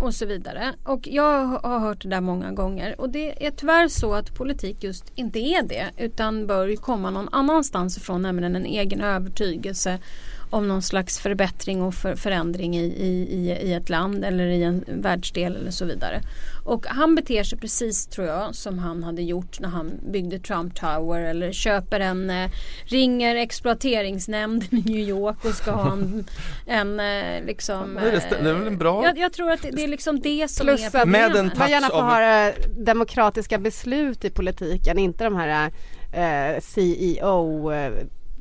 och 0.00 0.14
så 0.14 0.26
vidare. 0.26 0.74
Och 0.84 1.08
jag 1.08 1.46
har 1.46 1.78
hört 1.78 2.02
det 2.02 2.08
där 2.08 2.20
många 2.20 2.52
gånger 2.52 3.00
och 3.00 3.10
det 3.10 3.46
är 3.46 3.50
tyvärr 3.50 3.88
så 3.88 4.14
att 4.14 4.34
politik 4.34 4.84
just 4.84 5.12
inte 5.14 5.38
är 5.38 5.62
det 5.62 5.90
utan 5.96 6.46
bör 6.46 6.76
komma 6.76 7.10
någon 7.10 7.28
annanstans 7.32 7.96
ifrån 7.96 8.22
nämligen 8.22 8.56
en 8.56 8.66
egen 8.66 9.00
övertygelse 9.00 9.98
om 10.50 10.68
någon 10.68 10.82
slags 10.82 11.18
förbättring 11.18 11.82
och 11.82 11.94
för, 11.94 12.14
förändring 12.16 12.76
i, 12.76 12.84
i, 12.84 13.28
i, 13.30 13.50
i 13.68 13.72
ett 13.72 13.88
land 13.88 14.24
eller 14.24 14.46
i 14.46 14.62
en 14.62 14.84
världsdel 14.88 15.56
eller 15.56 15.70
så 15.70 15.84
vidare. 15.84 16.20
Och 16.64 16.86
han 16.86 17.14
beter 17.14 17.42
sig 17.44 17.58
precis 17.58 18.06
tror 18.06 18.26
jag 18.26 18.54
som 18.54 18.78
han 18.78 19.02
hade 19.02 19.22
gjort 19.22 19.60
när 19.60 19.68
han 19.68 19.92
byggde 20.12 20.38
Trump 20.38 20.74
Tower 20.74 21.20
eller 21.20 21.52
köper 21.52 22.00
en 22.00 22.30
eh, 22.30 22.50
ringer 22.84 23.36
exploateringsnämnden 23.36 24.78
i 24.78 24.82
New 24.90 25.08
York 25.08 25.44
och 25.44 25.54
ska 25.54 25.70
ha 25.70 25.92
en, 25.92 26.24
en 26.66 27.00
eh, 27.00 27.44
liksom 27.44 27.94
det 27.94 28.50
är 28.50 28.54
väl 28.54 28.66
en 28.66 28.78
bra- 28.78 29.04
jag, 29.04 29.18
jag 29.18 29.32
tror 29.32 29.50
att 29.50 29.62
det, 29.62 29.70
det 29.70 29.84
är 29.84 29.88
liksom 29.88 30.20
det 30.20 30.50
som 30.50 30.66
Plus 30.66 30.82
är 30.82 30.90
problemet. 30.90 31.32
Med 31.32 31.40
en 31.40 31.50
man 31.58 31.70
gärna 31.70 31.86
touch 31.86 31.96
får 31.96 32.02
av- 32.02 32.10
ha 32.10 32.48
eh, 32.48 32.54
demokratiska 32.76 33.58
beslut 33.58 34.24
i 34.24 34.30
politiken, 34.30 34.98
inte 34.98 35.24
de 35.24 35.36
här 35.36 35.70
eh, 36.12 36.60
CEO 36.60 37.72
eh, 37.72 37.92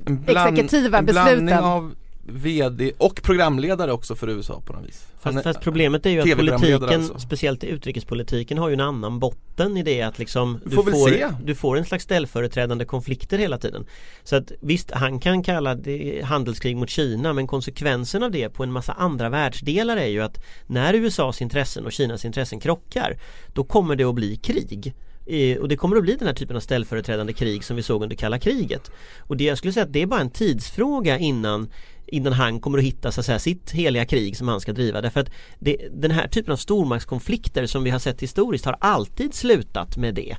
En, 0.06 0.22
bland, 0.22 0.60
exekutiva 0.60 0.98
en 0.98 1.06
blandning 1.06 1.46
besluten. 1.46 1.64
av 1.64 1.96
VD 2.32 2.92
och 2.98 3.22
programledare 3.24 3.92
också 3.92 4.16
för 4.16 4.30
USA 4.30 4.62
på 4.66 4.74
något 4.74 4.88
vis. 4.88 5.06
Fast, 5.22 5.38
är- 5.38 5.42
fast 5.42 5.62
problemet 5.62 6.06
är 6.06 6.10
ju 6.10 6.20
att 6.20 6.38
politiken, 6.38 6.82
alltså. 6.82 7.20
speciellt 7.20 7.64
utrikespolitiken, 7.64 8.58
har 8.58 8.70
ju 8.70 8.74
en 8.74 8.80
annan 8.80 9.20
botten 9.20 9.78
i 9.78 9.84
det 9.84 10.02
att 10.02 10.20
liksom 10.20 10.60
du 10.66 10.76
Får 10.76 10.84
får, 10.84 11.46
du 11.46 11.56
får 11.56 11.78
en 11.78 11.86
slags 11.86 12.04
ställföreträdande 12.04 12.86
konflikter 12.86 13.38
hela 13.38 13.58
tiden. 13.58 13.86
Så 14.24 14.36
att 14.36 14.52
visst, 14.60 14.92
han 14.92 15.20
kan 15.20 15.44
kalla 15.44 15.76
det 15.76 16.22
handelskrig 16.26 16.78
mot 16.78 16.90
Kina 16.90 17.34
men 17.34 17.48
konsekvensen 17.48 18.24
av 18.24 18.32
det 18.32 18.50
på 18.50 18.64
en 18.64 18.72
massa 18.72 18.94
andra 18.94 19.30
världsdelar 19.30 19.98
är 19.98 20.08
ju 20.08 20.22
att 20.22 20.44
när 20.68 20.94
USAs 20.94 21.42
intressen 21.42 21.86
och 21.86 21.92
Kinas 21.92 22.26
intressen 22.26 22.60
krockar 22.60 23.18
då 23.54 23.64
kommer 23.64 23.96
det 23.96 24.04
att 24.04 24.16
bli 24.16 24.36
krig. 24.36 24.94
Eh, 25.30 25.58
och 25.58 25.68
det 25.68 25.76
kommer 25.76 25.96
att 25.96 26.04
bli 26.04 26.16
den 26.16 26.28
här 26.28 26.36
typen 26.36 26.56
av 26.56 26.60
ställföreträdande 26.60 27.34
krig 27.34 27.64
som 27.64 27.76
vi 27.76 27.84
såg 27.84 28.04
under 28.04 28.16
kalla 28.16 28.40
kriget. 28.40 28.92
Och 29.20 29.38
det 29.38 29.44
jag 29.44 29.58
skulle 29.58 29.74
säga 29.74 29.86
att 29.86 29.94
det 29.94 30.02
är 30.02 30.06
bara 30.06 30.22
en 30.22 30.32
tidsfråga 30.32 31.18
innan 31.18 31.70
innan 32.12 32.34
han 32.34 32.60
kommer 32.60 32.78
att 32.78 32.84
hitta 32.84 33.12
så 33.12 33.20
att 33.20 33.26
säga, 33.26 33.40
sitt 33.40 33.72
heliga 33.72 34.06
krig 34.06 34.38
som 34.38 34.48
han 34.48 34.62
ska 34.62 34.74
driva. 34.74 35.02
Därför 35.02 35.20
att 35.20 35.32
det, 35.60 35.78
den 35.92 36.12
här 36.12 36.28
typen 36.28 36.54
av 36.54 36.58
stormaktskonflikter 36.58 37.66
som 37.66 37.84
vi 37.84 37.90
har 37.90 38.00
sett 38.00 38.22
historiskt 38.22 38.66
har 38.66 38.78
alltid 38.80 39.34
slutat 39.34 39.98
med 39.98 40.16
det. 40.16 40.36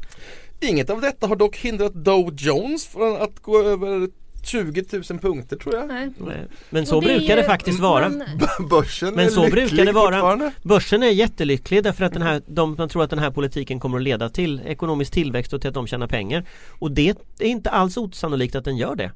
Inget 0.61 0.91
av 0.91 1.01
detta 1.01 1.27
har 1.27 1.37
dock 1.37 1.57
hindrat 1.57 1.95
Dow 1.95 2.35
Jones 2.37 2.87
från 2.87 3.23
att 3.23 3.41
gå 3.41 3.63
över 3.63 4.09
20 4.47 4.85
000 5.11 5.19
punkter 5.21 5.57
tror 5.57 5.75
jag. 5.77 5.89
Nej. 5.89 6.11
Men 6.71 6.87
så 6.87 7.01
det 7.01 7.07
är 7.15 7.19
brukar 7.19 7.37
det 7.37 7.43
ju- 7.43 7.49
faktiskt 7.49 7.81
vara. 7.81 8.09
man- 8.09 8.23
Börsen 8.71 9.15
Men 9.15 9.27
är 9.27 9.31
så 9.31 9.43
lycklig 9.43 9.69
brukar 9.69 9.85
det 9.85 9.93
vara. 9.93 10.53
Börsen 10.63 11.03
är 11.03 11.07
jättelycklig 11.11 11.83
därför 11.85 12.05
att 12.05 12.13
den 12.13 12.23
här, 12.23 12.43
de, 12.47 12.75
man 12.79 12.89
tror 12.89 13.03
att 13.05 13.11
den 13.11 13.19
här 13.19 13.31
politiken 13.31 13.81
kommer 13.81 13.99
att 13.99 14.05
leda 14.05 14.29
till 14.29 14.61
ekonomisk 14.67 15.13
tillväxt 15.13 15.53
och 15.53 15.61
till 15.61 15.69
att 15.69 15.75
de 15.75 15.87
tjänar 15.87 16.07
pengar. 16.07 16.45
Och 16.79 16.91
det 16.91 17.17
är 17.39 17.47
inte 17.47 17.71
alls 17.71 17.97
osannolikt 17.97 18.55
att 18.55 18.65
den 18.65 18.77
gör 18.77 18.95
det. 18.95 19.11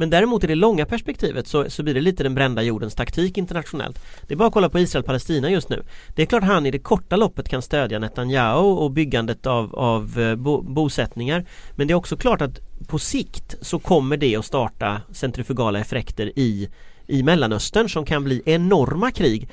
Men 0.00 0.10
däremot 0.10 0.44
i 0.44 0.46
det 0.46 0.54
långa 0.54 0.86
perspektivet 0.86 1.46
så, 1.46 1.70
så 1.70 1.82
blir 1.82 1.94
det 1.94 2.00
lite 2.00 2.22
den 2.22 2.34
brända 2.34 2.62
jordens 2.62 2.94
taktik 2.94 3.38
internationellt. 3.38 4.02
Det 4.26 4.34
är 4.34 4.36
bara 4.36 4.48
att 4.48 4.54
kolla 4.54 4.68
på 4.68 4.78
Israel-Palestina 4.78 5.50
just 5.50 5.68
nu. 5.68 5.82
Det 6.14 6.22
är 6.22 6.26
klart 6.26 6.42
han 6.42 6.66
i 6.66 6.70
det 6.70 6.78
korta 6.78 7.16
loppet 7.16 7.48
kan 7.48 7.62
stödja 7.62 7.98
Netanyahu 7.98 8.66
och 8.66 8.90
byggandet 8.90 9.46
av, 9.46 9.74
av 9.74 10.18
eh, 10.18 10.36
bo, 10.36 10.62
bosättningar. 10.62 11.44
Men 11.76 11.86
det 11.86 11.92
är 11.92 11.94
också 11.94 12.16
klart 12.16 12.40
att 12.40 12.60
på 12.86 12.98
sikt 12.98 13.54
så 13.60 13.78
kommer 13.78 14.16
det 14.16 14.36
att 14.36 14.44
starta 14.44 15.02
centrifugala 15.12 15.80
effekter 15.80 16.38
i 16.38 16.68
i 17.10 17.22
Mellanöstern 17.22 17.88
som 17.88 18.04
kan 18.04 18.24
bli 18.24 18.42
enorma 18.44 19.10
krig. 19.10 19.48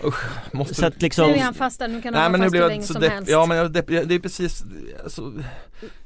Måste 0.52 0.74
Så 0.76 0.86
att 0.86 1.02
liksom, 1.02 1.32
Nu 1.32 1.36
är 1.36 1.44
han 1.44 1.54
fast 1.54 1.80
där, 1.80 1.88
nu 1.88 2.02
kan 2.02 2.14
han 2.14 2.32
vara 2.32 2.44
fast 2.44 2.56
hur 2.56 2.68
länge 2.68 2.84
som 2.84 3.02
depp, 3.02 3.12
helst. 3.12 3.32
ja 3.32 3.46
men 3.46 3.58
jag, 3.58 3.72
depp, 3.72 3.88
det 3.88 4.16
är 4.16 4.20
precis 4.20 4.64
alltså, 5.04 5.34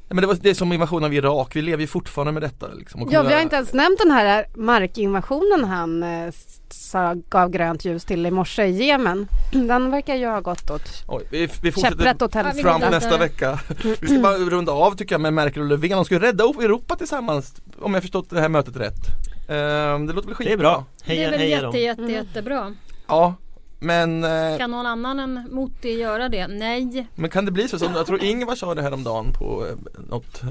men 0.07 0.21
det, 0.21 0.27
var, 0.27 0.37
det 0.41 0.49
är 0.49 0.53
som 0.53 0.73
invasionen 0.73 1.03
av 1.03 1.13
Irak, 1.13 1.55
vi 1.55 1.61
lever 1.61 1.81
ju 1.81 1.87
fortfarande 1.87 2.31
med 2.31 2.41
detta 2.41 2.67
liksom, 2.67 3.07
Ja, 3.11 3.23
vi 3.23 3.33
har 3.33 3.41
inte 3.41 3.55
ens 3.55 3.73
nämnt 3.73 3.99
den 3.99 4.11
här 4.11 4.45
markinvasionen 4.55 5.63
han 5.63 6.03
eh, 6.03 6.33
sa, 6.69 7.15
gav 7.29 7.49
grönt 7.49 7.85
ljus 7.85 8.05
till 8.05 8.25
i 8.25 8.31
morse 8.31 8.65
i 8.65 8.85
Jemen. 8.85 9.27
Den 9.51 9.91
verkar 9.91 10.15
ju 10.15 10.25
ha 10.27 10.39
gått 10.39 10.69
åt 10.69 11.03
Oj, 11.07 11.23
vi, 11.29 11.49
vi 11.61 11.71
fortsätter 11.71 12.23
åt 12.23 12.35
vidare. 12.55 12.89
nästa 12.89 13.17
vecka. 13.17 13.59
Vi 14.01 14.07
ska 14.07 14.19
bara 14.19 14.37
runda 14.37 14.71
av 14.71 14.95
tycker 14.95 15.13
jag 15.13 15.21
med 15.21 15.33
Merkel 15.33 15.61
och 15.61 15.67
Löfven. 15.69 15.89
De 15.89 16.05
ska 16.05 16.19
rädda 16.19 16.43
Europa 16.43 16.95
tillsammans 16.95 17.53
om 17.79 17.93
jag 17.93 18.03
förstått 18.03 18.29
det 18.29 18.41
här 18.41 18.49
mötet 18.49 18.75
rätt. 18.75 19.31
Ehm, 19.51 20.07
det 20.07 20.13
låter 20.13 20.27
väl 20.27 20.35
skitbra. 20.35 20.49
det 20.49 20.53
är 20.53 20.57
bra. 20.57 20.85
Det 21.05 21.11
är 21.13 21.15
Heja, 21.17 21.31
väl 21.31 21.39
heja 21.39 21.61
jätte, 21.61 21.77
jätte, 21.77 22.11
jättebra. 22.11 22.75
Ja, 23.07 23.35
men, 23.83 24.23
eh, 24.23 24.57
Kan 24.57 24.71
någon 24.71 24.85
annan 24.85 25.19
än 25.19 25.47
Moti 25.51 25.89
göra 25.99 26.29
det? 26.29 26.47
Nej. 26.47 27.07
men 27.15 27.29
kan 27.29 27.45
det 27.45 27.51
bli 27.51 27.67
så? 27.67 27.79
som 27.79 27.93
Jag 27.95 28.05
tror 28.05 28.23
Ingvar 28.23 28.55
sa 28.55 28.75
det 28.75 28.81
här 28.81 28.93
om 28.93 29.03
dagen 29.03 29.33
på 29.33 29.65
eh, 29.67 30.01
något, 30.09 30.43
eh, 30.43 30.49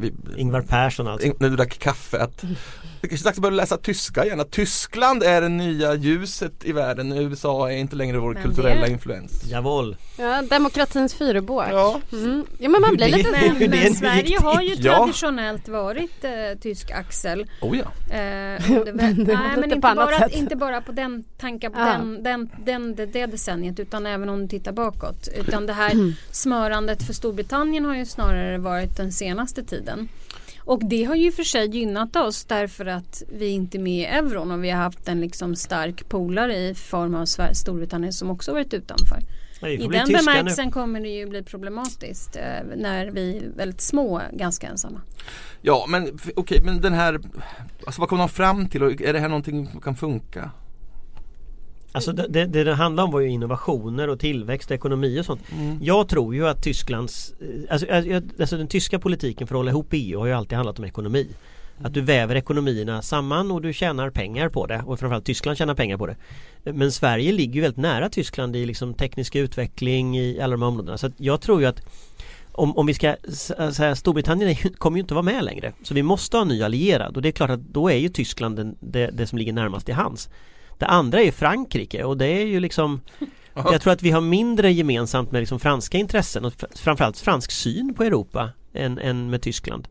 vi, 0.00 0.12
Ingvar 0.36 0.62
Persson 0.62 1.08
alltså. 1.08 1.26
in- 1.26 1.34
när 1.40 1.48
du 1.48 1.56
drack 1.56 1.78
kaffe 1.78 2.18
att 2.22 2.44
det 3.00 3.08
kanske 3.08 3.22
är 3.22 3.28
dags 3.28 3.38
att 3.38 3.42
börja 3.42 3.56
läsa 3.56 3.76
tyska 3.76 4.24
igen. 4.24 4.40
Att 4.40 4.50
Tyskland 4.50 5.22
är 5.22 5.40
det 5.40 5.48
nya 5.48 5.94
ljuset 5.94 6.64
i 6.64 6.72
världen. 6.72 7.12
USA 7.12 7.70
är 7.70 7.76
inte 7.76 7.96
längre 7.96 8.18
vår 8.18 8.34
Men 8.34 8.42
kulturella 8.42 8.86
det- 8.86 8.92
influens. 8.92 9.44
Jawohl. 9.50 9.96
Ja, 10.18 10.42
demokratins 10.42 11.14
fyrbåk. 11.14 11.64
Ja, 11.70 12.00
Mm. 12.12 12.44
ja 12.58 12.68
men 12.68 12.80
man 12.80 12.96
blir 12.96 13.08
lite 13.08 13.30
Men, 13.30 13.70
men 13.70 13.94
Sverige 13.94 14.38
har 14.40 14.62
ju 14.62 14.76
till. 14.76 14.84
Ja. 14.84 14.96
traditionellt 14.98 15.68
varit 15.68 16.24
eh, 16.24 16.30
tysk 16.60 16.90
axel. 16.90 17.46
oh 17.60 17.78
ja. 17.78 18.14
Eh, 18.14 18.18
det, 18.84 18.92
Men 18.94 19.14
nej, 19.14 19.36
men 19.56 19.64
inte 19.64 19.76
bara, 19.76 20.28
inte 20.28 20.56
bara 20.56 20.80
på 20.80 20.92
den 20.92 21.24
tankar 21.40 21.70
på 21.70 21.78
Ja. 21.80 21.84
den, 21.86 22.22
den, 22.22 22.50
den, 22.72 22.94
det, 22.94 23.06
det 23.06 23.26
decenniet 23.26 23.80
utan 23.80 24.06
även 24.06 24.28
om 24.28 24.40
du 24.42 24.48
tittar 24.48 24.72
bakåt. 24.72 25.28
Utan 25.36 25.66
det 25.66 25.72
här 25.72 25.92
Mm. 25.92 26.12
smörandet 26.30 27.02
för 27.02 27.12
Storbritannien 27.12 27.84
har 27.84 27.94
ju 27.96 28.04
snarare 28.06 28.58
varit 28.58 28.96
den 28.96 29.12
senaste 29.12 29.64
tiden. 29.64 30.08
Och 30.64 30.80
det 30.84 31.04
har 31.04 31.14
ju 31.14 31.32
för 31.32 31.42
sig 31.42 31.68
gynnat 31.68 32.16
oss 32.16 32.44
därför 32.44 32.86
att 32.86 33.22
vi 33.32 33.48
inte 33.48 33.78
är 33.78 33.80
med 33.80 34.00
i 34.00 34.04
euron 34.04 34.50
och 34.50 34.64
vi 34.64 34.70
har 34.70 34.82
haft 34.82 35.08
en 35.08 35.20
liksom 35.20 35.56
stark 35.56 36.08
polare 36.08 36.56
i 36.56 36.74
form 36.74 37.14
av 37.14 37.26
Storbritannien 37.52 38.12
som 38.12 38.30
också 38.30 38.52
varit 38.52 38.74
utanför. 38.74 39.18
I 39.66 39.76
den 39.76 39.90
tyska 39.90 40.02
nu. 40.06 40.12
bemärkelsen 40.12 40.70
kommer 40.70 41.00
det 41.00 41.08
ju 41.08 41.26
bli 41.26 41.42
problematiskt 41.42 42.36
eh, 42.36 42.76
när 42.76 43.10
vi 43.10 43.36
är 43.36 43.56
väldigt 43.56 43.80
små, 43.80 44.20
ganska 44.32 44.66
ensamma. 44.66 45.00
Ja 45.62 45.86
men 45.88 46.18
okej 46.36 46.60
men 46.64 46.80
den 46.80 46.92
här 46.92 47.20
Alltså 47.86 48.00
vad 48.00 48.08
kommer 48.08 48.22
de 48.22 48.28
fram 48.28 48.68
till 48.68 48.82
och 48.82 49.02
är 49.02 49.12
det 49.12 49.20
här 49.20 49.28
någonting 49.28 49.66
som 49.66 49.80
kan 49.80 49.96
funka? 49.96 50.50
Alltså 51.92 52.12
det, 52.12 52.46
det, 52.46 52.64
det 52.64 52.74
handlar 52.74 53.04
om 53.04 53.10
var 53.10 53.20
ju 53.20 53.28
innovationer 53.28 54.08
och 54.08 54.20
tillväxt 54.20 54.70
och 54.70 54.74
ekonomi 54.74 55.20
och 55.20 55.24
sånt. 55.24 55.40
Mm. 55.52 55.78
Jag 55.82 56.08
tror 56.08 56.34
ju 56.34 56.48
att 56.48 56.62
Tysklands 56.62 57.34
eh, 57.40 57.72
alltså, 57.72 57.86
alltså 58.40 58.56
den 58.56 58.68
tyska 58.68 58.98
politiken 58.98 59.46
för 59.46 59.54
att 59.54 59.58
hålla 59.58 59.70
ihop 59.70 59.86
EU 59.90 60.18
har 60.18 60.26
ju 60.26 60.32
alltid 60.32 60.56
handlat 60.56 60.78
om 60.78 60.84
ekonomi. 60.84 61.28
Att 61.82 61.94
du 61.94 62.00
väver 62.00 62.34
ekonomierna 62.34 63.02
samman 63.02 63.50
och 63.50 63.62
du 63.62 63.72
tjänar 63.72 64.10
pengar 64.10 64.48
på 64.48 64.66
det 64.66 64.82
och 64.86 64.98
framförallt 64.98 65.24
Tyskland 65.24 65.58
tjänar 65.58 65.74
pengar 65.74 65.96
på 65.96 66.06
det. 66.06 66.16
Men 66.72 66.92
Sverige 66.92 67.32
ligger 67.32 67.54
ju 67.54 67.60
väldigt 67.60 67.82
nära 67.82 68.08
Tyskland 68.08 68.56
i 68.56 68.66
liksom 68.66 68.94
teknisk 68.94 69.36
utveckling 69.36 70.18
i 70.18 70.40
alla 70.40 70.50
de 70.50 70.62
här 70.62 70.68
områdena. 70.68 70.98
Så 70.98 71.06
att 71.06 71.12
jag 71.16 71.40
tror 71.40 71.60
ju 71.60 71.66
att 71.66 71.82
om, 72.52 72.76
om 72.76 72.86
vi 72.86 72.94
ska 72.94 73.16
säga 73.72 73.94
Storbritannien 73.94 74.50
är 74.50 74.64
ju, 74.64 74.72
kommer 74.72 74.96
ju 74.96 75.00
inte 75.00 75.14
vara 75.14 75.22
med 75.22 75.44
längre. 75.44 75.72
Så 75.82 75.94
vi 75.94 76.02
måste 76.02 76.36
ha 76.36 76.42
en 76.42 76.48
ny 76.48 76.62
allierad 76.62 77.16
och 77.16 77.22
det 77.22 77.28
är 77.28 77.32
klart 77.32 77.50
att 77.50 77.60
då 77.60 77.90
är 77.90 77.96
ju 77.96 78.08
Tyskland 78.08 78.56
den, 78.56 78.76
det, 78.80 79.10
det 79.12 79.26
som 79.26 79.38
ligger 79.38 79.52
närmast 79.52 79.88
i 79.88 79.92
hands. 79.92 80.28
Det 80.78 80.86
andra 80.86 81.22
är 81.22 81.30
Frankrike 81.30 82.04
och 82.04 82.16
det 82.16 82.26
är 82.26 82.46
ju 82.46 82.60
liksom. 82.60 83.00
Jag 83.54 83.80
tror 83.80 83.92
att 83.92 84.02
vi 84.02 84.10
har 84.10 84.20
mindre 84.20 84.72
gemensamt 84.72 85.32
med 85.32 85.40
liksom 85.40 85.60
franska 85.60 85.98
intressen 85.98 86.44
och 86.44 86.52
fr- 86.52 86.78
framförallt 86.78 87.18
fransk 87.18 87.50
syn 87.50 87.94
på 87.94 88.04
Europa 88.04 88.50
än, 88.72 88.98
än 88.98 89.30
med 89.30 89.42
Tyskland. 89.42 89.88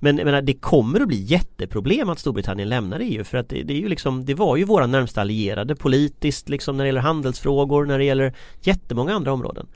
Men 0.00 0.16
menar, 0.16 0.42
det 0.42 0.54
kommer 0.54 1.00
att 1.00 1.08
bli 1.08 1.22
jätteproblem 1.22 2.08
att 2.08 2.18
Storbritannien 2.18 2.68
lämnar 2.68 3.00
EU 3.00 3.24
för 3.24 3.38
att 3.38 3.48
det, 3.48 3.62
det 3.62 3.72
är 3.72 3.78
ju 3.78 3.88
liksom 3.88 4.24
Det 4.24 4.34
var 4.34 4.56
ju 4.56 4.64
våra 4.64 4.86
närmsta 4.86 5.20
allierade 5.20 5.76
politiskt 5.76 6.48
liksom 6.48 6.76
när 6.76 6.84
det 6.84 6.88
gäller 6.88 7.00
handelsfrågor, 7.00 7.84
när 7.84 7.98
det 7.98 8.04
gäller 8.04 8.34
jättemånga 8.60 9.14
andra 9.14 9.32
områden. 9.32 9.66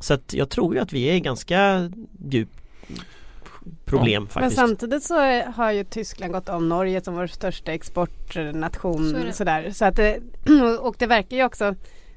Så 0.00 0.14
att 0.14 0.34
jag 0.34 0.50
tror 0.50 0.74
ju 0.74 0.80
att 0.80 0.92
vi 0.92 1.04
är 1.04 1.18
ganska 1.18 1.90
djup 2.30 2.50
problem 3.84 4.22
Men 4.22 4.30
faktiskt. 4.30 4.56
samtidigt 4.56 5.02
så 5.04 5.42
har 5.42 5.72
ju 5.72 5.84
Tyskland 5.84 6.32
gått 6.32 6.48
om 6.48 6.68
Norge 6.68 7.04
som 7.04 7.14
vår 7.14 7.26
största 7.26 7.72
exportnation. 7.72 9.10
Så 9.10 9.32
sådär. 9.32 9.70
Så 9.70 9.84
att 9.84 9.96
det, 9.96 10.18
och 10.80 10.94
det 10.98 11.06
verkar 11.06 11.36
ju 11.36 11.44
också 11.44 11.74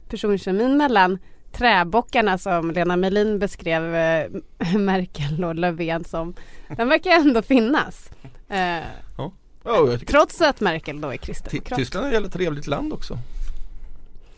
personkemin 0.10 0.78
mellan 0.78 1.18
träbockarna 1.52 2.38
som 2.38 2.72
Lena 2.72 2.96
Melin 2.98 3.40
beskrev 3.40 3.96
eh, 3.96 4.26
Merkel 4.78 5.44
och 5.44 5.56
Löfven 5.56 6.04
som. 6.04 6.34
Den 6.78 6.90
verkar 6.90 7.12
ändå 7.12 7.42
finnas. 7.42 8.10
Eh, 8.50 8.80
Ja, 9.64 9.88
jag 9.90 10.00
tycker 10.00 10.14
trots 10.14 10.42
att 10.42 10.60
Merkel 10.62 11.02
då 11.02 11.10
är 11.10 11.18
kristdemokrat. 11.18 11.80
Tyskland 11.80 12.06
är 12.06 12.10
ett 12.10 12.14
jävla 12.14 12.30
trevligt 12.30 12.68
land 12.68 12.94
också. 12.94 13.18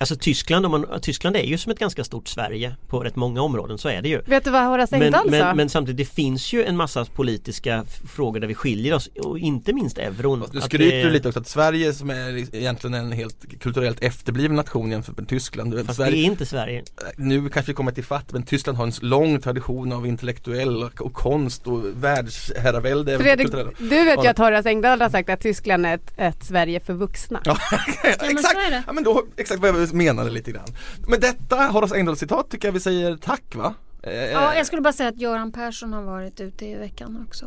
Alltså 0.04 0.16
Tyskland, 0.16 0.66
om 0.66 0.72
man, 0.72 1.00
Tyskland 1.02 1.36
är 1.36 1.44
ju 1.44 1.58
som 1.58 1.72
ett 1.72 1.80
ganska 1.80 2.04
stort 2.04 2.28
Sverige 2.28 2.76
på 2.88 3.00
rätt 3.00 3.16
många 3.16 3.42
områden, 3.42 3.78
så 3.78 3.90
är 3.90 4.02
det 4.02 4.10
ju. 4.10 4.22
Vet 4.26 4.44
du 4.44 4.52
vad 4.52 4.66
Horace 4.66 4.98
Men, 4.98 5.04
Engdahl 5.06 5.24
sa? 5.24 5.30
men, 5.32 5.58
men 5.58 5.70
samtidigt, 5.70 5.98
det 5.98 6.16
finns 6.16 6.54
ju 6.54 6.64
en 6.64 6.78
massa 6.78 7.06
politiska 7.06 7.86
frågor 8.16 8.40
där 8.40 8.48
vi 8.48 8.56
skiljer 8.56 8.94
oss 8.94 9.10
och 9.20 9.40
inte 9.40 9.74
minst 9.74 9.98
euron. 9.98 10.44
Du 10.52 10.58
Att 10.58 10.64
skryter 10.64 10.86
det- 10.96 11.02
ju 11.02 11.10
lite 11.10 11.28
också 11.28 11.40
att 11.40 11.48
Sverige 11.48 11.94
som 11.94 12.10
är 12.10 12.56
egentligen 12.56 12.94
en 12.94 13.12
helt 13.12 13.60
kulturellt 13.60 14.04
efterbliven 14.04 14.56
nation 14.56 14.92
jämfört 14.92 15.18
med 15.18 15.28
Tyskland. 15.28 15.86
Fast 15.86 15.98
Sverige, 15.98 16.12
det 16.12 16.18
är 16.18 16.26
inte 16.26 16.46
Sverige. 16.46 16.84
Nu 17.18 17.50
kanske 17.50 17.72
vi 17.72 17.76
kommer 17.76 17.92
till 17.92 18.04
fatt 18.04 18.32
men 18.32 18.44
Tyskland 18.44 18.78
har 18.78 18.86
en 18.86 18.94
lång 19.02 19.42
tradition 19.42 19.92
av 19.92 20.08
intellektuell 20.08 20.84
och, 20.84 21.02
och 21.02 21.14
konst 21.14 21.68
och 21.68 21.82
världsherravälde. 22.04 23.20
Fredrik, 23.20 23.48
du 23.80 24.04
vet 24.06 24.24
ju 24.24 24.28
att 24.28 24.38
Horace 24.38 24.70
Engdahl 24.70 25.02
har 25.02 25.10
sagt 25.10 25.30
att 25.30 25.42
Tyskland 25.42 25.86
är 25.86 25.96
ett, 25.96 26.14
ett 26.18 26.44
Sverige 26.44 26.80
för 26.80 26.94
vuxna. 26.94 27.42
Ja, 27.46 27.58
men 28.22 28.30
exakt! 28.32 28.58
Ja, 28.88 28.94
men 28.94 29.04
då, 29.04 29.24
exakt 29.38 29.62
vad 29.62 29.70
jag 29.70 29.93
menade 29.94 30.30
lite 30.30 30.52
grann. 30.52 30.68
Men 31.08 31.20
detta 31.20 31.56
Horace 31.56 31.96
Engdahl 31.96 32.18
citat 32.18 32.50
tycker 32.50 32.68
jag 32.68 32.74
vi 32.74 32.80
säger 32.80 33.18
tack 33.18 33.56
va? 33.56 33.74
Eh, 34.04 34.14
Ja, 34.14 34.56
jag 34.56 34.66
skulle 34.66 34.82
bara 34.82 34.94
säga 34.94 35.10
att 35.10 35.18
Göran 35.18 35.52
Persson 35.52 35.94
har 35.94 36.02
varit 36.04 36.40
ute 36.42 36.66
i 36.66 36.76
veckan 36.76 37.26
också. 37.30 37.46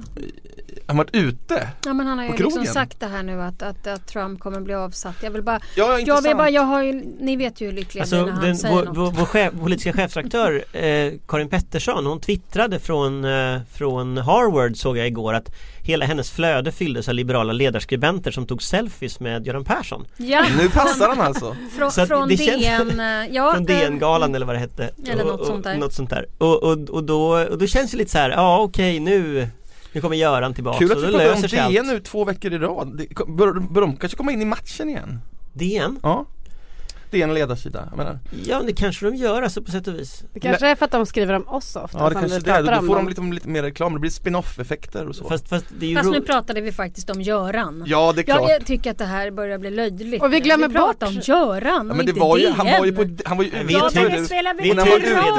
Han 0.86 0.96
har 0.96 1.04
varit 1.04 1.14
ute? 1.14 1.68
Ja 1.84 1.92
men 1.92 2.06
han 2.06 2.18
har 2.18 2.24
ju 2.24 2.32
På 2.32 2.42
liksom 2.42 2.66
sagt 2.66 3.00
det 3.00 3.06
här 3.06 3.22
nu 3.22 3.42
att, 3.42 3.62
att, 3.62 3.86
att 3.86 4.06
Trump 4.06 4.40
kommer 4.40 4.60
bli 4.60 4.74
avsatt. 4.74 5.14
Jag 5.22 5.30
vill 5.30 5.42
bara, 5.42 5.60
Ja, 5.76 5.98
jag 5.98 6.22
vill 6.22 6.36
bara, 6.36 6.50
jag 6.50 6.62
har 6.62 6.82
ju, 6.82 6.92
ni 7.20 7.36
vet 7.36 7.60
ju 7.60 7.66
hur 7.66 7.72
lycklig 7.72 8.00
jag 8.00 8.02
Alltså 8.02 8.16
blir 8.24 8.32
när 8.32 8.32
han 8.32 8.44
den, 8.44 8.56
säger 8.56 8.74
vår, 8.74 8.84
något. 8.84 8.96
vår, 8.96 9.10
vår 9.10 9.24
chef, 9.26 9.52
politiska 9.60 9.92
chefredaktör 9.92 10.64
eh, 10.72 11.12
Karin 11.28 11.48
Pettersson 11.48 12.06
hon 12.06 12.20
twittrade 12.20 12.78
från, 12.78 13.24
eh, 13.24 13.60
från 13.72 14.16
Harvard 14.16 14.76
såg 14.76 14.98
jag 14.98 15.06
igår 15.06 15.34
att 15.34 15.50
hela 15.86 16.04
hennes 16.06 16.30
flöde 16.30 16.72
fylldes 16.72 17.08
av 17.08 17.14
liberala 17.14 17.52
ledarskribenter 17.52 18.30
som 18.30 18.46
tog 18.46 18.62
selfies 18.62 19.20
med 19.20 19.46
Göran 19.46 19.64
Persson. 19.64 20.06
Ja, 20.16 20.44
Nu 20.58 20.68
passar 20.70 21.08
han 21.08 21.20
alltså. 21.20 21.56
från, 21.78 21.92
Så 21.92 22.06
från 22.06 22.28
det 22.28 22.36
känns- 22.36 22.62
DN, 22.62 23.00
eh, 23.00 23.34
ja, 23.34 23.52
från 23.54 23.68
eh, 23.68 23.78
DN-galan 23.78 24.34
eller 24.34 24.46
vad 24.46 24.54
det 24.54 24.60
hette. 24.60 24.90
Eller 25.06 25.22
och, 25.24 25.28
något 25.30 25.40
och, 25.40 25.46
sånt 25.46 25.64
där. 25.64 25.76
Något 25.76 25.92
sånt 25.92 26.10
där. 26.10 26.26
Och, 26.38 26.62
och, 26.62 26.90
och, 26.90 27.04
då, 27.04 27.20
och 27.50 27.58
då 27.58 27.66
känns 27.66 27.90
det 27.90 27.96
lite 27.96 28.10
så 28.10 28.18
här, 28.18 28.30
ja 28.30 28.58
okej 28.62 29.00
nu 29.00 29.48
nu 29.92 30.00
kommer 30.00 30.16
Göran 30.16 30.54
tillbaka 30.54 30.78
Kul 30.78 30.92
att 30.92 30.98
vi 30.98 31.12
då 31.12 31.18
pratar 31.18 31.66
om 31.66 31.72
DN 31.72 31.86
nu 31.86 32.00
två 32.00 32.24
veckor 32.24 32.52
i 32.52 32.58
rad. 32.58 33.02
Bör, 33.26 33.52
bör 33.60 33.80
de 33.80 33.96
kanske 33.96 34.16
komma 34.16 34.32
in 34.32 34.42
i 34.42 34.44
matchen 34.44 34.88
igen? 34.88 35.20
DN? 35.52 35.98
Ja. 36.02 36.26
DN 37.16 37.34
ledarsida, 37.34 37.86
jag 37.90 37.96
menar. 37.96 38.18
Ja 38.46 38.62
det 38.66 38.72
kanske 38.72 39.06
de 39.06 39.14
gör 39.16 39.42
alltså 39.42 39.62
på 39.62 39.70
sätt 39.70 39.86
och 39.88 39.94
vis. 39.94 40.24
Det 40.34 40.40
kanske 40.40 40.66
är 40.68 40.74
för 40.74 40.84
att 40.84 40.90
de 40.90 41.06
skriver 41.06 41.34
om 41.34 41.48
oss 41.48 41.76
ofta 41.76 41.98
Ja 41.98 42.08
det 42.08 42.14
kanske 42.14 42.38
det 42.38 42.50
är, 42.50 42.62
då 42.62 42.68
får 42.72 42.80
de 42.80 42.94
dem. 42.94 43.08
lite, 43.08 43.20
lite 43.22 43.48
mer 43.48 43.62
reklam, 43.62 43.92
det 43.94 44.00
blir 44.00 44.10
spin-off 44.10 44.58
effekter 44.58 45.08
och 45.08 45.16
så. 45.16 45.28
Fast, 45.28 45.48
fast 45.48 45.64
det 45.78 45.86
är 45.86 45.90
ju 45.90 45.96
Fast 45.96 46.10
nu 46.10 46.20
pratade 46.20 46.60
vi 46.60 46.72
faktiskt 46.72 47.10
om 47.10 47.22
Göran. 47.22 47.84
ja 47.86 48.12
det 48.12 48.20
är 48.20 48.22
klart. 48.22 48.40
Jag, 48.40 48.50
jag 48.50 48.66
tycker 48.66 48.90
att 48.90 48.98
det 48.98 49.04
här 49.04 49.30
börjar 49.30 49.58
bli 49.58 49.70
löjligt. 49.70 50.22
Och 50.22 50.32
vi 50.32 50.40
glömmer 50.40 50.68
vi 50.68 50.74
bort- 50.74 51.02
om 51.02 51.12
Göran 51.22 51.62
Ja, 51.64 51.82
men 51.82 51.96
det 51.96 52.02
inte 52.10 52.20
var 52.20 52.38
ju, 52.38 52.44
DN. 52.46 52.52
han 52.56 52.66
var 52.66 52.86
ju 52.86 52.92
på, 52.92 53.16
han 53.24 53.36
var 53.36 53.44
ju 53.44 53.50
Ja, 53.54 53.62
vi 53.66 53.72
Ja 53.72 53.86
är 53.86 53.92
det 53.92 53.98
är 53.98 54.64
ingen 54.64 54.76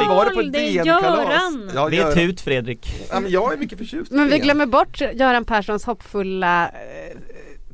man 0.07 0.15
var 0.15 0.25
det 0.25 0.31
på 0.35 0.41
det 0.41 0.59
är. 0.59 0.85
Göran. 0.85 1.71
Ja, 1.75 1.89
Det 1.89 1.95
är 1.97 1.99
Göran. 1.99 2.13
tut 2.13 2.41
Fredrik. 2.41 3.07
Ja, 3.09 3.19
men 3.19 3.31
jag 3.31 3.53
är 3.53 3.57
mycket 3.57 3.77
förtjust 3.77 4.11
Men 4.11 4.29
vi 4.29 4.39
glömmer 4.39 4.65
bort 4.65 5.01
Göran 5.01 5.45
Perssons 5.45 5.85
hoppfulla 5.85 6.65
eh, 6.67 6.71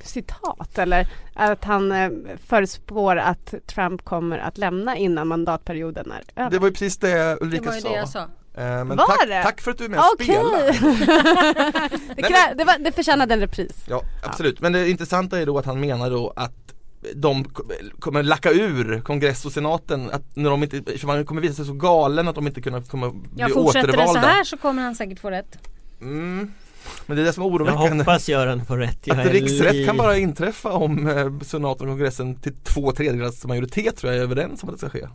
citat 0.03 0.77
eller 0.77 1.07
att 1.33 1.63
han 1.63 1.91
eh, 1.91 2.09
förutspår 2.47 3.15
att 3.15 3.53
Trump 3.67 4.05
kommer 4.05 4.37
att 4.37 4.57
lämna 4.57 4.97
innan 4.97 5.27
mandatperioden 5.27 6.11
är 6.11 6.23
över. 6.41 6.51
Det 6.51 6.59
var 6.59 6.67
ju 6.67 6.71
precis 6.73 6.97
det 6.97 7.07
Det 7.13 7.37
Ulrika 7.41 7.65
var 7.69 7.81
det 7.81 7.95
jag 7.95 8.09
sa. 8.09 8.19
Eh, 8.19 8.27
Men 8.55 8.87
Var 8.87 8.95
tack, 9.07 9.27
det? 9.27 9.43
tack 9.43 9.61
för 9.61 9.71
att 9.71 9.77
du 9.77 9.85
är 9.85 9.89
med 9.89 9.99
och 9.99 10.05
Okej! 10.13 10.25
spelar. 10.25 12.15
det, 12.15 12.21
krä- 12.21 12.55
det, 12.57 12.63
var, 12.63 12.79
det 12.79 12.91
förtjänade 12.91 13.33
en 13.33 13.39
repris. 13.39 13.83
Ja 13.87 14.01
absolut, 14.23 14.59
men 14.61 14.73
det 14.73 14.89
intressanta 14.89 15.39
är 15.39 15.45
då 15.45 15.57
att 15.57 15.65
han 15.65 15.79
menar 15.79 16.09
då 16.09 16.33
att 16.35 16.53
de 17.15 17.43
ko- 17.43 17.63
kommer 17.99 18.23
lacka 18.23 18.51
ur 18.51 19.01
kongress 19.01 19.45
och 19.45 19.51
senaten 19.51 20.09
att 20.11 20.23
när 20.35 20.49
de 20.49 20.63
inte, 20.63 20.97
för 20.97 21.07
man 21.07 21.25
kommer 21.25 21.41
visa 21.41 21.53
sig 21.53 21.65
så 21.65 21.73
galen 21.73 22.27
att 22.27 22.35
de 22.35 22.47
inte 22.47 22.61
kunna, 22.61 22.81
kommer 22.81 23.09
bli 23.09 23.29
Jag 23.35 23.51
fortsätter 23.53 23.87
det 23.87 23.93
så 23.93 23.99
återvalda. 23.99 24.19
här 24.27 24.43
så 24.43 24.57
kommer 24.57 24.81
han 24.83 24.95
säkert 24.95 25.19
få 25.19 25.29
rätt. 25.31 25.57
Mm. 26.01 26.53
Men 27.05 27.17
det 27.17 27.23
är 27.23 27.25
det 27.25 27.33
som 27.33 27.43
är 27.43 27.47
Jag 27.47 27.53
oroväckande. 27.55 28.03
hoppas 28.03 28.29
Göran 28.29 28.65
får 28.65 28.77
rätt. 28.77 28.99
Jag 29.03 29.19
Att 29.19 29.25
riksrätt 29.27 29.73
li- 29.73 29.85
kan 29.85 29.97
bara 29.97 30.17
inträffa 30.17 30.71
om 30.71 31.07
eh, 31.07 31.39
senaten 31.41 31.87
och 31.87 31.91
kongressen 31.93 32.35
till 32.35 32.53
två 32.63 32.91
tredjedels 32.91 33.45
majoritet 33.45 33.97
tror 33.97 34.13
jag 34.13 34.19
är 34.19 34.23
överens 34.23 34.63
om 34.63 34.69
att 34.69 34.75
det 34.75 34.79
ska 34.79 34.89
ske. 34.89 35.07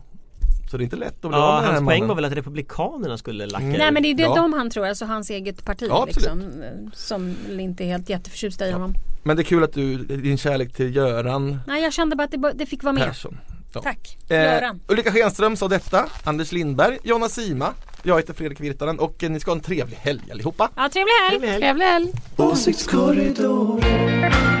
Så 0.71 0.77
det 0.77 0.81
är 0.81 0.85
inte 0.85 0.95
lätt 0.95 1.25
att 1.25 1.31
bli 1.31 1.39
av 1.39 1.39
Ja, 1.39 1.51
med 1.51 1.55
den 1.57 1.65
här 1.65 1.73
hans 1.73 1.85
poäng 1.87 1.99
mannen. 1.99 2.07
var 2.07 2.15
väl 2.15 2.25
att 2.25 2.33
Republikanerna 2.33 3.17
skulle 3.17 3.45
lacka 3.45 3.65
Mm. 3.65 3.77
Nej 3.77 3.91
men 3.91 4.03
det 4.03 4.09
är 4.09 4.13
det 4.15 4.23
Ja. 4.23 4.35
de 4.35 4.53
han 4.53 4.69
tror, 4.69 4.85
alltså 4.87 5.05
hans 5.05 5.29
eget 5.29 5.65
parti 5.65 5.85
Ja, 5.89 6.05
liksom, 6.05 6.39
eh, 6.41 6.91
som 6.93 7.35
inte 7.59 7.83
är 7.83 7.87
helt 7.87 8.09
jätteförtjusta 8.09 8.67
i 8.67 8.71
honom. 8.71 8.93
Men 9.23 9.35
det 9.37 9.41
är 9.41 9.43
kul 9.43 9.63
att 9.63 9.73
du, 9.73 9.97
din 9.97 10.37
kärlek 10.37 10.73
till 10.73 10.95
Göran 10.95 11.59
Nej 11.67 11.83
jag 11.83 11.93
kände 11.93 12.15
bara 12.15 12.23
att 12.23 12.31
det, 12.31 12.51
det 12.55 12.65
fick 12.65 12.83
vara 12.83 12.93
med. 12.93 13.03
Persson. 13.07 13.37
Ja. 13.73 13.81
Tack. 13.81 14.17
Eh, 14.29 14.37
Göran. 14.43 14.79
Ulrika 14.87 15.11
Schenström 15.11 15.55
sa 15.55 15.67
detta, 15.67 16.05
Anders 16.23 16.51
Lindberg, 16.51 16.97
Jonna 17.03 17.29
Sima, 17.29 17.73
jag 18.03 18.17
heter 18.17 18.33
Fredrik 18.33 18.59
Virtanen 18.59 18.99
och 18.99 19.23
ni 19.29 19.39
ska 19.39 19.51
ha 19.51 19.55
en 19.55 19.61
trevlig 19.61 19.97
helg 19.97 20.21
allihopa. 20.31 20.69
Ja, 20.75 20.89
trevlig 20.89 21.11
helg. 21.11 21.39
Trevlig 21.39 21.49
helg. 21.49 21.61
Trevlig 21.61 21.85
helg! 21.85 22.11
Åsiktskorridoren 22.37 24.58